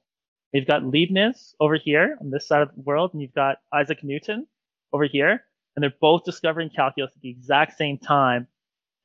You've 0.54 0.68
got 0.68 0.84
Leibniz 0.84 1.56
over 1.60 1.76
here 1.76 2.18
on 2.22 2.30
this 2.30 2.48
side 2.48 2.62
of 2.62 2.74
the 2.74 2.82
world, 2.82 3.12
and 3.14 3.22
you've 3.22 3.34
got 3.34 3.58
Isaac 3.74 4.04
Newton 4.04 4.48
over 4.93 5.06
here, 5.06 5.43
and 5.76 5.84
they're 5.84 5.93
both 6.02 6.24
discovering 6.24 6.70
calculus 6.70 7.12
at 7.16 7.22
the 7.22 7.30
exact 7.30 7.78
same 7.78 7.98
time, 7.98 8.48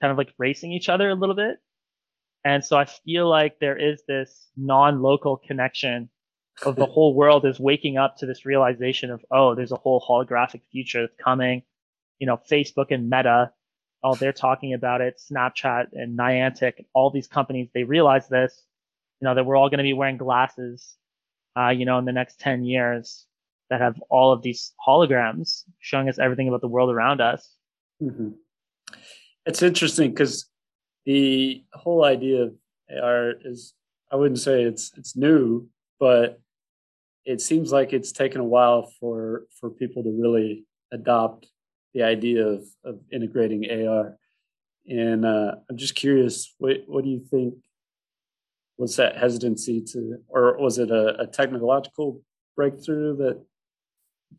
kind 0.01 0.11
of 0.11 0.18
like 0.18 0.32
racing 0.38 0.72
each 0.72 0.88
other 0.88 1.11
a 1.11 1.14
little 1.14 1.34
bit. 1.34 1.57
And 2.45 2.64
so 2.64 2.76
I 2.76 2.84
feel 2.84 3.28
like 3.28 3.59
there 3.61 3.76
is 3.76 4.03
this 4.07 4.49
non-local 4.57 5.38
connection 5.38 6.09
of 6.64 6.76
the 6.76 6.86
whole 6.93 7.14
world 7.14 7.45
is 7.45 7.61
waking 7.61 7.99
up 7.99 8.16
to 8.18 8.26
this 8.26 8.45
realization 8.45 9.11
of, 9.11 9.24
oh, 9.30 9.55
there's 9.55 9.72
a 9.72 9.76
whole 9.76 10.01
holographic 10.01 10.62
future 10.70 11.03
that's 11.03 11.22
coming. 11.22 11.62
You 12.18 12.26
know, 12.26 12.40
Facebook 12.51 12.90
and 12.90 13.11
Meta, 13.11 13.53
oh, 14.03 14.14
they're 14.14 14.32
talking 14.32 14.74
about 14.74 15.01
it. 15.01 15.20
Snapchat 15.30 15.88
and 15.93 16.18
Niantic, 16.18 16.84
all 16.95 17.11
these 17.11 17.26
companies, 17.26 17.68
they 17.74 17.84
realize 17.84 18.28
this, 18.28 18.62
you 19.20 19.26
know, 19.26 19.34
that 19.34 19.45
we're 19.45 19.57
all 19.57 19.70
going 19.70 19.78
to 19.78 19.84
be 19.84 19.93
wearing 19.93 20.16
glasses, 20.16 20.97
uh, 21.59 21.68
you 21.68 21.84
know, 21.84 21.98
in 21.98 22.05
the 22.05 22.12
next 22.12 22.40
10 22.40 22.64
years 22.64 23.26
that 23.70 23.80
have 23.80 24.00
all 24.11 24.32
of 24.32 24.42
these 24.42 24.72
holograms 24.86 25.62
showing 25.78 26.09
us 26.09 26.18
everything 26.18 26.48
about 26.48 26.61
the 26.61 26.68
world 26.68 26.90
around 26.90 27.20
us. 27.20 27.57
Mm-hmm. 28.03 28.30
It's 29.46 29.62
interesting 29.62 30.11
because 30.11 30.46
the 31.07 31.64
whole 31.72 32.05
idea 32.05 32.42
of 32.42 32.55
AR 33.03 33.32
is 33.44 33.74
I 34.11 34.16
wouldn't 34.16 34.40
say 34.40 34.62
it's 34.62 34.92
it's 34.96 35.16
new, 35.16 35.68
but 35.98 36.38
it 37.24 37.40
seems 37.40 37.72
like 37.72 37.92
it's 37.92 38.12
taken 38.12 38.40
a 38.40 38.44
while 38.44 38.92
for 39.00 39.46
for 39.59 39.70
people 39.70 40.03
to 40.03 40.11
really 40.11 40.66
adopt 40.92 41.46
the 41.94 42.03
idea 42.03 42.46
of 42.46 42.64
of 42.84 43.00
integrating 43.11 43.64
AR. 43.70 44.18
And 44.86 45.24
uh, 45.24 45.55
I'm 45.70 45.76
just 45.76 45.94
curious, 45.94 46.55
what 46.59 46.82
what 46.86 47.05
do 47.05 47.11
you 47.11 47.24
think 47.30 47.55
was 48.79 48.97
that 48.97 49.16
hesitancy 49.16 49.83
to, 49.93 50.18
or 50.29 50.57
was 50.59 50.79
it 50.79 50.91
a, 50.91 51.20
a 51.20 51.27
technological 51.27 52.23
breakthrough 52.57 53.16
that 53.16 53.45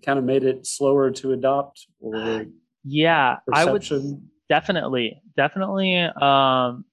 kind 0.05 0.19
of 0.19 0.25
made 0.25 0.43
it 0.43 0.65
slower 0.65 1.11
to 1.11 1.31
adopt? 1.31 1.87
Or 1.99 2.45
yeah, 2.83 3.37
perception? 3.47 3.97
I 3.97 4.01
would 4.01 4.21
definitely, 4.49 5.21
definitely. 5.35 5.99
Um, 5.99 6.85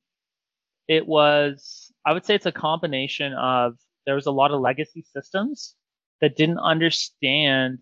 it 0.89 1.07
was, 1.07 1.93
I 2.05 2.13
would 2.13 2.25
say 2.25 2.35
it's 2.35 2.47
a 2.47 2.53
combination 2.53 3.33
of 3.33 3.75
there 4.07 4.15
was 4.15 4.27
a 4.27 4.33
lot 4.33 4.51
of 4.51 4.61
legacy 4.61 5.05
systems 5.15 5.75
that 6.21 6.37
didn't 6.37 6.59
understand 6.59 7.79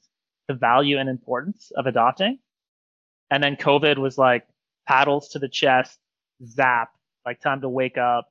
the 0.46 0.54
value 0.54 0.98
and 0.98 1.08
importance 1.08 1.72
of 1.76 1.86
adopting. 1.86 2.38
And 3.30 3.42
then 3.42 3.56
COVID 3.56 3.98
was 3.98 4.16
like 4.16 4.46
paddles 4.86 5.30
to 5.30 5.38
the 5.38 5.48
chest, 5.48 5.98
zap, 6.46 6.90
like 7.26 7.40
time 7.40 7.60
to 7.60 7.68
wake 7.68 7.98
up. 7.98 8.28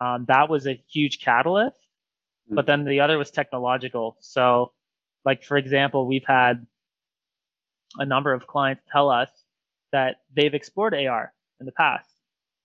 Um, 0.00 0.24
that 0.28 0.48
was 0.48 0.66
a 0.66 0.82
huge 0.90 1.20
catalyst. 1.20 1.76
Mm-hmm. 2.46 2.54
But 2.56 2.66
then 2.66 2.84
the 2.84 3.00
other 3.00 3.18
was 3.18 3.30
technological. 3.30 4.16
So, 4.20 4.72
like, 5.24 5.44
for 5.44 5.56
example, 5.56 6.06
we've 6.06 6.24
had 6.26 6.66
a 7.98 8.06
number 8.06 8.32
of 8.32 8.46
clients 8.46 8.82
tell 8.90 9.10
us 9.10 9.30
that 9.92 10.16
they've 10.34 10.54
explored 10.54 10.94
AR 10.94 11.32
in 11.58 11.66
the 11.66 11.72
past, 11.72 12.08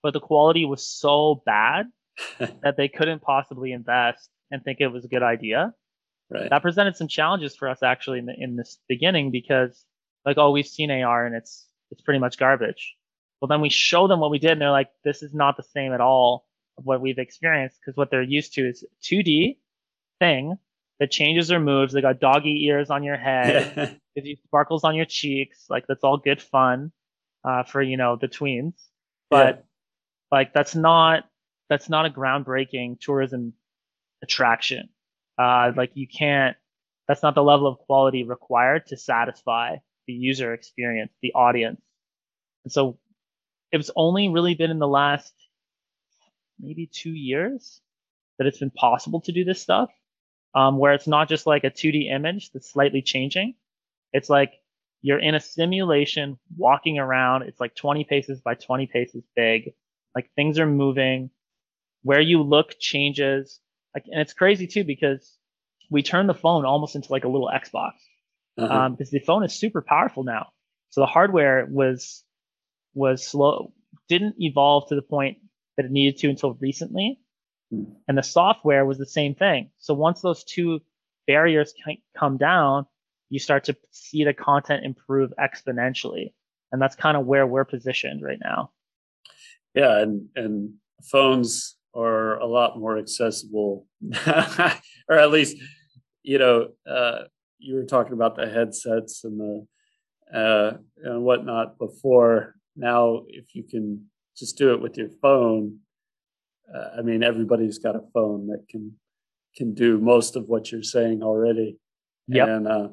but 0.03 0.13
the 0.13 0.19
quality 0.19 0.65
was 0.65 0.87
so 0.87 1.41
bad 1.45 1.87
that 2.39 2.77
they 2.77 2.87
couldn't 2.87 3.21
possibly 3.21 3.71
invest 3.71 4.29
and 4.51 4.63
think 4.63 4.79
it 4.79 4.87
was 4.87 5.05
a 5.05 5.07
good 5.07 5.23
idea. 5.23 5.73
Right. 6.29 6.49
That 6.49 6.61
presented 6.61 6.95
some 6.95 7.07
challenges 7.07 7.55
for 7.55 7.69
us 7.69 7.83
actually 7.83 8.19
in, 8.19 8.25
the, 8.25 8.33
in 8.37 8.55
this 8.55 8.79
beginning 8.87 9.31
because 9.31 9.85
like, 10.25 10.37
oh, 10.37 10.51
we've 10.51 10.67
seen 10.67 10.89
AR 10.89 11.25
and 11.25 11.35
it's, 11.35 11.67
it's 11.91 12.01
pretty 12.01 12.19
much 12.19 12.37
garbage. 12.37 12.95
Well, 13.39 13.47
then 13.47 13.61
we 13.61 13.69
show 13.69 14.07
them 14.07 14.19
what 14.19 14.31
we 14.31 14.39
did 14.39 14.51
and 14.51 14.61
they're 14.61 14.71
like, 14.71 14.89
this 15.03 15.21
is 15.21 15.33
not 15.33 15.57
the 15.57 15.63
same 15.63 15.93
at 15.93 16.01
all 16.01 16.44
of 16.77 16.85
what 16.85 17.01
we've 17.01 17.17
experienced 17.17 17.77
because 17.79 17.97
what 17.97 18.11
they're 18.11 18.21
used 18.21 18.53
to 18.53 18.67
is 18.67 18.85
2D 19.03 19.57
thing 20.19 20.57
that 20.99 21.11
changes 21.11 21.51
or 21.51 21.59
moves. 21.59 21.93
They 21.93 22.01
got 22.01 22.19
doggy 22.19 22.65
ears 22.65 22.89
on 22.89 23.03
your 23.03 23.17
head, 23.17 23.99
gives 24.15 24.27
you 24.27 24.35
sparkles 24.45 24.83
on 24.83 24.95
your 24.95 25.05
cheeks. 25.05 25.65
Like 25.69 25.85
that's 25.87 26.03
all 26.03 26.17
good 26.17 26.41
fun 26.41 26.91
uh, 27.43 27.63
for 27.63 27.81
you 27.81 27.97
know 27.97 28.17
the 28.19 28.27
tweens, 28.27 28.73
but 29.29 29.55
yeah. 29.55 30.37
like 30.37 30.53
that's 30.53 30.75
not 30.75 31.25
that's 31.69 31.89
not 31.89 32.05
a 32.05 32.09
groundbreaking 32.09 32.99
tourism 32.99 33.53
attraction. 34.23 34.89
Uh, 35.37 35.71
like 35.75 35.91
you 35.95 36.07
can't. 36.07 36.55
That's 37.07 37.21
not 37.21 37.35
the 37.35 37.43
level 37.43 37.67
of 37.67 37.77
quality 37.77 38.23
required 38.23 38.87
to 38.87 38.97
satisfy 38.97 39.75
the 40.07 40.13
user 40.13 40.53
experience, 40.53 41.11
the 41.21 41.33
audience. 41.33 41.79
And 42.63 42.71
so 42.71 42.97
it's 43.71 43.91
only 43.95 44.29
really 44.29 44.55
been 44.55 44.71
in 44.71 44.79
the 44.79 44.87
last 44.87 45.31
maybe 46.59 46.87
two 46.87 47.11
years 47.11 47.81
that 48.37 48.47
it's 48.47 48.59
been 48.59 48.71
possible 48.71 49.21
to 49.21 49.31
do 49.31 49.43
this 49.43 49.61
stuff, 49.61 49.89
um, 50.53 50.77
where 50.77 50.93
it's 50.93 51.07
not 51.07 51.29
just 51.29 51.47
like 51.47 51.63
a 51.63 51.69
2D 51.69 52.11
image 52.11 52.51
that's 52.51 52.71
slightly 52.71 53.01
changing. 53.01 53.55
It's 54.13 54.29
like 54.29 54.53
you're 55.01 55.19
in 55.19 55.35
a 55.35 55.39
simulation 55.39 56.39
walking 56.57 56.97
around. 56.99 57.43
It's 57.43 57.59
like 57.59 57.75
20 57.75 58.05
paces 58.05 58.41
by 58.41 58.55
20 58.55 58.87
paces 58.87 59.23
big. 59.35 59.73
Like 60.15 60.29
things 60.35 60.59
are 60.59 60.65
moving. 60.65 61.29
Where 62.03 62.21
you 62.21 62.41
look 62.41 62.79
changes. 62.79 63.59
Like, 63.93 64.05
and 64.07 64.21
it's 64.21 64.33
crazy 64.33 64.67
too 64.67 64.83
because 64.83 65.37
we 65.89 66.03
turn 66.03 66.27
the 66.27 66.33
phone 66.33 66.65
almost 66.65 66.95
into 66.95 67.11
like 67.11 67.23
a 67.23 67.29
little 67.29 67.49
Xbox. 67.53 67.91
Uh-huh. 68.57 68.73
Um, 68.73 68.93
because 68.93 69.11
the 69.11 69.19
phone 69.19 69.43
is 69.43 69.53
super 69.53 69.81
powerful 69.81 70.23
now. 70.23 70.47
So 70.89 71.01
the 71.01 71.07
hardware 71.07 71.67
was, 71.69 72.23
was 72.93 73.27
slow, 73.27 73.73
didn't 74.07 74.35
evolve 74.39 74.87
to 74.89 74.95
the 74.95 75.01
point 75.01 75.37
that 75.77 75.85
it 75.85 75.91
needed 75.91 76.19
to 76.19 76.29
until 76.29 76.53
recently. 76.55 77.19
Hmm. 77.71 77.83
And 78.07 78.17
the 78.17 78.23
software 78.23 78.85
was 78.85 78.97
the 78.97 79.05
same 79.05 79.35
thing. 79.35 79.69
So 79.77 79.93
once 79.93 80.21
those 80.21 80.43
two 80.43 80.79
barriers 81.27 81.73
come 82.17 82.37
down, 82.37 82.85
you 83.29 83.39
start 83.39 83.63
to 83.65 83.75
see 83.91 84.23
the 84.23 84.33
content 84.33 84.85
improve 84.85 85.33
exponentially. 85.39 86.33
And 86.71 86.81
that's 86.81 86.95
kind 86.95 87.17
of 87.17 87.25
where 87.25 87.47
we're 87.47 87.65
positioned 87.65 88.21
right 88.23 88.39
now. 88.43 88.71
Yeah, 89.73 89.99
and 89.99 90.29
and 90.35 90.73
phones 91.03 91.75
are 91.93 92.37
a 92.39 92.45
lot 92.45 92.79
more 92.79 92.97
accessible, 92.97 93.87
or 94.27 95.17
at 95.17 95.31
least, 95.31 95.57
you 96.23 96.37
know, 96.37 96.69
uh, 96.89 97.23
you 97.59 97.75
were 97.75 97.85
talking 97.85 98.13
about 98.13 98.35
the 98.35 98.47
headsets 98.47 99.23
and 99.23 99.39
the 99.39 99.67
uh, 100.33 100.77
and 101.03 101.23
whatnot 101.23 101.77
before. 101.77 102.55
Now, 102.75 103.23
if 103.27 103.53
you 103.53 103.63
can 103.63 104.05
just 104.37 104.57
do 104.57 104.73
it 104.73 104.81
with 104.81 104.97
your 104.97 105.09
phone, 105.21 105.79
uh, 106.73 106.89
I 106.97 107.01
mean, 107.01 107.23
everybody's 107.23 107.79
got 107.79 107.95
a 107.95 108.03
phone 108.13 108.47
that 108.47 108.65
can 108.69 108.93
can 109.55 109.73
do 109.73 109.97
most 109.99 110.35
of 110.35 110.47
what 110.47 110.71
you're 110.71 110.83
saying 110.83 111.23
already. 111.23 111.77
Yeah. 112.27 112.45
And 112.47 112.67
uh, 112.67 112.89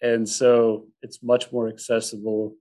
and 0.00 0.28
so 0.28 0.86
it's 1.02 1.22
much 1.22 1.50
more 1.52 1.68
accessible 1.68 2.56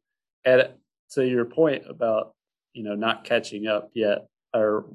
and 0.46 0.70
to 1.12 1.26
your 1.26 1.46
point 1.46 1.84
about 1.90 2.34
you 2.74 2.84
know 2.84 2.96
not 2.96 3.24
catching 3.24 3.68
up 3.68 3.92
yet 3.94 4.28
or 4.54 4.86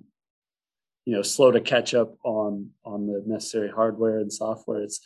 you 1.05 1.15
know 1.15 1.23
slow 1.23 1.51
to 1.51 1.61
catch 1.61 1.95
up 1.95 2.15
on 2.25 2.71
on 2.85 3.07
the 3.07 3.23
necessary 3.27 3.69
hardware 3.69 4.19
and 4.19 4.33
software 4.33 4.83
it's 4.83 5.01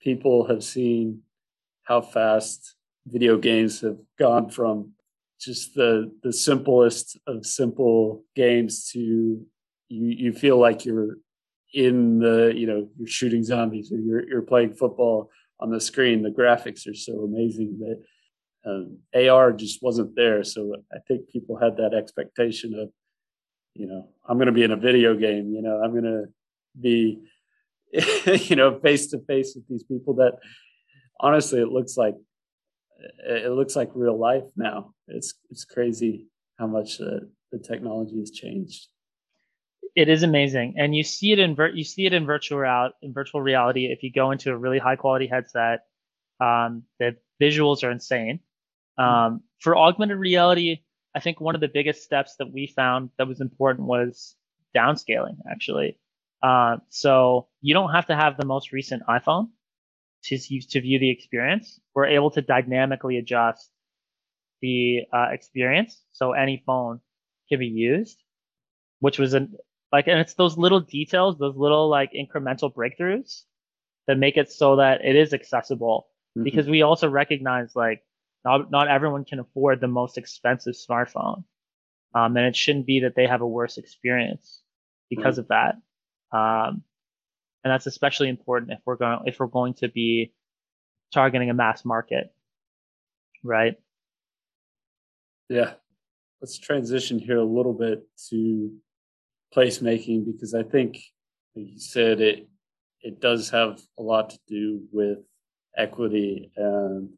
people 0.00 0.46
have 0.46 0.64
seen 0.64 1.20
how 1.84 2.00
fast 2.00 2.76
video 3.06 3.36
games 3.36 3.80
have 3.80 3.98
gone 4.18 4.48
from 4.48 4.92
just 5.44 5.74
the 5.74 6.10
the 6.22 6.32
simplest 6.32 7.18
of 7.26 7.44
simple 7.44 8.24
games 8.34 8.90
to 8.90 8.98
you 8.98 9.46
you 9.88 10.32
feel 10.32 10.58
like 10.58 10.84
you're 10.84 11.16
in 11.72 12.18
the 12.18 12.52
you 12.54 12.66
know 12.66 12.88
you're 12.96 13.06
shooting 13.08 13.42
zombies 13.42 13.92
or 13.92 13.96
you're 13.96 14.28
you're 14.28 14.42
playing 14.42 14.72
football 14.72 15.30
on 15.60 15.70
the 15.70 15.80
screen. 15.80 16.22
The 16.22 16.30
graphics 16.30 16.88
are 16.88 16.94
so 16.94 17.24
amazing 17.24 17.78
that 17.80 18.02
um, 18.66 18.98
AR 19.14 19.52
just 19.52 19.82
wasn't 19.82 20.14
there. 20.16 20.44
So 20.44 20.74
I 20.92 20.98
think 21.06 21.28
people 21.30 21.56
had 21.56 21.76
that 21.76 21.94
expectation 21.94 22.74
of, 22.74 22.90
you 23.74 23.86
know, 23.86 24.08
I'm 24.28 24.36
going 24.36 24.46
to 24.46 24.52
be 24.52 24.62
in 24.62 24.72
a 24.72 24.76
video 24.76 25.14
game. 25.14 25.52
You 25.52 25.62
know, 25.62 25.80
I'm 25.82 25.92
going 25.92 26.04
to 26.04 26.24
be, 26.80 27.20
you 28.48 28.56
know, 28.56 28.78
face 28.80 29.08
to 29.08 29.20
face 29.26 29.54
with 29.54 29.68
these 29.68 29.84
people 29.84 30.14
that 30.14 30.38
honestly 31.20 31.60
it 31.60 31.68
looks 31.68 31.96
like 31.96 32.14
it 33.26 33.52
looks 33.52 33.76
like 33.76 33.90
real 33.94 34.18
life 34.18 34.44
now. 34.56 34.94
It's 35.08 35.34
it's 35.50 35.64
crazy 35.64 36.28
how 36.58 36.66
much 36.66 36.98
the, 36.98 37.30
the 37.52 37.58
technology 37.58 38.18
has 38.20 38.30
changed. 38.30 38.88
It 39.94 40.08
is 40.08 40.22
amazing, 40.22 40.74
and 40.76 40.94
you 40.94 41.04
see 41.04 41.32
it 41.32 41.38
in 41.38 41.54
vir- 41.54 41.74
you 41.74 41.84
see 41.84 42.06
it 42.06 42.12
in 42.12 42.26
virtual 42.26 42.58
real- 42.58 42.90
in 43.02 43.12
virtual 43.12 43.40
reality. 43.40 43.86
If 43.86 44.02
you 44.02 44.12
go 44.12 44.30
into 44.30 44.50
a 44.50 44.56
really 44.56 44.78
high 44.78 44.96
quality 44.96 45.26
headset, 45.26 45.80
um, 46.40 46.82
the 46.98 47.16
visuals 47.40 47.84
are 47.84 47.90
insane. 47.90 48.40
Um, 48.98 49.42
for 49.58 49.76
augmented 49.76 50.18
reality, 50.18 50.80
I 51.14 51.20
think 51.20 51.40
one 51.40 51.54
of 51.54 51.60
the 51.60 51.68
biggest 51.68 52.02
steps 52.02 52.36
that 52.36 52.52
we 52.52 52.66
found 52.66 53.10
that 53.18 53.28
was 53.28 53.40
important 53.40 53.86
was 53.86 54.36
downscaling. 54.74 55.36
Actually, 55.50 55.98
uh, 56.42 56.78
so 56.88 57.48
you 57.60 57.74
don't 57.74 57.92
have 57.92 58.06
to 58.06 58.16
have 58.16 58.36
the 58.36 58.46
most 58.46 58.72
recent 58.72 59.02
iPhone 59.08 59.48
to 60.24 60.38
to 60.38 60.80
view 60.80 60.98
the 60.98 61.10
experience. 61.10 61.80
We're 61.94 62.06
able 62.06 62.30
to 62.32 62.42
dynamically 62.42 63.18
adjust 63.18 63.70
the 64.60 65.02
uh, 65.12 65.28
experience 65.30 66.00
so 66.12 66.32
any 66.32 66.62
phone 66.64 67.00
can 67.48 67.58
be 67.58 67.66
used, 67.66 68.22
which 69.00 69.18
was 69.18 69.34
an 69.34 69.56
like, 69.92 70.08
and 70.08 70.18
it's 70.18 70.34
those 70.34 70.58
little 70.58 70.80
details, 70.80 71.38
those 71.38 71.56
little 71.56 71.88
like 71.88 72.12
incremental 72.12 72.72
breakthroughs 72.72 73.42
that 74.06 74.18
make 74.18 74.36
it 74.36 74.50
so 74.50 74.76
that 74.76 75.04
it 75.04 75.16
is 75.16 75.32
accessible. 75.32 76.08
Mm-hmm. 76.36 76.44
Because 76.44 76.66
we 76.66 76.82
also 76.82 77.08
recognize 77.08 77.76
like 77.76 78.02
not 78.44 78.70
not 78.70 78.88
everyone 78.88 79.24
can 79.24 79.38
afford 79.38 79.80
the 79.80 79.88
most 79.88 80.18
expensive 80.18 80.74
smartphone, 80.74 81.44
um, 82.14 82.36
and 82.36 82.46
it 82.46 82.56
shouldn't 82.56 82.86
be 82.86 83.00
that 83.00 83.14
they 83.14 83.26
have 83.26 83.40
a 83.40 83.46
worse 83.46 83.78
experience 83.78 84.62
because 85.10 85.38
right. 85.38 85.44
of 85.44 85.48
that. 85.48 86.36
Um, 86.36 86.82
and 87.64 87.72
that's 87.72 87.86
especially 87.86 88.28
important 88.28 88.72
if 88.72 88.80
we're 88.84 88.96
going 88.96 89.20
if 89.26 89.40
we're 89.40 89.46
going 89.46 89.74
to 89.74 89.88
be 89.88 90.32
targeting 91.12 91.48
a 91.48 91.54
mass 91.54 91.84
market, 91.84 92.32
right? 93.42 93.76
Yeah, 95.48 95.72
let's 96.40 96.58
transition 96.58 97.18
here 97.18 97.38
a 97.38 97.44
little 97.44 97.72
bit 97.72 98.06
to 98.30 98.70
placemaking 99.54 100.26
because 100.26 100.54
I 100.54 100.62
think, 100.62 100.98
like 101.56 101.66
you 101.72 101.78
said, 101.78 102.20
it 102.20 102.48
it 103.00 103.20
does 103.20 103.50
have 103.50 103.80
a 103.98 104.02
lot 104.02 104.30
to 104.30 104.38
do 104.46 104.82
with 104.92 105.18
equity 105.76 106.50
and 106.56 107.10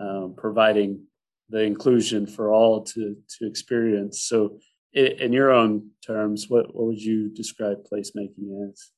um, 0.00 0.34
providing 0.36 1.04
the 1.48 1.62
inclusion 1.62 2.26
for 2.26 2.52
all 2.52 2.82
to 2.82 3.16
to 3.38 3.46
experience. 3.46 4.22
So, 4.22 4.58
in 4.92 5.32
your 5.32 5.52
own 5.52 5.90
terms, 6.04 6.46
what 6.48 6.74
what 6.74 6.86
would 6.86 7.00
you 7.00 7.28
describe 7.28 7.78
placemaking 7.92 8.68
as? 8.68 8.90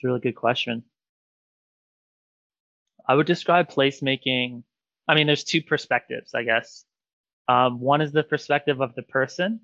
It's 0.00 0.04
a 0.06 0.08
really 0.08 0.20
good 0.20 0.36
question. 0.36 0.82
I 3.06 3.14
would 3.14 3.26
describe 3.26 3.68
placemaking. 3.68 4.62
I 5.06 5.14
mean, 5.14 5.26
there's 5.26 5.44
two 5.44 5.60
perspectives, 5.60 6.32
I 6.34 6.42
guess. 6.42 6.86
Um, 7.48 7.80
one 7.80 8.00
is 8.00 8.10
the 8.10 8.22
perspective 8.22 8.80
of 8.80 8.94
the 8.94 9.02
person 9.02 9.60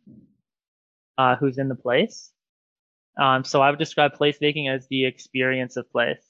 uh, 1.16 1.36
who's 1.36 1.56
in 1.56 1.68
the 1.68 1.74
place. 1.74 2.30
Um, 3.18 3.44
so 3.44 3.62
I 3.62 3.70
would 3.70 3.78
describe 3.78 4.18
placemaking 4.18 4.68
as 4.68 4.86
the 4.88 5.06
experience 5.06 5.78
of 5.78 5.90
place. 5.90 6.22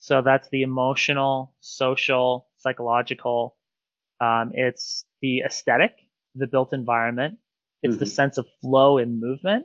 So 0.00 0.20
that's 0.20 0.50
the 0.50 0.60
emotional, 0.60 1.54
social, 1.60 2.46
psychological. 2.58 3.56
Um, 4.20 4.52
it's 4.52 5.06
the 5.22 5.44
aesthetic, 5.46 5.94
the 6.34 6.46
built 6.46 6.74
environment. 6.74 7.38
It's 7.82 7.94
mm-hmm. 7.94 8.00
the 8.00 8.06
sense 8.06 8.36
of 8.36 8.46
flow 8.60 8.98
and 8.98 9.18
movement, 9.18 9.64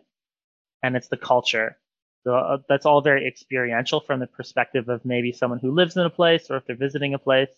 and 0.82 0.96
it's 0.96 1.10
the 1.10 1.18
culture. 1.18 1.78
So 2.24 2.36
uh, 2.36 2.58
that's 2.70 2.86
all 2.86 3.02
very 3.02 3.28
experiential 3.28 4.00
from 4.00 4.20
the 4.20 4.28
perspective 4.28 4.88
of 4.88 5.04
maybe 5.04 5.34
someone 5.34 5.60
who 5.60 5.72
lives 5.72 5.98
in 5.98 6.06
a 6.06 6.10
place 6.10 6.50
or 6.50 6.58
if 6.58 6.66
they're 6.66 6.76
visiting 6.76 7.14
a 7.14 7.20
place. 7.20 7.50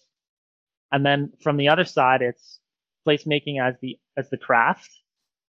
And 0.91 1.05
then 1.05 1.33
from 1.41 1.57
the 1.57 1.69
other 1.69 1.85
side, 1.85 2.21
it's 2.21 2.59
placemaking 3.07 3.61
as 3.61 3.75
the 3.81 3.99
as 4.17 4.29
the 4.29 4.37
craft, 4.37 4.89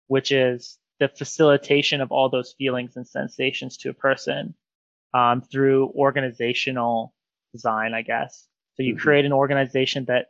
which 0.08 0.32
is 0.32 0.78
the 1.00 1.08
facilitation 1.08 2.02
of 2.02 2.12
all 2.12 2.30
those 2.30 2.54
feelings 2.58 2.98
and 2.98 3.08
sensations 3.08 3.78
to 3.78 3.90
a 3.90 3.94
person 3.94 4.56
um, 5.14 5.42
through 5.42 5.92
organizational 5.96 7.14
design, 7.54 7.94
I 7.94 8.02
guess. 8.02 8.48
So 8.76 8.84
you 8.84 8.94
mm-hmm. 8.94 9.02
create 9.02 9.26
an 9.26 9.34
organization 9.34 10.06
that 10.06 10.28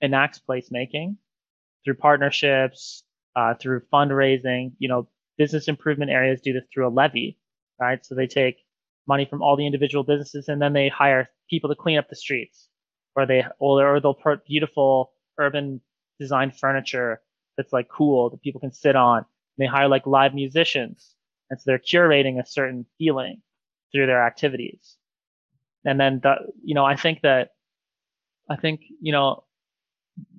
enacts 0.00 0.40
placemaking 0.46 1.16
through 1.84 1.94
partnerships, 1.94 3.02
uh, 3.34 3.54
through 3.54 3.82
fundraising. 3.92 4.72
You 4.78 4.88
know, 4.88 5.08
business 5.38 5.68
improvement 5.68 6.10
areas 6.10 6.40
do 6.40 6.52
this 6.52 6.64
through 6.72 6.88
a 6.88 6.90
levy 6.90 7.38
right? 7.80 8.04
So 8.04 8.14
they 8.14 8.26
take 8.26 8.56
money 9.06 9.24
from 9.24 9.42
all 9.42 9.56
the 9.56 9.66
individual 9.66 10.04
businesses 10.04 10.48
and 10.48 10.60
then 10.60 10.72
they 10.72 10.88
hire 10.88 11.28
people 11.48 11.70
to 11.70 11.76
clean 11.76 11.98
up 11.98 12.08
the 12.08 12.16
streets, 12.16 12.68
or 13.14 13.26
they 13.26 13.44
or, 13.58 14.00
they'll 14.00 14.14
put 14.14 14.44
beautiful 14.44 15.12
urban 15.38 15.80
design 16.18 16.50
furniture 16.50 17.20
that's 17.56 17.72
like 17.72 17.88
cool 17.88 18.30
that 18.30 18.42
people 18.42 18.60
can 18.60 18.72
sit 18.72 18.96
on. 18.96 19.18
And 19.18 19.26
they 19.58 19.66
hire 19.66 19.88
like 19.88 20.06
live 20.06 20.34
musicians, 20.34 21.14
and 21.50 21.60
so 21.60 21.64
they're 21.66 21.78
curating 21.78 22.40
a 22.40 22.46
certain 22.46 22.86
feeling 22.98 23.42
through 23.92 24.06
their 24.06 24.26
activities. 24.26 24.96
And 25.84 26.00
then 26.00 26.20
the, 26.22 26.34
you 26.64 26.74
know, 26.74 26.84
I 26.84 26.96
think 26.96 27.22
that 27.22 27.50
I 28.50 28.56
think 28.56 28.80
you 29.00 29.12
know 29.12 29.44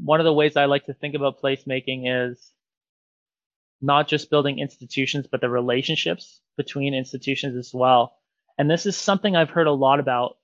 one 0.03 0.19
of 0.19 0.25
the 0.25 0.33
ways 0.33 0.57
I 0.57 0.65
like 0.65 0.85
to 0.85 0.93
think 0.93 1.15
about 1.15 1.41
placemaking 1.41 2.03
is 2.05 2.51
not 3.81 4.07
just 4.07 4.29
building 4.29 4.59
institutions, 4.59 5.27
but 5.29 5.41
the 5.41 5.49
relationships 5.49 6.41
between 6.57 6.93
institutions 6.93 7.55
as 7.55 7.71
well. 7.73 8.13
And 8.57 8.69
this 8.69 8.85
is 8.85 8.97
something 8.97 9.35
I've 9.35 9.51
heard 9.51 9.67
a 9.67 9.71
lot 9.71 9.99
about 9.99 10.37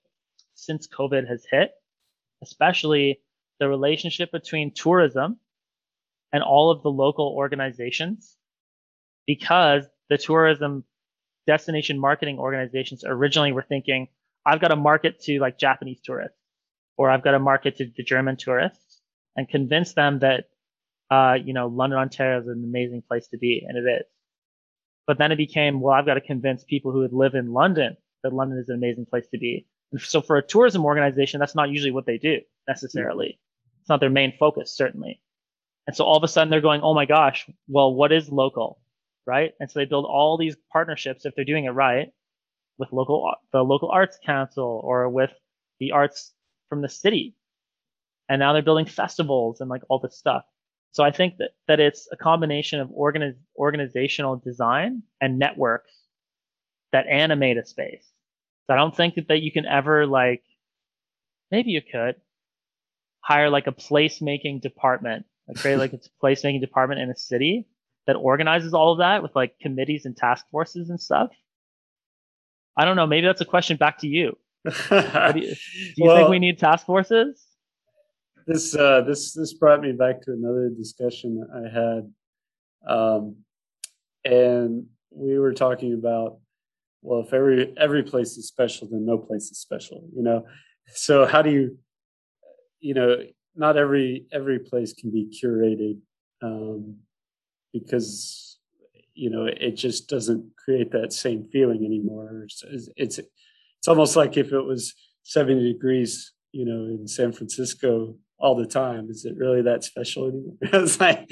since 0.54 0.88
COVID 0.88 1.28
has 1.28 1.46
hit, 1.50 1.72
especially 2.44 3.22
the 3.60 3.68
relationship 3.68 4.32
between 4.32 4.72
tourism 4.74 5.40
and 6.32 6.44
all 6.44 6.72
of 6.72 6.84
the 6.84 6.92
local 6.92 7.34
organizations, 7.36 8.36
because 9.26 9.86
the 10.10 10.18
tourism 10.18 10.84
destination 11.48 12.00
marketing 12.00 12.40
organizations 12.40 13.04
originally 13.06 13.52
were 13.52 13.66
thinking, 13.68 14.08
I've 14.46 14.62
got 14.62 14.70
to 14.70 14.76
market 14.76 15.22
to 15.22 15.40
like 15.40 15.58
Japanese 15.58 16.02
tourists, 16.02 16.38
or 16.98 17.10
I've 17.10 17.24
got 17.24 17.32
to 17.32 17.40
market 17.40 17.78
to 17.78 17.92
the 17.96 18.04
German 18.04 18.38
tourists 18.38 19.02
and 19.36 19.50
convince 19.50 19.94
them 19.94 20.20
that 20.20 20.46
uh, 21.14 21.36
you 21.36 21.54
know, 21.54 21.68
London, 21.68 22.00
Ontario 22.00 22.42
is 22.42 22.48
an 22.48 22.64
amazing 22.64 23.04
place 23.08 23.28
to 23.28 23.38
be, 23.38 23.64
and 23.68 23.78
it 23.78 23.90
is. 23.90 24.06
But 25.06 25.18
then 25.18 25.32
it 25.32 25.38
became, 25.38 25.80
well, 25.80 25.94
I've 25.94 26.06
got 26.06 26.16
to 26.16 26.22
convince 26.22 26.64
people 26.64 26.92
who 26.92 27.00
would 27.00 27.14
live 27.14 27.36
in 27.36 27.54
London 27.54 27.98
that 28.24 28.34
London 28.34 28.58
is 28.58 28.70
an 28.70 28.76
amazing 28.76 29.06
place 29.06 29.28
to 29.28 29.38
be. 29.38 29.68
And 29.92 30.02
so 30.02 30.22
for 30.22 30.38
a 30.38 30.42
tourism 30.42 30.86
organization, 30.86 31.40
that's 31.40 31.56
not 31.56 31.70
usually 31.70 31.92
what 31.92 32.06
they 32.06 32.18
do 32.18 32.40
necessarily. 32.68 33.40
It's 33.82 33.90
not 33.90 34.00
their 34.00 34.10
main 34.10 34.34
focus, 34.40 34.76
certainly. 34.76 35.22
And 35.86 35.96
so 35.96 36.06
all 36.06 36.18
of 36.18 36.24
a 36.24 36.28
sudden 36.28 36.50
they're 36.50 36.62
going, 36.62 36.82
oh 36.82 36.94
my 36.96 37.06
gosh, 37.06 37.48
well, 37.68 37.94
what 37.94 38.12
is 38.12 38.30
local? 38.30 38.80
Right. 39.28 39.52
And 39.60 39.70
so 39.70 39.80
they 39.80 39.86
build 39.86 40.06
all 40.06 40.38
these 40.38 40.56
partnerships 40.72 41.26
if 41.26 41.36
they're 41.36 41.46
doing 41.46 41.66
it 41.66 41.72
right 41.72 42.08
with 42.78 42.92
local, 42.92 43.32
the 43.52 43.62
local 43.62 43.90
arts 43.92 44.18
council 44.26 44.82
or 44.84 45.10
with 45.10 45.32
the 45.80 45.92
arts 45.92 46.34
from 46.70 46.82
the 46.82 46.90
city. 46.90 47.36
And 48.30 48.40
now 48.40 48.54
they're 48.54 48.62
building 48.62 48.86
festivals 48.86 49.62
and 49.62 49.70
like 49.70 49.84
all 49.90 50.00
this 50.00 50.18
stuff. 50.18 50.44
So 50.94 51.04
I 51.04 51.12
think 51.12 51.38
that, 51.38 51.50
that 51.68 51.80
it's 51.80 52.08
a 52.12 52.16
combination 52.16 52.80
of 52.80 52.90
organiz- 52.90 53.36
organizational 53.58 54.38
design 54.38 55.02
and 55.20 55.40
networks 55.40 55.92
that 56.92 57.08
animate 57.08 57.58
a 57.58 57.66
space. 57.66 58.08
So 58.68 58.76
I 58.76 58.78
don't 58.78 58.96
think 58.96 59.16
that, 59.16 59.28
that 59.28 59.42
you 59.42 59.52
can 59.52 59.66
ever 59.66 60.06
like, 60.06 60.44
maybe 61.50 61.72
you 61.72 61.82
could 61.82 62.16
hire 63.22 63.50
like 63.50 63.66
a 63.66 63.72
placemaking 63.72 64.62
department, 64.62 65.26
like 65.48 65.58
create 65.58 65.78
like 65.78 65.94
a 65.94 66.00
placemaking 66.24 66.62
department 66.62 67.02
in 67.02 67.10
a 67.10 67.18
city 67.18 67.68
that 68.06 68.16
organizes 68.16 68.76
all 68.76 68.92
of 68.92 69.00
that 69.00 69.24
with 69.24 69.36
like 69.36 69.58
committees 69.60 70.06
and 70.06 70.16
task 70.16 70.46
forces 70.52 70.92
and 70.92 71.02
stuff. 71.02 71.32
I 72.78 72.86
don't 72.86 72.96
know. 72.96 73.08
Maybe 73.08 73.26
that's 73.26 73.42
a 73.42 73.46
question 73.46 73.78
back 73.78 73.98
to 74.00 74.08
you. 74.08 74.38
do 74.66 74.70
you, 74.70 75.42
do 75.42 75.56
you 75.98 76.06
well, 76.06 76.18
think 76.18 76.30
we 76.30 76.40
need 76.40 76.60
task 76.60 76.86
forces? 76.86 77.44
This 78.46 78.76
uh, 78.76 79.02
this 79.02 79.34
this 79.34 79.54
brought 79.54 79.82
me 79.82 79.92
back 79.92 80.22
to 80.22 80.32
another 80.32 80.70
discussion 80.70 81.46
I 81.54 81.70
had, 81.70 82.12
um, 82.88 83.38
and 84.26 84.86
we 85.12 85.38
were 85.40 85.54
talking 85.54 85.94
about 85.94 86.40
well, 87.02 87.22
if 87.22 87.34
every 87.34 87.74
every 87.78 88.04
place 88.04 88.38
is 88.38 88.48
special, 88.48 88.88
then 88.90 89.06
no 89.06 89.18
place 89.18 89.52
is 89.52 89.60
special, 89.60 90.08
you 90.16 90.24
know. 90.24 90.46
so 90.88 91.26
how 91.26 91.42
do 91.42 91.52
you 91.52 91.78
you 92.80 92.94
know 92.94 93.18
not 93.56 93.78
every 93.78 94.26
every 94.32 94.60
place 94.60 94.94
can 94.94 95.12
be 95.12 95.26
curated 95.26 95.98
um, 96.42 96.98
because 97.72 98.60
you 99.14 99.30
know 99.30 99.46
it 99.46 99.72
just 99.72 100.10
doesn't 100.10 100.52
create 100.64 100.92
that 100.92 101.14
same 101.14 101.46
feeling 101.52 101.86
anymore 101.86 102.42
it's, 102.44 102.64
it's 102.96 103.20
it's 103.20 103.88
almost 103.88 104.16
like 104.16 104.38
if 104.38 104.52
it 104.52 104.62
was 104.62 104.94
70 105.24 105.74
degrees 105.74 106.34
you 106.52 106.66
know 106.66 106.86
in 106.86 107.08
san 107.08 107.32
francisco 107.32 108.16
all 108.44 108.56
the 108.56 108.68
time 108.68 109.10
is 109.10 109.26
it 109.26 109.38
really 109.38 109.64
that 109.64 109.84
special 109.84 110.28
anymore 110.28 110.56
it's 110.62 111.00
like 111.00 111.32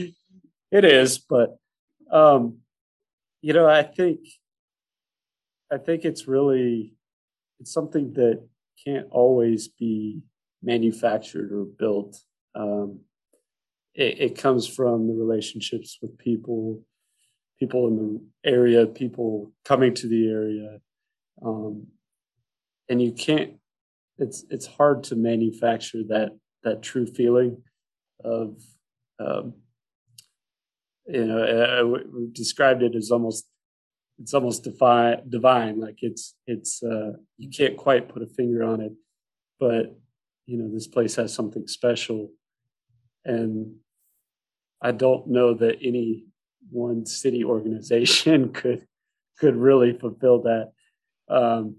it 0.71 0.85
is 0.85 1.19
but 1.19 1.57
um 2.11 2.57
you 3.41 3.53
know 3.53 3.67
i 3.67 3.83
think 3.83 4.19
i 5.71 5.77
think 5.77 6.05
it's 6.05 6.27
really 6.27 6.93
it's 7.59 7.73
something 7.73 8.13
that 8.13 8.41
can't 8.83 9.07
always 9.11 9.67
be 9.67 10.21
manufactured 10.63 11.51
or 11.51 11.65
built. 11.65 12.19
Um, 12.55 13.01
it, 13.93 14.19
it, 14.19 14.37
comes 14.37 14.67
from 14.67 15.07
the 15.07 15.13
relationships 15.13 15.97
with 16.01 16.17
people, 16.17 16.81
people 17.59 17.87
in 17.87 17.97
the 17.97 18.49
area, 18.49 18.85
people 18.85 19.51
coming 19.65 19.93
to 19.95 20.07
the 20.07 20.29
area, 20.29 20.79
um, 21.45 21.87
and 22.89 23.01
you 23.01 23.11
can't. 23.11 23.53
It's 24.17 24.45
it's 24.49 24.67
hard 24.67 25.03
to 25.05 25.15
manufacture 25.15 26.03
that 26.09 26.31
that 26.63 26.81
true 26.81 27.05
feeling 27.05 27.63
of. 28.23 28.61
Um, 29.19 29.53
you 31.07 31.25
know, 31.25 31.43
I, 31.43 31.81
I 31.81 32.25
described 32.31 32.83
it 32.83 32.95
as 32.95 33.11
almost 33.11 33.45
it's 34.19 34.33
almost 34.33 34.63
divine 34.63 35.29
divine. 35.29 35.79
Like 35.79 35.97
it's 36.01 36.35
it's 36.45 36.81
uh 36.83 37.13
you 37.37 37.49
can't 37.49 37.75
quite 37.75 38.09
put 38.09 38.21
a 38.21 38.27
finger 38.27 38.63
on 38.63 38.81
it 38.81 38.93
but 39.61 39.95
you 40.47 40.57
know 40.57 40.69
this 40.73 40.87
place 40.87 41.15
has 41.15 41.33
something 41.33 41.67
special. 41.67 42.31
And 43.23 43.75
i 44.81 44.91
don't 44.91 45.27
know 45.27 45.53
that 45.53 45.77
any 45.83 46.25
one 46.71 47.05
city 47.05 47.43
organization 47.43 48.51
could 48.59 48.85
could 49.39 49.55
really 49.55 49.93
fulfill 49.93 50.41
that. 50.41 50.71
Um 51.29 51.77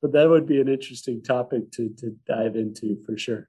but 0.00 0.12
that 0.12 0.28
would 0.28 0.46
be 0.46 0.60
an 0.60 0.68
interesting 0.68 1.22
topic 1.22 1.72
to 1.72 1.88
to 1.98 2.14
dive 2.26 2.54
into 2.54 3.02
for 3.04 3.16
sure 3.16 3.48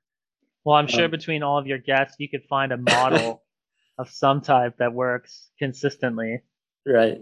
well 0.63 0.75
i'm 0.75 0.87
sure 0.87 1.05
um, 1.05 1.11
between 1.11 1.43
all 1.43 1.57
of 1.57 1.67
your 1.67 1.77
guests 1.77 2.15
you 2.19 2.29
could 2.29 2.43
find 2.49 2.71
a 2.71 2.77
model 2.77 3.43
of 3.97 4.09
some 4.09 4.39
type 4.39 4.77
that 4.77 4.93
works 4.93 5.49
consistently. 5.59 6.39
Right 6.87 7.19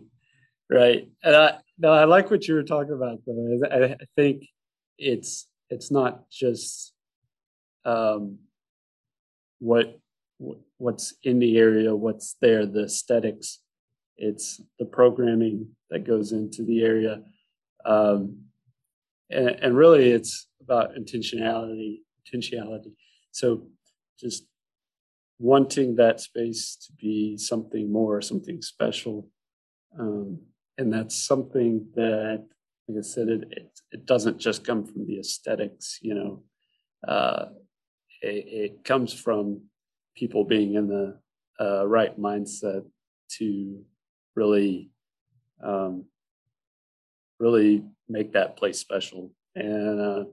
right. 0.70 1.08
And 1.24 1.36
i 1.36 1.58
no 1.78 1.92
i 1.92 2.06
like 2.06 2.30
what 2.32 2.48
you 2.48 2.56
were 2.56 2.64
talking 2.64 2.94
about 2.94 3.20
though. 3.26 3.60
I, 3.72 3.94
I 3.94 3.98
think 4.16 4.46
it's 4.98 5.48
it's 5.70 5.92
not 5.92 6.30
just 6.30 6.94
um 7.86 8.40
what 9.60 10.00
what's 10.78 11.16
in 11.24 11.40
the 11.40 11.58
area 11.58 11.96
what's 11.96 12.36
there 12.42 12.66
the 12.66 12.86
aesthetics. 12.86 13.60
It's 14.18 14.62
the 14.80 14.86
programming 14.86 15.70
that 15.90 16.06
goes 16.06 16.32
into 16.32 16.64
the 16.64 16.84
area. 16.84 17.22
Um 17.86 18.44
and, 19.30 19.50
and 19.50 19.78
really 19.78 20.12
it's 20.12 20.48
about 20.62 20.96
intentionality 20.96 22.00
intentionality 22.26 22.92
so 23.38 23.62
just 24.20 24.48
wanting 25.38 25.96
that 25.98 26.20
space 26.20 26.76
to 26.76 26.92
be 26.94 27.38
something 27.38 27.92
more 27.92 28.20
something 28.20 28.64
special. 28.64 29.30
Um, 30.00 30.40
and 30.80 30.92
that's 30.92 31.16
something 31.16 31.88
that 31.94 32.44
like 32.88 32.98
i 32.98 33.02
said 33.02 33.28
it, 33.28 33.44
it, 33.52 33.70
it 33.92 34.06
doesn't 34.08 34.40
just 34.40 34.66
come 34.66 34.84
from 34.86 35.06
the 35.06 35.20
aesthetics 35.20 36.00
you 36.02 36.16
know. 36.16 36.44
Uh, 37.08 37.46
it, 38.22 38.46
it, 38.64 38.84
comes 38.84 39.14
from 39.14 39.62
people 40.16 40.44
being 40.44 40.74
in 40.74 40.88
the 40.88 41.20
uh, 41.62 41.86
right 41.86 42.20
mindset 42.20 42.84
to 43.38 43.80
really 44.36 44.90
um, 45.64 46.06
really 47.40 47.84
make 48.10 48.34
that 48.34 48.58
place 48.58 48.80
special. 48.80 49.32
And 49.56 50.02
uh, 50.02 50.24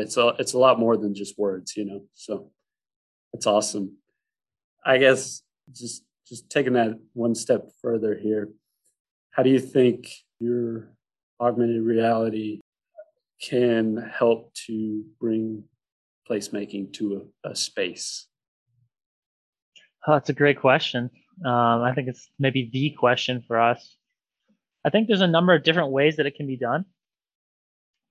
it's 0.00 0.16
a 0.16 0.34
it's 0.38 0.54
a 0.54 0.58
lot 0.58 0.78
more 0.78 0.96
than 0.96 1.14
just 1.14 1.38
words 1.38 1.76
you 1.76 1.84
know 1.84 2.02
so 2.14 2.50
it's 3.32 3.46
awesome 3.46 3.96
i 4.84 4.98
guess 4.98 5.42
just 5.72 6.04
just 6.28 6.48
taking 6.50 6.74
that 6.74 6.98
one 7.12 7.34
step 7.34 7.70
further 7.80 8.16
here 8.16 8.48
how 9.30 9.42
do 9.42 9.50
you 9.50 9.60
think 9.60 10.08
your 10.38 10.90
augmented 11.40 11.82
reality 11.82 12.60
can 13.40 13.96
help 13.96 14.52
to 14.66 15.04
bring 15.18 15.64
placemaking 16.28 16.92
to 16.94 17.28
a, 17.44 17.50
a 17.50 17.56
space? 17.56 18.26
Oh, 20.06 20.12
that's 20.12 20.30
a 20.30 20.34
great 20.34 20.60
question. 20.60 21.10
Um, 21.44 21.82
I 21.82 21.92
think 21.94 22.08
it's 22.08 22.30
maybe 22.38 22.70
the 22.72 22.90
question 22.98 23.42
for 23.46 23.58
us. 23.58 23.96
I 24.84 24.90
think 24.90 25.08
there's 25.08 25.20
a 25.20 25.26
number 25.26 25.54
of 25.54 25.62
different 25.62 25.90
ways 25.90 26.16
that 26.16 26.26
it 26.26 26.34
can 26.34 26.46
be 26.46 26.56
done, 26.56 26.84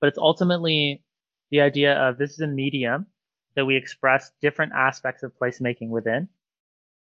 but 0.01 0.07
it's 0.07 0.17
ultimately 0.17 1.03
the 1.51 1.61
idea 1.61 1.95
of 1.95 2.17
this 2.17 2.31
is 2.31 2.39
a 2.39 2.47
medium 2.47 3.07
that 3.55 3.65
we 3.65 3.75
express 3.75 4.31
different 4.41 4.73
aspects 4.73 5.23
of 5.23 5.33
placemaking 5.41 5.89
within. 5.89 6.29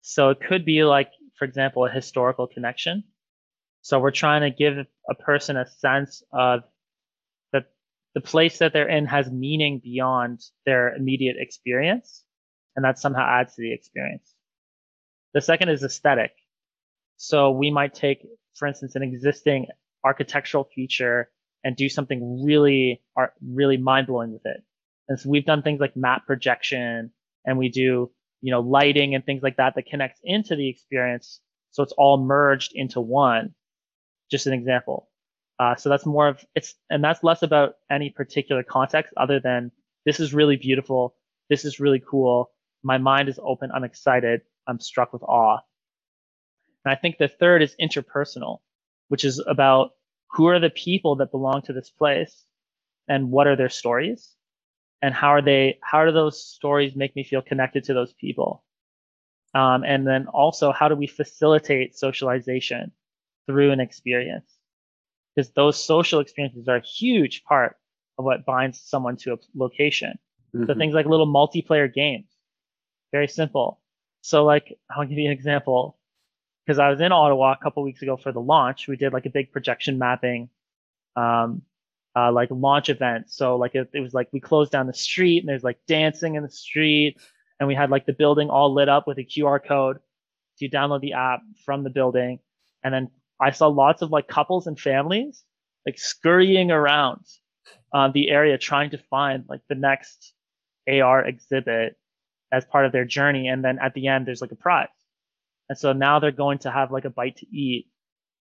So 0.00 0.30
it 0.30 0.40
could 0.40 0.64
be 0.64 0.84
like, 0.84 1.10
for 1.38 1.44
example, 1.44 1.84
a 1.86 1.90
historical 1.90 2.46
connection 2.46 3.04
so 3.82 3.98
we're 3.98 4.10
trying 4.10 4.42
to 4.42 4.50
give 4.50 4.86
a 5.08 5.14
person 5.14 5.56
a 5.56 5.66
sense 5.66 6.22
of 6.32 6.60
that 7.52 7.66
the 8.14 8.20
place 8.20 8.58
that 8.58 8.72
they're 8.72 8.88
in 8.88 9.06
has 9.06 9.30
meaning 9.30 9.80
beyond 9.82 10.40
their 10.66 10.94
immediate 10.94 11.36
experience, 11.38 12.24
and 12.76 12.84
that 12.84 12.98
somehow 12.98 13.26
adds 13.26 13.54
to 13.54 13.62
the 13.62 13.72
experience. 13.72 14.34
The 15.34 15.40
second 15.40 15.68
is 15.70 15.84
aesthetic. 15.84 16.32
So 17.16 17.50
we 17.50 17.70
might 17.70 17.94
take, 17.94 18.26
for 18.54 18.68
instance, 18.68 18.94
an 18.94 19.02
existing 19.02 19.66
architectural 20.04 20.64
feature 20.74 21.30
and 21.64 21.76
do 21.76 21.88
something 21.88 22.42
really, 22.44 23.02
really 23.42 23.76
mind 23.76 24.06
blowing 24.06 24.32
with 24.32 24.42
it. 24.44 24.62
And 25.08 25.18
so 25.18 25.28
we've 25.28 25.44
done 25.44 25.62
things 25.62 25.80
like 25.80 25.96
map 25.96 26.26
projection 26.26 27.10
and 27.44 27.58
we 27.58 27.68
do, 27.68 28.10
you 28.40 28.52
know, 28.52 28.60
lighting 28.60 29.14
and 29.14 29.24
things 29.24 29.42
like 29.42 29.56
that 29.56 29.74
that 29.74 29.86
connects 29.86 30.20
into 30.22 30.54
the 30.54 30.68
experience. 30.68 31.40
So 31.70 31.82
it's 31.82 31.94
all 31.96 32.24
merged 32.24 32.72
into 32.74 33.00
one 33.00 33.54
just 34.30 34.46
an 34.46 34.52
example. 34.52 35.08
Uh, 35.58 35.74
so 35.74 35.88
that's 35.88 36.06
more 36.06 36.28
of 36.28 36.44
it's, 36.54 36.74
and 36.88 37.02
that's 37.02 37.24
less 37.24 37.42
about 37.42 37.74
any 37.90 38.10
particular 38.10 38.62
context 38.62 39.12
other 39.16 39.40
than 39.40 39.72
this 40.04 40.20
is 40.20 40.32
really 40.32 40.56
beautiful. 40.56 41.16
This 41.50 41.64
is 41.64 41.80
really 41.80 42.00
cool. 42.06 42.50
My 42.82 42.98
mind 42.98 43.28
is 43.28 43.40
open. 43.42 43.70
I'm 43.74 43.84
excited. 43.84 44.42
I'm 44.68 44.78
struck 44.78 45.12
with 45.12 45.22
awe. 45.22 45.58
And 46.84 46.92
I 46.92 46.96
think 46.96 47.18
the 47.18 47.28
third 47.28 47.62
is 47.62 47.74
interpersonal, 47.80 48.58
which 49.08 49.24
is 49.24 49.42
about 49.44 49.90
who 50.32 50.46
are 50.46 50.60
the 50.60 50.70
people 50.70 51.16
that 51.16 51.30
belong 51.30 51.62
to 51.62 51.72
this 51.72 51.90
place 51.90 52.44
and 53.08 53.30
what 53.30 53.46
are 53.46 53.56
their 53.56 53.68
stories 53.68 54.34
and 55.02 55.14
how 55.14 55.28
are 55.28 55.42
they, 55.42 55.78
how 55.82 56.04
do 56.04 56.12
those 56.12 56.42
stories 56.42 56.96
make 56.96 57.14
me 57.16 57.24
feel 57.24 57.42
connected 57.42 57.84
to 57.84 57.94
those 57.94 58.12
people? 58.14 58.64
Um, 59.54 59.82
and 59.84 60.06
then 60.06 60.26
also, 60.26 60.72
how 60.72 60.88
do 60.88 60.94
we 60.94 61.06
facilitate 61.06 61.96
socialization? 61.96 62.92
through 63.48 63.72
an 63.72 63.80
experience. 63.80 64.54
Because 65.34 65.50
those 65.52 65.82
social 65.82 66.20
experiences 66.20 66.68
are 66.68 66.76
a 66.76 66.82
huge 66.82 67.42
part 67.44 67.76
of 68.18 68.24
what 68.24 68.44
binds 68.44 68.80
someone 68.80 69.16
to 69.16 69.32
a 69.32 69.36
location. 69.56 70.18
Mm-hmm. 70.54 70.66
So 70.66 70.74
things 70.74 70.94
like 70.94 71.06
little 71.06 71.26
multiplayer 71.26 71.92
games, 71.92 72.26
very 73.10 73.28
simple. 73.28 73.80
So 74.20 74.44
like, 74.44 74.78
I'll 74.90 75.06
give 75.06 75.18
you 75.18 75.26
an 75.26 75.32
example. 75.32 75.97
Because 76.68 76.78
I 76.78 76.90
was 76.90 77.00
in 77.00 77.12
Ottawa 77.12 77.52
a 77.52 77.56
couple 77.56 77.82
weeks 77.82 78.02
ago 78.02 78.18
for 78.18 78.30
the 78.30 78.42
launch, 78.42 78.88
we 78.88 78.96
did 78.96 79.14
like 79.14 79.24
a 79.24 79.30
big 79.30 79.52
projection 79.52 79.98
mapping, 79.98 80.50
um, 81.16 81.62
uh, 82.14 82.30
like 82.30 82.50
launch 82.50 82.90
event. 82.90 83.30
So 83.30 83.56
like 83.56 83.74
it, 83.74 83.88
it 83.94 84.00
was 84.00 84.12
like 84.12 84.28
we 84.34 84.40
closed 84.40 84.70
down 84.70 84.86
the 84.86 84.92
street 84.92 85.38
and 85.38 85.48
there's 85.48 85.64
like 85.64 85.78
dancing 85.88 86.34
in 86.34 86.42
the 86.42 86.50
street, 86.50 87.16
and 87.58 87.68
we 87.68 87.74
had 87.74 87.88
like 87.88 88.04
the 88.04 88.12
building 88.12 88.50
all 88.50 88.74
lit 88.74 88.90
up 88.90 89.06
with 89.06 89.16
a 89.16 89.24
QR 89.24 89.66
code. 89.66 89.96
So 90.56 90.66
you 90.66 90.70
download 90.70 91.00
the 91.00 91.14
app 91.14 91.40
from 91.64 91.84
the 91.84 91.90
building, 91.90 92.38
and 92.84 92.92
then 92.92 93.08
I 93.40 93.50
saw 93.52 93.68
lots 93.68 94.02
of 94.02 94.10
like 94.10 94.28
couples 94.28 94.66
and 94.66 94.78
families 94.78 95.44
like 95.86 95.98
scurrying 95.98 96.70
around 96.70 97.24
uh, 97.94 98.08
the 98.08 98.28
area 98.28 98.58
trying 98.58 98.90
to 98.90 98.98
find 98.98 99.44
like 99.48 99.62
the 99.70 99.74
next 99.74 100.34
AR 100.86 101.24
exhibit 101.24 101.96
as 102.52 102.66
part 102.66 102.84
of 102.84 102.92
their 102.92 103.06
journey. 103.06 103.48
And 103.48 103.64
then 103.64 103.78
at 103.78 103.94
the 103.94 104.08
end, 104.08 104.26
there's 104.26 104.42
like 104.42 104.52
a 104.52 104.56
prize. 104.56 104.88
And 105.68 105.78
so 105.78 105.92
now 105.92 106.18
they're 106.18 106.32
going 106.32 106.58
to 106.60 106.70
have 106.70 106.90
like 106.90 107.04
a 107.04 107.10
bite 107.10 107.36
to 107.36 107.46
eat 107.46 107.88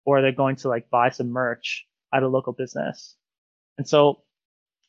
or 0.04 0.22
they're 0.22 0.32
going 0.32 0.56
to 0.56 0.68
like 0.68 0.90
buy 0.90 1.10
some 1.10 1.30
merch 1.30 1.86
at 2.14 2.22
a 2.22 2.28
local 2.28 2.52
business. 2.52 3.16
And 3.78 3.88
so 3.88 4.22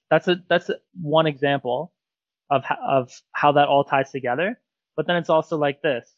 that's 0.10 0.28
a, 0.28 0.42
that's 0.48 0.70
a, 0.70 0.76
one 1.02 1.28
example 1.28 1.94
of, 2.50 2.64
of 2.86 3.12
how 3.32 3.54
that 3.54 3.68
all 3.68 3.84
ties 3.84 4.12
together. 4.12 4.60
But 4.96 5.08
then 5.08 5.18
it's 5.18 5.30
also 5.30 5.58
like 5.58 5.82
this. 5.82 6.10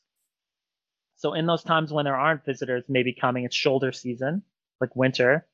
So 1.15 1.33
in 1.33 1.45
those 1.45 1.63
times 1.63 1.91
when 1.91 2.05
there 2.05 2.15
aren't 2.15 2.45
visitors 2.45 2.83
maybe 2.87 3.13
coming, 3.13 3.43
it's 3.43 3.55
shoulder 3.55 3.91
season, 3.91 4.43
like 4.79 4.95
winter. 4.95 5.47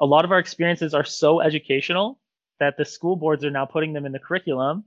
A 0.00 0.06
lot 0.06 0.24
of 0.24 0.32
our 0.32 0.38
experiences 0.38 0.94
are 0.94 1.04
so 1.04 1.40
educational 1.40 2.18
that 2.58 2.76
the 2.76 2.84
school 2.84 3.16
boards 3.16 3.44
are 3.44 3.50
now 3.50 3.66
putting 3.66 3.92
them 3.92 4.06
in 4.06 4.12
the 4.12 4.18
curriculum 4.18 4.84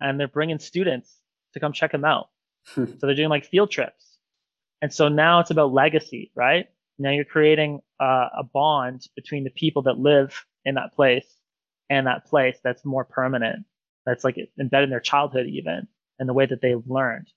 and 0.00 0.18
they're 0.18 0.28
bringing 0.28 0.58
students 0.58 1.18
to 1.54 1.60
come 1.60 1.72
check 1.72 1.92
them 1.92 2.04
out. 2.04 2.28
so 2.74 2.86
they're 3.00 3.14
doing 3.14 3.28
like 3.28 3.44
field 3.44 3.70
trips. 3.70 4.13
And 4.84 4.92
so 4.92 5.08
now 5.08 5.40
it's 5.40 5.50
about 5.50 5.72
legacy, 5.72 6.30
right? 6.34 6.66
Now 6.98 7.10
you're 7.10 7.24
creating 7.24 7.80
uh, 7.98 8.28
a 8.36 8.44
bond 8.44 9.08
between 9.16 9.44
the 9.44 9.50
people 9.50 9.80
that 9.84 9.98
live 9.98 10.44
in 10.66 10.74
that 10.74 10.92
place 10.94 11.24
and 11.88 12.06
that 12.06 12.26
place 12.26 12.58
that's 12.62 12.84
more 12.84 13.06
permanent. 13.06 13.64
That's 14.04 14.24
like 14.24 14.36
embedded 14.60 14.88
in 14.88 14.90
their 14.90 15.00
childhood 15.00 15.46
even 15.46 15.88
and 16.18 16.28
the 16.28 16.34
way 16.34 16.44
that 16.44 16.60
they've 16.60 16.86
learned. 16.86 17.28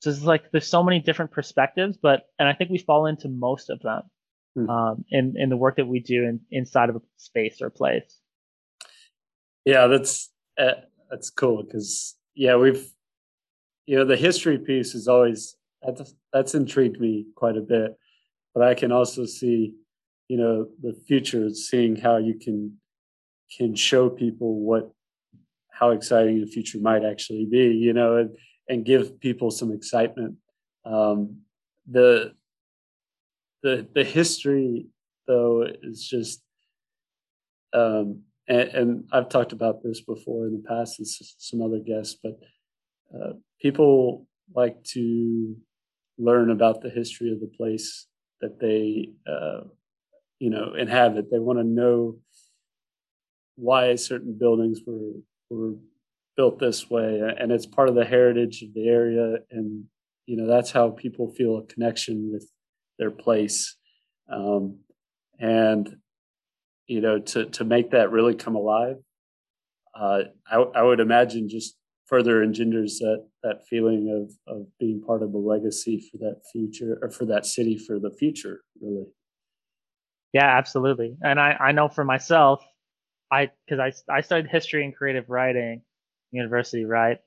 So 0.00 0.08
it's 0.08 0.22
like 0.22 0.50
there's 0.50 0.66
so 0.66 0.82
many 0.82 0.98
different 0.98 1.30
perspectives, 1.30 1.98
but 1.98 2.22
and 2.38 2.48
I 2.48 2.54
think 2.54 2.70
we 2.70 2.78
fall 2.78 3.04
into 3.04 3.28
most 3.28 3.68
of 3.68 3.82
them 3.82 4.04
hmm. 4.54 4.70
um, 4.70 5.04
in 5.10 5.34
in 5.36 5.50
the 5.50 5.58
work 5.58 5.76
that 5.76 5.86
we 5.86 6.00
do 6.00 6.24
in, 6.24 6.40
inside 6.50 6.88
of 6.88 6.96
a 6.96 7.02
space 7.18 7.60
or 7.60 7.68
place. 7.68 8.18
Yeah, 9.66 9.88
that's 9.88 10.30
uh, 10.56 10.80
that's 11.10 11.28
cool 11.28 11.64
because 11.64 12.16
yeah, 12.34 12.56
we've 12.56 12.88
you 13.84 13.96
know 13.96 14.06
the 14.06 14.16
history 14.16 14.56
piece 14.56 14.94
is 14.94 15.06
always 15.06 15.54
that's 15.82 16.14
that's 16.32 16.54
intrigued 16.54 17.00
me 17.00 17.26
quite 17.34 17.56
a 17.56 17.60
bit, 17.60 17.96
but 18.54 18.62
I 18.62 18.74
can 18.74 18.92
also 18.92 19.26
see 19.26 19.74
you 20.28 20.36
know 20.36 20.68
the 20.82 20.92
future, 21.06 21.50
seeing 21.50 21.96
how 21.96 22.16
you 22.16 22.38
can 22.38 22.78
can 23.56 23.74
show 23.74 24.10
people 24.10 24.60
what 24.60 24.90
how 25.70 25.90
exciting 25.90 26.40
the 26.40 26.46
future 26.46 26.78
might 26.78 27.04
actually 27.04 27.46
be, 27.46 27.66
you 27.66 27.92
know, 27.92 28.16
and 28.16 28.30
and 28.68 28.84
give 28.84 29.20
people 29.20 29.50
some 29.50 29.72
excitement. 29.72 30.36
Um, 30.84 31.42
the 31.88 32.34
the 33.62 33.86
the 33.94 34.04
history 34.04 34.86
though 35.26 35.66
is 35.82 36.06
just 36.06 36.42
um, 37.72 38.22
and, 38.48 38.68
and, 38.68 39.04
I've 39.12 39.28
talked 39.28 39.52
about 39.52 39.82
this 39.82 40.00
before 40.00 40.46
in 40.46 40.52
the 40.52 40.68
past 40.68 40.98
with 40.98 41.08
some 41.38 41.60
other 41.60 41.80
guests, 41.80 42.16
but 42.22 42.38
uh, 43.14 43.32
people 43.60 44.26
like 44.54 44.82
to 44.84 45.56
learn 46.18 46.50
about 46.50 46.80
the 46.80 46.90
history 46.90 47.32
of 47.32 47.40
the 47.40 47.50
place 47.56 48.06
that 48.40 48.60
they 48.60 49.10
uh, 49.30 49.62
you 50.38 50.50
know 50.50 50.74
inhabit. 50.74 51.30
They 51.30 51.38
want 51.38 51.58
to 51.58 51.64
know 51.64 52.18
why 53.56 53.94
certain 53.96 54.36
buildings 54.38 54.80
were 54.86 55.12
were 55.50 55.74
built 56.36 56.58
this 56.58 56.90
way 56.90 57.22
and 57.38 57.50
it's 57.50 57.64
part 57.64 57.88
of 57.88 57.94
the 57.94 58.04
heritage 58.04 58.62
of 58.62 58.74
the 58.74 58.86
area 58.86 59.38
and 59.50 59.84
you 60.26 60.36
know 60.36 60.46
that's 60.46 60.70
how 60.70 60.90
people 60.90 61.32
feel 61.32 61.56
a 61.56 61.64
connection 61.64 62.30
with 62.30 62.46
their 62.98 63.10
place 63.10 63.76
um, 64.30 64.78
and 65.40 65.96
you 66.86 67.00
know 67.00 67.18
to 67.18 67.46
to 67.46 67.64
make 67.64 67.90
that 67.92 68.10
really 68.10 68.34
come 68.34 68.54
alive 68.54 68.96
uh, 69.98 70.24
I, 70.46 70.56
I 70.56 70.82
would 70.82 71.00
imagine 71.00 71.48
just 71.48 71.74
further 72.06 72.42
engenders 72.42 72.98
that 72.98 73.26
that 73.42 73.66
feeling 73.68 74.08
of 74.10 74.56
of 74.56 74.66
being 74.78 75.02
part 75.02 75.22
of 75.22 75.34
a 75.34 75.38
legacy 75.38 76.00
for 76.10 76.18
that 76.18 76.40
future 76.52 76.98
or 77.02 77.10
for 77.10 77.24
that 77.24 77.44
city 77.44 77.76
for 77.76 77.98
the 77.98 78.10
future 78.10 78.60
really 78.80 79.06
yeah 80.32 80.56
absolutely 80.56 81.16
and 81.22 81.40
i 81.40 81.52
i 81.60 81.72
know 81.72 81.88
for 81.88 82.04
myself 82.04 82.64
i 83.30 83.50
because 83.66 83.80
i 83.80 84.14
i 84.14 84.20
studied 84.20 84.48
history 84.48 84.84
and 84.84 84.94
creative 84.94 85.28
writing 85.28 85.82
university, 86.32 86.84
right? 86.84 87.18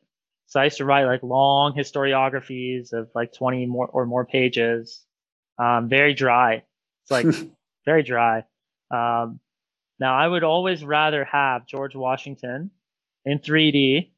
So 0.48 0.60
I 0.60 0.66
used 0.66 0.78
to 0.78 0.86
write 0.86 1.06
like 1.06 1.24
long 1.24 1.74
historiographies 1.74 2.94
of 2.94 3.10
like 3.14 3.34
20 3.34 3.66
more 3.68 3.88
or 3.88 4.06
more 4.06 4.26
pages. 4.26 5.06
Um, 5.58 5.90
very 5.90 6.14
dry. 6.14 6.64
It's 7.04 7.12
like 7.12 7.28
very 7.86 8.04
dry. 8.04 8.46
Um, 8.92 9.40
now 10.00 10.16
I 10.16 10.28
would 10.28 10.44
always 10.44 10.84
rather 10.84 11.26
have 11.26 11.68
George 11.68 11.96
Washington 11.96 12.72
in 13.26 13.40
3D 13.40 14.12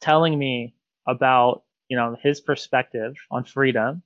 telling 0.00 0.38
me 0.38 0.74
about, 1.06 1.62
you 1.88 1.96
know, 1.96 2.16
his 2.20 2.40
perspective 2.40 3.14
on 3.30 3.44
freedom 3.44 4.02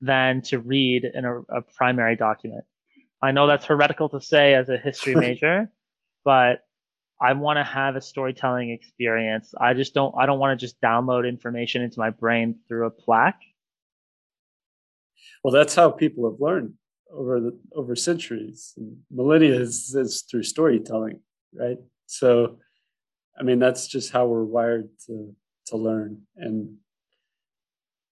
than 0.00 0.42
to 0.42 0.58
read 0.58 1.04
in 1.04 1.24
a, 1.24 1.40
a 1.42 1.62
primary 1.62 2.16
document. 2.16 2.64
I 3.22 3.30
know 3.30 3.46
that's 3.46 3.64
heretical 3.64 4.08
to 4.10 4.20
say 4.20 4.54
as 4.54 4.68
a 4.68 4.76
history 4.76 5.14
major, 5.26 5.70
but 6.24 6.64
I 7.20 7.32
want 7.34 7.58
to 7.58 7.64
have 7.64 7.94
a 7.94 8.00
storytelling 8.00 8.70
experience. 8.70 9.54
I 9.58 9.74
just 9.74 9.94
don't, 9.94 10.12
I 10.18 10.26
don't 10.26 10.40
want 10.40 10.58
to 10.58 10.66
just 10.66 10.80
download 10.80 11.28
information 11.28 11.82
into 11.82 12.00
my 12.00 12.10
brain 12.10 12.56
through 12.66 12.86
a 12.86 12.90
plaque. 12.90 13.40
Well, 15.44 15.52
that's 15.52 15.74
how 15.74 15.90
people 15.90 16.28
have 16.28 16.40
learned 16.40 16.74
over 17.12 17.40
the, 17.40 17.58
over 17.76 17.94
centuries, 17.94 18.76
millennia 19.10 19.54
is, 19.54 19.94
is 19.94 20.22
through 20.22 20.42
storytelling, 20.42 21.20
right? 21.54 21.78
So, 22.06 22.58
I 23.42 23.44
mean, 23.44 23.58
that's 23.58 23.88
just 23.88 24.12
how 24.12 24.26
we're 24.26 24.44
wired 24.44 24.88
to 25.06 25.34
to 25.66 25.76
learn. 25.76 26.22
And 26.36 26.76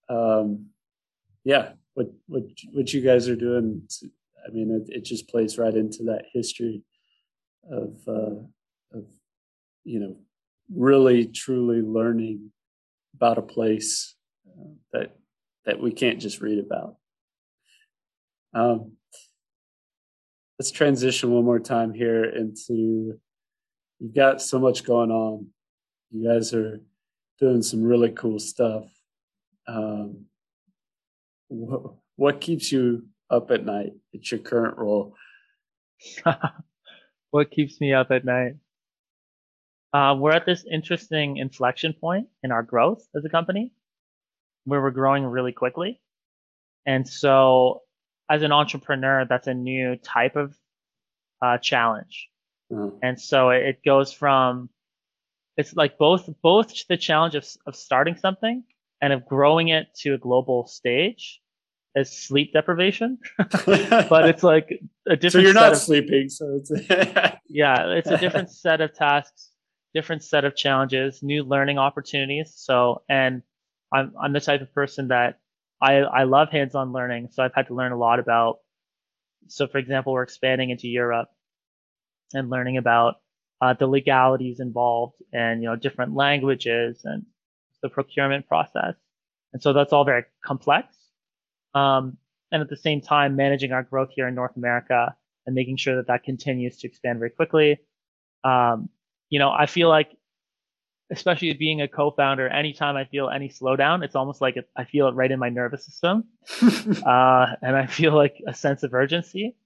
um, 0.08 0.70
yeah, 1.44 1.74
what 1.94 2.08
what 2.26 2.42
what 2.72 2.92
you 2.92 3.00
guys 3.00 3.28
are 3.28 3.36
doing, 3.36 3.82
I 4.44 4.50
mean, 4.50 4.72
it, 4.72 4.92
it 4.92 5.04
just 5.04 5.28
plays 5.28 5.56
right 5.56 5.72
into 5.72 6.02
that 6.04 6.24
history 6.32 6.82
of 7.70 7.96
uh, 8.08 8.42
of 8.92 9.04
you 9.84 10.00
know 10.00 10.16
really 10.74 11.26
truly 11.26 11.80
learning 11.80 12.50
about 13.14 13.38
a 13.38 13.42
place 13.42 14.16
uh, 14.48 14.70
that 14.92 15.16
that 15.64 15.78
we 15.78 15.92
can't 15.92 16.18
just 16.18 16.40
read 16.40 16.58
about. 16.58 16.96
Um, 18.52 18.96
let's 20.58 20.72
transition 20.72 21.30
one 21.30 21.44
more 21.44 21.60
time 21.60 21.94
here 21.94 22.24
into 22.24 23.20
you've 24.00 24.14
got 24.14 24.42
so 24.42 24.58
much 24.58 24.84
going 24.84 25.10
on. 25.10 25.46
You 26.10 26.28
guys 26.28 26.52
are 26.54 26.80
doing 27.38 27.62
some 27.62 27.82
really 27.84 28.10
cool 28.10 28.38
stuff. 28.38 28.90
Um, 29.68 30.24
what, 31.48 31.94
what 32.16 32.40
keeps 32.40 32.72
you 32.72 33.04
up 33.30 33.50
at 33.50 33.64
night? 33.64 33.92
It's 34.12 34.32
your 34.32 34.40
current 34.40 34.76
role. 34.76 35.14
what 37.30 37.50
keeps 37.50 37.80
me 37.80 37.94
up 37.94 38.10
at 38.10 38.24
night? 38.24 38.54
Uh, 39.92 40.16
we're 40.18 40.32
at 40.32 40.46
this 40.46 40.64
interesting 40.70 41.36
inflection 41.36 41.92
point 41.92 42.28
in 42.42 42.52
our 42.52 42.62
growth 42.62 43.04
as 43.14 43.24
a 43.24 43.28
company 43.28 43.72
where 44.64 44.80
we're 44.80 44.90
growing 44.90 45.24
really 45.24 45.52
quickly. 45.52 46.00
And 46.86 47.06
so 47.06 47.82
as 48.30 48.42
an 48.42 48.52
entrepreneur, 48.52 49.26
that's 49.28 49.48
a 49.48 49.54
new 49.54 49.96
type 49.96 50.36
of 50.36 50.56
uh, 51.42 51.58
challenge. 51.58 52.29
Mm. 52.70 52.98
And 53.02 53.20
so 53.20 53.50
it 53.50 53.80
goes 53.84 54.12
from, 54.12 54.68
it's 55.56 55.74
like 55.74 55.98
both, 55.98 56.28
both 56.42 56.72
the 56.88 56.96
challenge 56.96 57.34
of, 57.34 57.46
of 57.66 57.76
starting 57.76 58.16
something 58.16 58.64
and 59.00 59.12
of 59.12 59.26
growing 59.26 59.68
it 59.68 59.88
to 60.00 60.14
a 60.14 60.18
global 60.18 60.66
stage 60.66 61.40
is 61.96 62.10
sleep 62.10 62.52
deprivation, 62.52 63.18
but 63.38 64.28
it's 64.28 64.44
like 64.44 64.80
a 65.08 65.16
different. 65.16 65.32
So 65.32 65.38
you're 65.40 65.52
not 65.52 65.72
of, 65.72 65.78
sleeping. 65.78 66.28
So 66.28 66.60
it's 66.60 66.70
yeah, 67.48 67.88
it's 67.88 68.08
a 68.08 68.16
different 68.16 68.50
set 68.50 68.80
of 68.80 68.94
tasks 68.94 69.50
different 69.94 70.22
set 70.22 70.44
of 70.44 70.54
challenges, 70.54 71.22
new 71.22 71.42
learning 71.42 71.78
opportunities. 71.78 72.52
So, 72.56 73.02
and 73.08 73.42
I'm, 73.92 74.12
I'm 74.20 74.32
the 74.32 74.40
type 74.40 74.60
of 74.60 74.72
person 74.72 75.08
that 75.08 75.38
I, 75.82 75.96
I 75.96 76.24
love 76.24 76.50
hands-on 76.50 76.92
learning. 76.92 77.28
So 77.32 77.42
I've 77.42 77.54
had 77.54 77.68
to 77.68 77.74
learn 77.74 77.92
a 77.92 77.98
lot 77.98 78.20
about, 78.20 78.58
so 79.48 79.66
for 79.66 79.78
example, 79.78 80.12
we're 80.12 80.22
expanding 80.22 80.70
into 80.70 80.88
Europe 80.88 81.28
and 82.34 82.50
learning 82.50 82.76
about 82.76 83.16
uh, 83.60 83.74
the 83.74 83.86
legalities 83.86 84.60
involved 84.60 85.16
and, 85.32 85.62
you 85.62 85.68
know, 85.68 85.76
different 85.76 86.14
languages 86.14 87.00
and 87.04 87.24
the 87.82 87.88
procurement 87.88 88.46
process. 88.48 88.94
And 89.52 89.62
so 89.62 89.72
that's 89.72 89.92
all 89.92 90.04
very 90.04 90.24
complex. 90.44 90.96
Um, 91.74 92.16
and 92.52 92.62
at 92.62 92.68
the 92.68 92.76
same 92.76 93.00
time, 93.00 93.36
managing 93.36 93.72
our 93.72 93.82
growth 93.82 94.10
here 94.14 94.28
in 94.28 94.34
North 94.34 94.56
America 94.56 95.14
and 95.46 95.54
making 95.54 95.76
sure 95.76 95.96
that 95.96 96.06
that 96.08 96.24
continues 96.24 96.78
to 96.78 96.88
expand 96.88 97.18
very 97.18 97.30
quickly. 97.30 97.78
Um, 98.44 98.88
you 99.28 99.38
know, 99.38 99.50
I 99.50 99.66
feel 99.66 99.88
like, 99.88 100.10
especially 101.12 101.52
being 101.54 101.80
a 101.80 101.88
co-founder, 101.88 102.48
anytime 102.48 102.96
I 102.96 103.04
feel 103.04 103.28
any 103.28 103.48
slowdown, 103.48 104.04
it's 104.04 104.14
almost 104.14 104.40
like 104.40 104.56
I 104.76 104.84
feel 104.84 105.08
it 105.08 105.12
right 105.12 105.30
in 105.30 105.38
my 105.38 105.48
nervous 105.48 105.84
system, 105.84 106.24
uh, 106.62 107.46
and 107.62 107.76
I 107.76 107.86
feel 107.86 108.14
like 108.14 108.36
a 108.46 108.54
sense 108.54 108.82
of 108.82 108.94
urgency. 108.94 109.56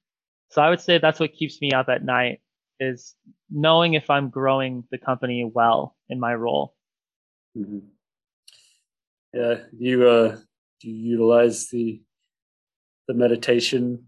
So 0.51 0.63
I 0.63 0.71
would 0.71 0.81
say 0.81 0.99
that's 0.99 1.21
what 1.21 1.33
keeps 1.35 1.61
me 1.61 1.73
up 1.73 1.89
at 1.89 2.05
night 2.05 2.41
is 2.81 3.15
knowing 3.51 3.95
if 3.95 4.11
I'm 4.11 4.31
growing 4.31 4.85
the 4.91 4.99
company 4.99 5.51
well 5.53 5.97
in 6.09 6.21
my 6.21 6.35
role. 6.35 6.75
Mm-hmm. 7.57 7.79
Yeah, 9.33 9.55
you 9.77 10.09
uh, 10.09 10.37
do 10.81 10.91
you 10.91 11.11
utilize 11.13 11.69
the 11.69 12.03
the 13.09 13.15
meditation 13.15 14.07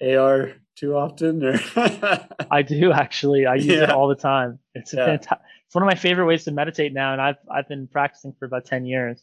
AR 0.00 0.52
too 0.76 0.96
often 0.96 1.44
or 1.44 1.60
I 2.50 2.62
do 2.62 2.92
actually. 2.92 3.46
I 3.46 3.56
use 3.56 3.66
yeah. 3.66 3.84
it 3.84 3.90
all 3.90 4.08
the 4.08 4.14
time. 4.14 4.58
It's 4.74 4.94
yeah. 4.94 5.14
It's 5.14 5.74
one 5.74 5.82
of 5.82 5.86
my 5.86 5.96
favorite 5.96 6.26
ways 6.26 6.44
to 6.44 6.52
meditate 6.52 6.94
now 6.94 7.12
and 7.12 7.20
I've 7.20 7.36
I've 7.50 7.68
been 7.68 7.88
practicing 7.88 8.34
for 8.38 8.46
about 8.46 8.64
10 8.64 8.86
years. 8.86 9.22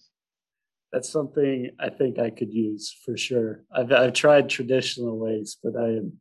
That's 0.92 1.10
something 1.10 1.72
I 1.80 1.90
think 1.90 2.20
I 2.20 2.30
could 2.30 2.54
use 2.54 2.96
for 3.04 3.18
sure. 3.18 3.64
I've 3.74 3.92
I've 3.92 4.14
tried 4.14 4.50
traditional 4.50 5.18
ways, 5.18 5.58
but 5.64 5.76
I 5.76 5.88
am 5.88 6.20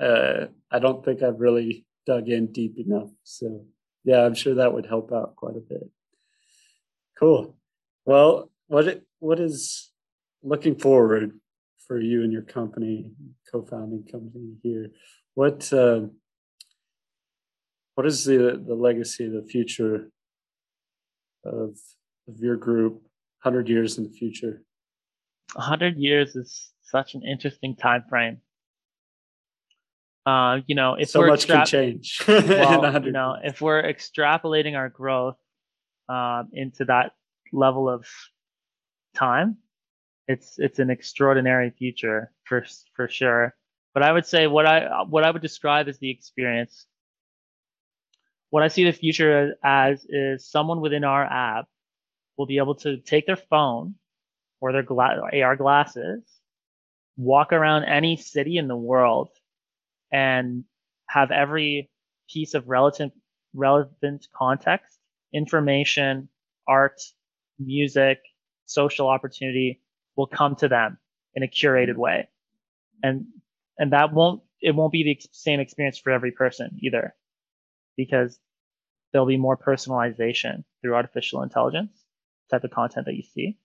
uh, 0.00 0.46
I 0.70 0.78
don't 0.78 1.04
think 1.04 1.22
I've 1.22 1.40
really 1.40 1.86
dug 2.06 2.28
in 2.28 2.52
deep 2.52 2.78
enough. 2.78 3.10
So 3.22 3.64
yeah, 4.04 4.24
I'm 4.24 4.34
sure 4.34 4.54
that 4.54 4.72
would 4.72 4.86
help 4.86 5.12
out 5.12 5.36
quite 5.36 5.56
a 5.56 5.60
bit. 5.60 5.88
Cool. 7.18 7.56
Well, 8.04 8.50
what 8.66 8.88
it, 8.88 9.06
what 9.20 9.38
is 9.38 9.92
looking 10.42 10.76
forward 10.76 11.38
for 11.86 12.00
you 12.00 12.22
and 12.22 12.32
your 12.32 12.42
company, 12.42 13.12
co-founding 13.50 14.04
company 14.10 14.54
here? 14.62 14.88
What 15.34 15.72
uh, 15.72 16.06
what 17.94 18.06
is 18.06 18.24
the 18.24 18.62
the 18.66 18.74
legacy, 18.74 19.28
the 19.28 19.46
future 19.46 20.10
of 21.44 21.76
of 22.28 22.38
your 22.38 22.56
group, 22.56 23.02
hundred 23.38 23.68
years 23.68 23.98
in 23.98 24.04
the 24.04 24.10
future? 24.10 24.62
hundred 25.54 25.98
years 25.98 26.34
is 26.34 26.72
such 26.82 27.14
an 27.14 27.22
interesting 27.22 27.76
time 27.76 28.04
frame. 28.08 28.38
Uh, 30.24 30.60
you 30.66 30.74
know, 30.74 30.94
if 30.94 31.10
so 31.10 31.26
much 31.26 31.48
extra- 31.50 31.56
can 31.56 31.66
change. 31.66 32.22
well, 32.28 33.04
you 33.04 33.12
know, 33.12 33.36
if 33.42 33.60
we're 33.60 33.82
extrapolating 33.82 34.76
our 34.76 34.88
growth 34.88 35.36
um, 36.08 36.50
into 36.52 36.84
that 36.84 37.12
level 37.52 37.88
of 37.88 38.06
time, 39.14 39.56
it's 40.28 40.58
it's 40.58 40.78
an 40.78 40.90
extraordinary 40.90 41.70
future 41.70 42.30
for 42.44 42.64
for 42.94 43.08
sure. 43.08 43.54
But 43.94 44.02
I 44.02 44.12
would 44.12 44.26
say 44.26 44.46
what 44.46 44.66
I 44.66 45.02
what 45.08 45.24
I 45.24 45.30
would 45.30 45.42
describe 45.42 45.88
as 45.88 45.98
the 45.98 46.10
experience. 46.10 46.86
What 48.50 48.62
I 48.62 48.68
see 48.68 48.84
the 48.84 48.92
future 48.92 49.56
as 49.64 50.04
is 50.08 50.46
someone 50.46 50.80
within 50.80 51.04
our 51.04 51.24
app 51.24 51.66
will 52.36 52.46
be 52.46 52.58
able 52.58 52.74
to 52.76 52.98
take 52.98 53.26
their 53.26 53.36
phone 53.36 53.94
or 54.60 54.72
their 54.72 54.82
gla- 54.82 55.20
AR 55.32 55.56
glasses, 55.56 56.22
walk 57.16 57.52
around 57.52 57.84
any 57.84 58.16
city 58.16 58.58
in 58.58 58.68
the 58.68 58.76
world, 58.76 59.30
and 60.12 60.64
have 61.08 61.30
every 61.30 61.90
piece 62.28 62.54
of 62.54 62.68
relevant 62.68 63.12
relevant 63.54 64.28
context, 64.34 64.98
information, 65.32 66.28
art, 66.66 67.02
music, 67.58 68.20
social 68.66 69.08
opportunity 69.08 69.80
will 70.16 70.26
come 70.26 70.56
to 70.56 70.68
them 70.68 70.98
in 71.34 71.42
a 71.42 71.46
curated 71.46 71.96
way. 71.96 72.28
And, 73.02 73.26
and 73.78 73.92
that 73.92 74.12
won't, 74.12 74.42
it 74.60 74.74
won't 74.74 74.92
be 74.92 75.02
the 75.02 75.18
same 75.32 75.60
experience 75.60 75.98
for 75.98 76.10
every 76.10 76.32
person 76.32 76.78
either 76.82 77.14
because 77.96 78.38
there'll 79.12 79.26
be 79.26 79.36
more 79.36 79.56
personalization 79.56 80.64
through 80.80 80.94
artificial 80.94 81.42
intelligence 81.42 81.92
type 82.50 82.64
of 82.64 82.70
content 82.70 83.06
that 83.06 83.14
you 83.14 83.22
see. 83.22 83.58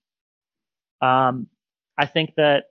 Um, 1.02 1.48
I 1.98 2.06
think 2.06 2.36
that 2.36 2.66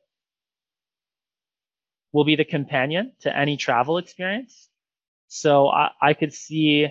will 2.16 2.24
be 2.24 2.34
the 2.34 2.46
companion 2.46 3.12
to 3.20 3.38
any 3.38 3.58
travel 3.58 3.98
experience. 3.98 4.70
So 5.28 5.68
I, 5.68 5.90
I 6.00 6.14
could 6.14 6.32
see, 6.32 6.88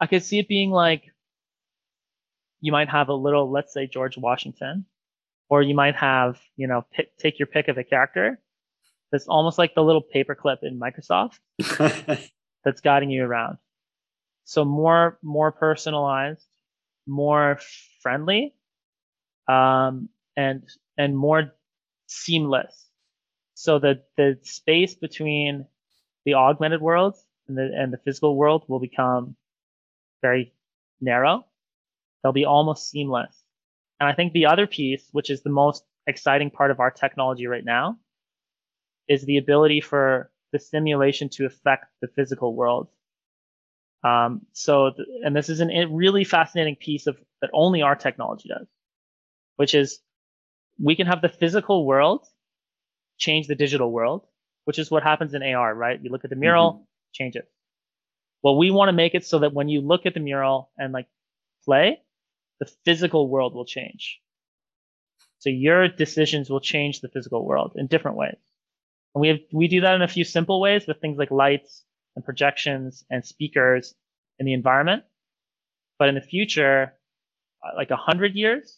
I 0.00 0.08
could 0.08 0.24
see 0.24 0.40
it 0.40 0.48
being 0.48 0.72
like, 0.72 1.04
you 2.60 2.72
might 2.72 2.88
have 2.88 3.08
a 3.08 3.14
little, 3.14 3.52
let's 3.52 3.72
say 3.72 3.86
George 3.86 4.18
Washington, 4.18 4.84
or 5.48 5.62
you 5.62 5.76
might 5.76 5.94
have, 5.94 6.40
you 6.56 6.66
know, 6.66 6.84
pick, 6.92 7.16
take 7.18 7.38
your 7.38 7.46
pick 7.46 7.68
of 7.68 7.78
a 7.78 7.84
character 7.84 8.40
that's 9.12 9.28
almost 9.28 9.58
like 9.58 9.76
the 9.76 9.80
little 9.84 10.02
paperclip 10.02 10.56
in 10.62 10.80
Microsoft 10.80 11.38
that's 12.64 12.80
guiding 12.80 13.10
you 13.10 13.22
around. 13.22 13.58
So 14.42 14.64
more, 14.64 15.20
more 15.22 15.52
personalized, 15.52 16.44
more 17.06 17.60
friendly, 18.02 18.56
um, 19.48 20.08
and, 20.36 20.64
and 20.96 21.16
more 21.16 21.52
seamless. 22.08 22.87
So 23.58 23.80
the, 23.80 24.04
the 24.16 24.38
space 24.42 24.94
between 24.94 25.66
the 26.24 26.34
augmented 26.34 26.80
world 26.80 27.16
and 27.48 27.58
the, 27.58 27.68
and 27.76 27.92
the 27.92 27.98
physical 27.98 28.36
world 28.36 28.62
will 28.68 28.78
become 28.78 29.34
very 30.22 30.54
narrow. 31.00 31.44
They'll 32.22 32.32
be 32.32 32.44
almost 32.44 32.88
seamless. 32.88 33.42
And 33.98 34.08
I 34.08 34.12
think 34.12 34.32
the 34.32 34.46
other 34.46 34.68
piece, 34.68 35.08
which 35.10 35.28
is 35.28 35.42
the 35.42 35.50
most 35.50 35.82
exciting 36.06 36.52
part 36.52 36.70
of 36.70 36.78
our 36.78 36.92
technology 36.92 37.48
right 37.48 37.64
now, 37.64 37.98
is 39.08 39.24
the 39.24 39.38
ability 39.38 39.80
for 39.80 40.30
the 40.52 40.60
simulation 40.60 41.28
to 41.30 41.46
affect 41.46 41.86
the 42.00 42.06
physical 42.06 42.54
world. 42.54 42.86
Um, 44.04 44.42
so, 44.52 44.92
th- 44.92 45.08
and 45.24 45.34
this 45.34 45.48
is 45.48 45.60
a 45.60 45.86
really 45.90 46.22
fascinating 46.22 46.76
piece 46.76 47.08
of 47.08 47.18
that 47.40 47.50
only 47.52 47.82
our 47.82 47.96
technology 47.96 48.50
does, 48.50 48.68
which 49.56 49.74
is 49.74 49.98
we 50.78 50.94
can 50.94 51.08
have 51.08 51.22
the 51.22 51.28
physical 51.28 51.84
world 51.84 52.24
change 53.18 53.46
the 53.46 53.54
digital 53.54 53.90
world, 53.90 54.26
which 54.64 54.78
is 54.78 54.90
what 54.90 55.02
happens 55.02 55.34
in 55.34 55.42
AR, 55.42 55.74
right? 55.74 56.00
You 56.02 56.10
look 56.10 56.24
at 56.24 56.30
the 56.30 56.36
mural, 56.36 56.72
mm-hmm. 56.72 56.82
change 57.12 57.36
it. 57.36 57.50
Well, 58.42 58.56
we 58.56 58.70
want 58.70 58.88
to 58.88 58.92
make 58.92 59.14
it 59.14 59.26
so 59.26 59.40
that 59.40 59.52
when 59.52 59.68
you 59.68 59.80
look 59.80 60.06
at 60.06 60.14
the 60.14 60.20
mural 60.20 60.70
and 60.78 60.92
like 60.92 61.08
play, 61.64 62.00
the 62.60 62.70
physical 62.84 63.28
world 63.28 63.54
will 63.54 63.64
change. 63.64 64.20
So 65.40 65.50
your 65.50 65.88
decisions 65.88 66.50
will 66.50 66.60
change 66.60 67.00
the 67.00 67.08
physical 67.08 67.44
world 67.44 67.72
in 67.76 67.86
different 67.86 68.16
ways. 68.16 68.38
And 69.14 69.20
we 69.20 69.28
have, 69.28 69.38
we 69.52 69.68
do 69.68 69.80
that 69.82 69.94
in 69.94 70.02
a 70.02 70.08
few 70.08 70.24
simple 70.24 70.60
ways 70.60 70.86
with 70.86 71.00
things 71.00 71.18
like 71.18 71.30
lights 71.30 71.84
and 72.16 72.24
projections 72.24 73.04
and 73.10 73.24
speakers 73.24 73.94
in 74.38 74.46
the 74.46 74.52
environment. 74.52 75.04
But 75.98 76.08
in 76.08 76.14
the 76.14 76.20
future, 76.20 76.94
uh, 77.64 77.76
like 77.76 77.90
a 77.90 77.96
hundred 77.96 78.34
years, 78.34 78.77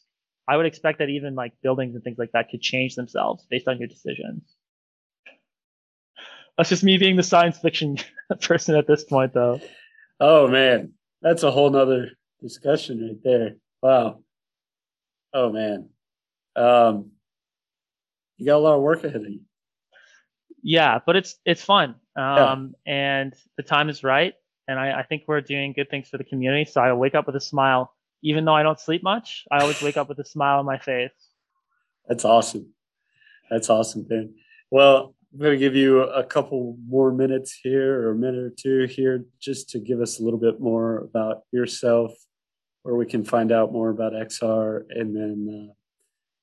I 0.50 0.56
would 0.56 0.66
expect 0.66 0.98
that 0.98 1.08
even 1.08 1.36
like 1.36 1.52
buildings 1.62 1.94
and 1.94 2.02
things 2.02 2.18
like 2.18 2.32
that 2.32 2.50
could 2.50 2.60
change 2.60 2.96
themselves 2.96 3.46
based 3.48 3.68
on 3.68 3.78
your 3.78 3.86
decisions. 3.86 4.42
That's 6.58 6.68
just 6.68 6.82
me 6.82 6.98
being 6.98 7.14
the 7.14 7.22
science 7.22 7.56
fiction 7.56 7.98
person 8.40 8.74
at 8.74 8.88
this 8.88 9.04
point, 9.04 9.32
though. 9.32 9.60
Oh 10.18 10.48
man, 10.48 10.94
that's 11.22 11.44
a 11.44 11.52
whole 11.52 11.70
nother 11.70 12.10
discussion 12.42 13.00
right 13.00 13.22
there. 13.22 13.56
Wow. 13.80 14.24
Oh 15.32 15.52
man. 15.52 15.90
Um, 16.56 17.12
you 18.36 18.46
got 18.46 18.56
a 18.56 18.58
lot 18.58 18.74
of 18.74 18.82
work 18.82 19.04
ahead 19.04 19.20
of 19.20 19.30
you. 19.30 19.42
Yeah, 20.64 20.98
but 21.06 21.14
it's 21.14 21.36
it's 21.44 21.62
fun. 21.62 21.94
Um, 22.16 22.74
yeah. 22.84 22.92
and 22.92 23.34
the 23.56 23.62
time 23.62 23.88
is 23.88 24.02
right. 24.02 24.34
And 24.66 24.80
I, 24.80 24.98
I 24.98 25.02
think 25.04 25.22
we're 25.28 25.42
doing 25.42 25.74
good 25.74 25.90
things 25.90 26.08
for 26.08 26.18
the 26.18 26.24
community. 26.24 26.68
So 26.68 26.80
I 26.80 26.92
wake 26.92 27.14
up 27.14 27.26
with 27.26 27.36
a 27.36 27.40
smile. 27.40 27.94
Even 28.22 28.44
though 28.44 28.54
I 28.54 28.62
don't 28.62 28.78
sleep 28.78 29.02
much, 29.02 29.44
I 29.50 29.60
always 29.60 29.80
wake 29.82 29.96
up 29.96 30.08
with 30.08 30.18
a 30.18 30.24
smile 30.24 30.58
on 30.58 30.66
my 30.66 30.78
face. 30.78 31.10
That's 32.08 32.24
awesome. 32.24 32.72
That's 33.50 33.70
awesome, 33.70 34.02
Ben. 34.02 34.34
Well, 34.70 35.14
I'm 35.32 35.38
going 35.38 35.52
to 35.52 35.58
give 35.58 35.76
you 35.76 36.02
a 36.02 36.24
couple 36.24 36.76
more 36.86 37.12
minutes 37.12 37.58
here 37.62 38.02
or 38.02 38.10
a 38.10 38.16
minute 38.16 38.42
or 38.42 38.50
two 38.50 38.86
here 38.86 39.24
just 39.40 39.70
to 39.70 39.78
give 39.78 40.00
us 40.00 40.18
a 40.18 40.22
little 40.22 40.38
bit 40.38 40.60
more 40.60 40.98
about 40.98 41.42
yourself 41.52 42.12
where 42.82 42.96
we 42.96 43.06
can 43.06 43.24
find 43.24 43.52
out 43.52 43.72
more 43.72 43.90
about 43.90 44.12
EXAR 44.12 44.86
and 44.90 45.14
then, 45.14 45.46
uh, 45.48 45.72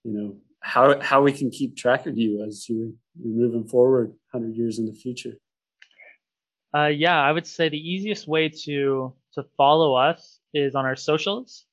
you 0.04 0.14
know, 0.14 0.38
how, 0.62 1.00
how 1.02 1.22
we 1.22 1.32
can 1.32 1.50
keep 1.50 1.76
track 1.76 2.06
of 2.06 2.18
you 2.18 2.44
as 2.46 2.68
you're, 2.70 2.92
you're 3.20 3.48
moving 3.48 3.68
forward 3.68 4.14
100 4.32 4.56
years 4.56 4.80
in 4.80 4.86
the 4.86 4.94
future. 4.94 5.38
Uh, 6.76 6.88
yeah, 6.88 7.20
I 7.20 7.32
would 7.32 7.48
say 7.48 7.70
the 7.70 7.78
easiest 7.78 8.28
way 8.28 8.50
to, 8.50 9.14
to 9.34 9.44
follow 9.58 9.96
us 9.96 10.37
is 10.54 10.76
on 10.76 10.86
our 10.86 10.96
socials. 10.96 11.66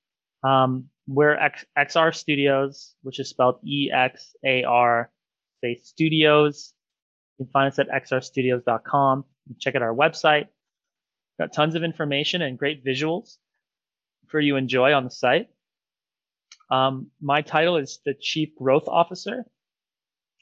Um, 0.43 0.89
we're 1.07 1.35
X, 1.35 1.64
EXAR 1.77 2.14
Studios, 2.14 2.95
which 3.03 3.18
is 3.20 3.29
spelled 3.29 3.59
E 3.64 3.91
X 3.93 4.35
A 4.45 4.64
R, 4.64 5.11
say 5.62 5.81
studios. 5.83 6.72
You 7.39 7.45
can 7.45 7.53
find 7.53 7.72
us 7.72 7.79
at 7.79 7.89
exarstudios.com. 7.89 9.25
Check 9.59 9.75
out 9.75 9.83
our 9.83 9.95
website. 9.95 10.47
Got 11.39 11.53
tons 11.53 11.75
of 11.75 11.83
information 11.83 12.43
and 12.43 12.59
great 12.59 12.85
visuals 12.85 13.37
for 14.29 14.41
you 14.41 14.57
enjoy 14.57 14.93
on 14.93 15.05
the 15.05 15.11
site. 15.11 15.49
Um, 16.70 17.11
my 17.20 17.43
title 17.43 17.77
is 17.77 18.01
the 18.05 18.14
Chief 18.14 18.55
Growth 18.57 18.89
Officer. 18.89 19.45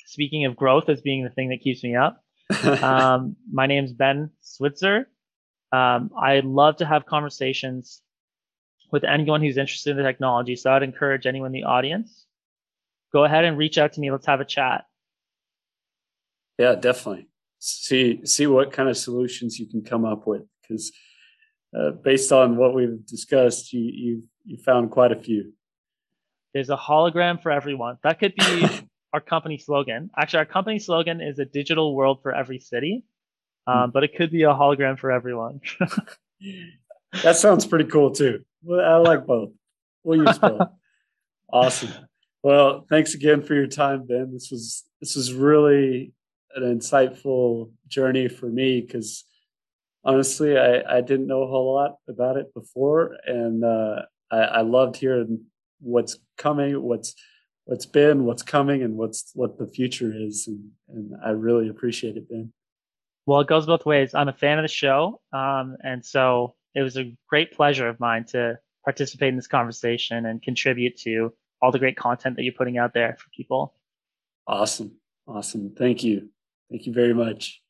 Speaking 0.07 0.45
of 0.45 0.57
growth 0.57 0.89
as 0.89 1.01
being 1.01 1.25
the 1.25 1.31
thing 1.31 1.49
that 1.49 1.61
keeps 1.63 1.83
me 1.83 1.97
up, 1.97 2.23
um, 2.83 3.37
my 3.51 3.67
name's 3.67 3.93
Ben 3.93 4.31
Switzer. 4.41 5.09
Um, 5.73 6.11
I 6.17 6.41
love 6.45 6.77
to 6.77 6.87
have 6.87 7.07
conversations 7.07 8.03
with 8.93 9.05
anyone 9.05 9.41
who's 9.41 9.57
interested 9.57 9.91
in 9.91 9.97
the 9.97 10.03
technology. 10.03 10.55
So 10.55 10.71
I'd 10.71 10.83
encourage 10.83 11.27
anyone 11.27 11.49
in 11.49 11.53
the 11.53 11.65
audience, 11.65 12.27
go 13.13 13.25
ahead 13.25 13.45
and 13.45 13.59
reach 13.59 13.79
out 13.79 13.95
to 13.95 14.01
me. 14.01 14.11
Let's 14.11 14.27
have 14.27 14.41
a 14.41 14.45
chat. 14.45 14.85
Yeah, 16.59 16.75
definitely. 16.75 17.29
See 17.59 18.21
see 18.25 18.47
what 18.47 18.73
kind 18.73 18.89
of 18.89 18.97
solutions 18.97 19.59
you 19.59 19.67
can 19.67 19.83
come 19.83 20.05
up 20.05 20.27
with 20.27 20.43
because 20.61 20.93
uh, 21.77 21.91
based 21.91 22.33
on 22.33 22.57
what 22.57 22.75
we've 22.75 23.05
discussed, 23.07 23.73
you 23.73 23.81
you 23.81 24.23
you 24.45 24.57
found 24.59 24.91
quite 24.91 25.13
a 25.13 25.17
few. 25.17 25.53
There's 26.53 26.71
a 26.71 26.77
hologram 26.77 27.43
for 27.43 27.51
everyone. 27.51 27.99
That 28.03 28.19
could 28.19 28.35
be 28.35 28.67
our 29.13 29.21
company 29.21 29.59
slogan. 29.59 30.11
Actually, 30.17 30.41
our 30.41 30.47
company 30.47 30.79
slogan 30.79 31.21
is 31.21 31.39
a 31.39 31.45
digital 31.45 31.95
world 31.95 32.21
for 32.23 32.35
every 32.35 32.59
city, 32.59 33.05
um, 33.67 33.91
but 33.93 34.03
it 34.03 34.17
could 34.17 34.31
be 34.31 34.43
a 34.43 34.49
hologram 34.49 34.99
for 34.99 35.13
everyone. 35.13 35.61
that 37.23 37.37
sounds 37.37 37.65
pretty 37.65 37.85
cool 37.85 38.11
too. 38.11 38.45
I 38.71 38.97
like 38.97 39.27
both. 39.27 39.51
We'll 40.05 40.27
use 40.27 40.39
both. 40.39 40.69
awesome. 41.53 41.91
Well, 42.43 42.87
thanks 42.89 43.15
again 43.15 43.43
for 43.43 43.55
your 43.55 43.67
time, 43.67 44.07
Ben. 44.07 44.33
This 44.33 44.51
was 44.51 44.85
this 45.01 45.17
was 45.17 45.33
really 45.33 46.13
an 46.55 46.63
insightful 46.63 47.71
journey 47.89 48.29
for 48.29 48.47
me 48.47 48.81
because 48.81 49.25
honestly, 50.05 50.59
I, 50.59 50.99
I 50.99 51.01
didn't 51.01 51.27
know 51.27 51.43
a 51.43 51.49
whole 51.49 51.75
lot 51.75 51.97
about 52.09 52.37
it 52.37 52.53
before, 52.55 53.17
and 53.27 53.65
uh, 53.65 54.03
I, 54.31 54.39
I 54.39 54.61
loved 54.63 54.97
hearing 54.97 55.45
what's 55.81 56.19
coming, 56.37 56.81
what's 56.83 57.15
what's 57.65 57.87
been, 57.87 58.25
what's 58.25 58.43
coming, 58.43 58.83
and 58.83 58.97
what's 58.97 59.31
what 59.35 59.59
the 59.59 59.67
future 59.67 60.13
is, 60.15 60.49
and, 60.49 60.71
and 60.89 61.13
I 61.25 61.31
really 61.31 61.69
appreciate 61.69 62.17
it, 62.17 62.29
Ben. 62.29 62.53
Well, 63.25 63.41
it 63.41 63.47
goes 63.47 63.67
both 63.67 63.87
ways. 63.87 64.15
I'm 64.15 64.29
a 64.29 64.33
fan 64.33 64.59
of 64.59 64.65
the 64.65 64.69
show, 64.69 65.21
um, 65.33 65.77
and 65.83 66.05
so 66.05 66.55
it 66.75 66.83
was 66.83 66.97
a 66.97 67.13
great 67.29 67.53
pleasure 67.53 67.89
of 67.89 68.01
mine 68.01 68.25
to 68.27 68.59
participate 68.85 69.29
in 69.29 69.37
this 69.37 69.47
conversation 69.47 70.27
and 70.27 70.43
contribute 70.43 70.97
to 70.99 71.33
all 71.61 71.71
the 71.71 71.79
great 71.79 71.97
content 71.97 72.37
that 72.37 72.43
you're 72.43 72.53
putting 72.53 72.79
out 72.79 72.93
there 72.93 73.17
for 73.19 73.31
people. 73.31 73.75
Awesome, 74.47 74.97
awesome. 75.27 75.75
Thank 75.77 76.03
you, 76.03 76.29
thank 76.71 76.87
you 76.87 76.93
very 76.93 77.15
much. 77.15 77.62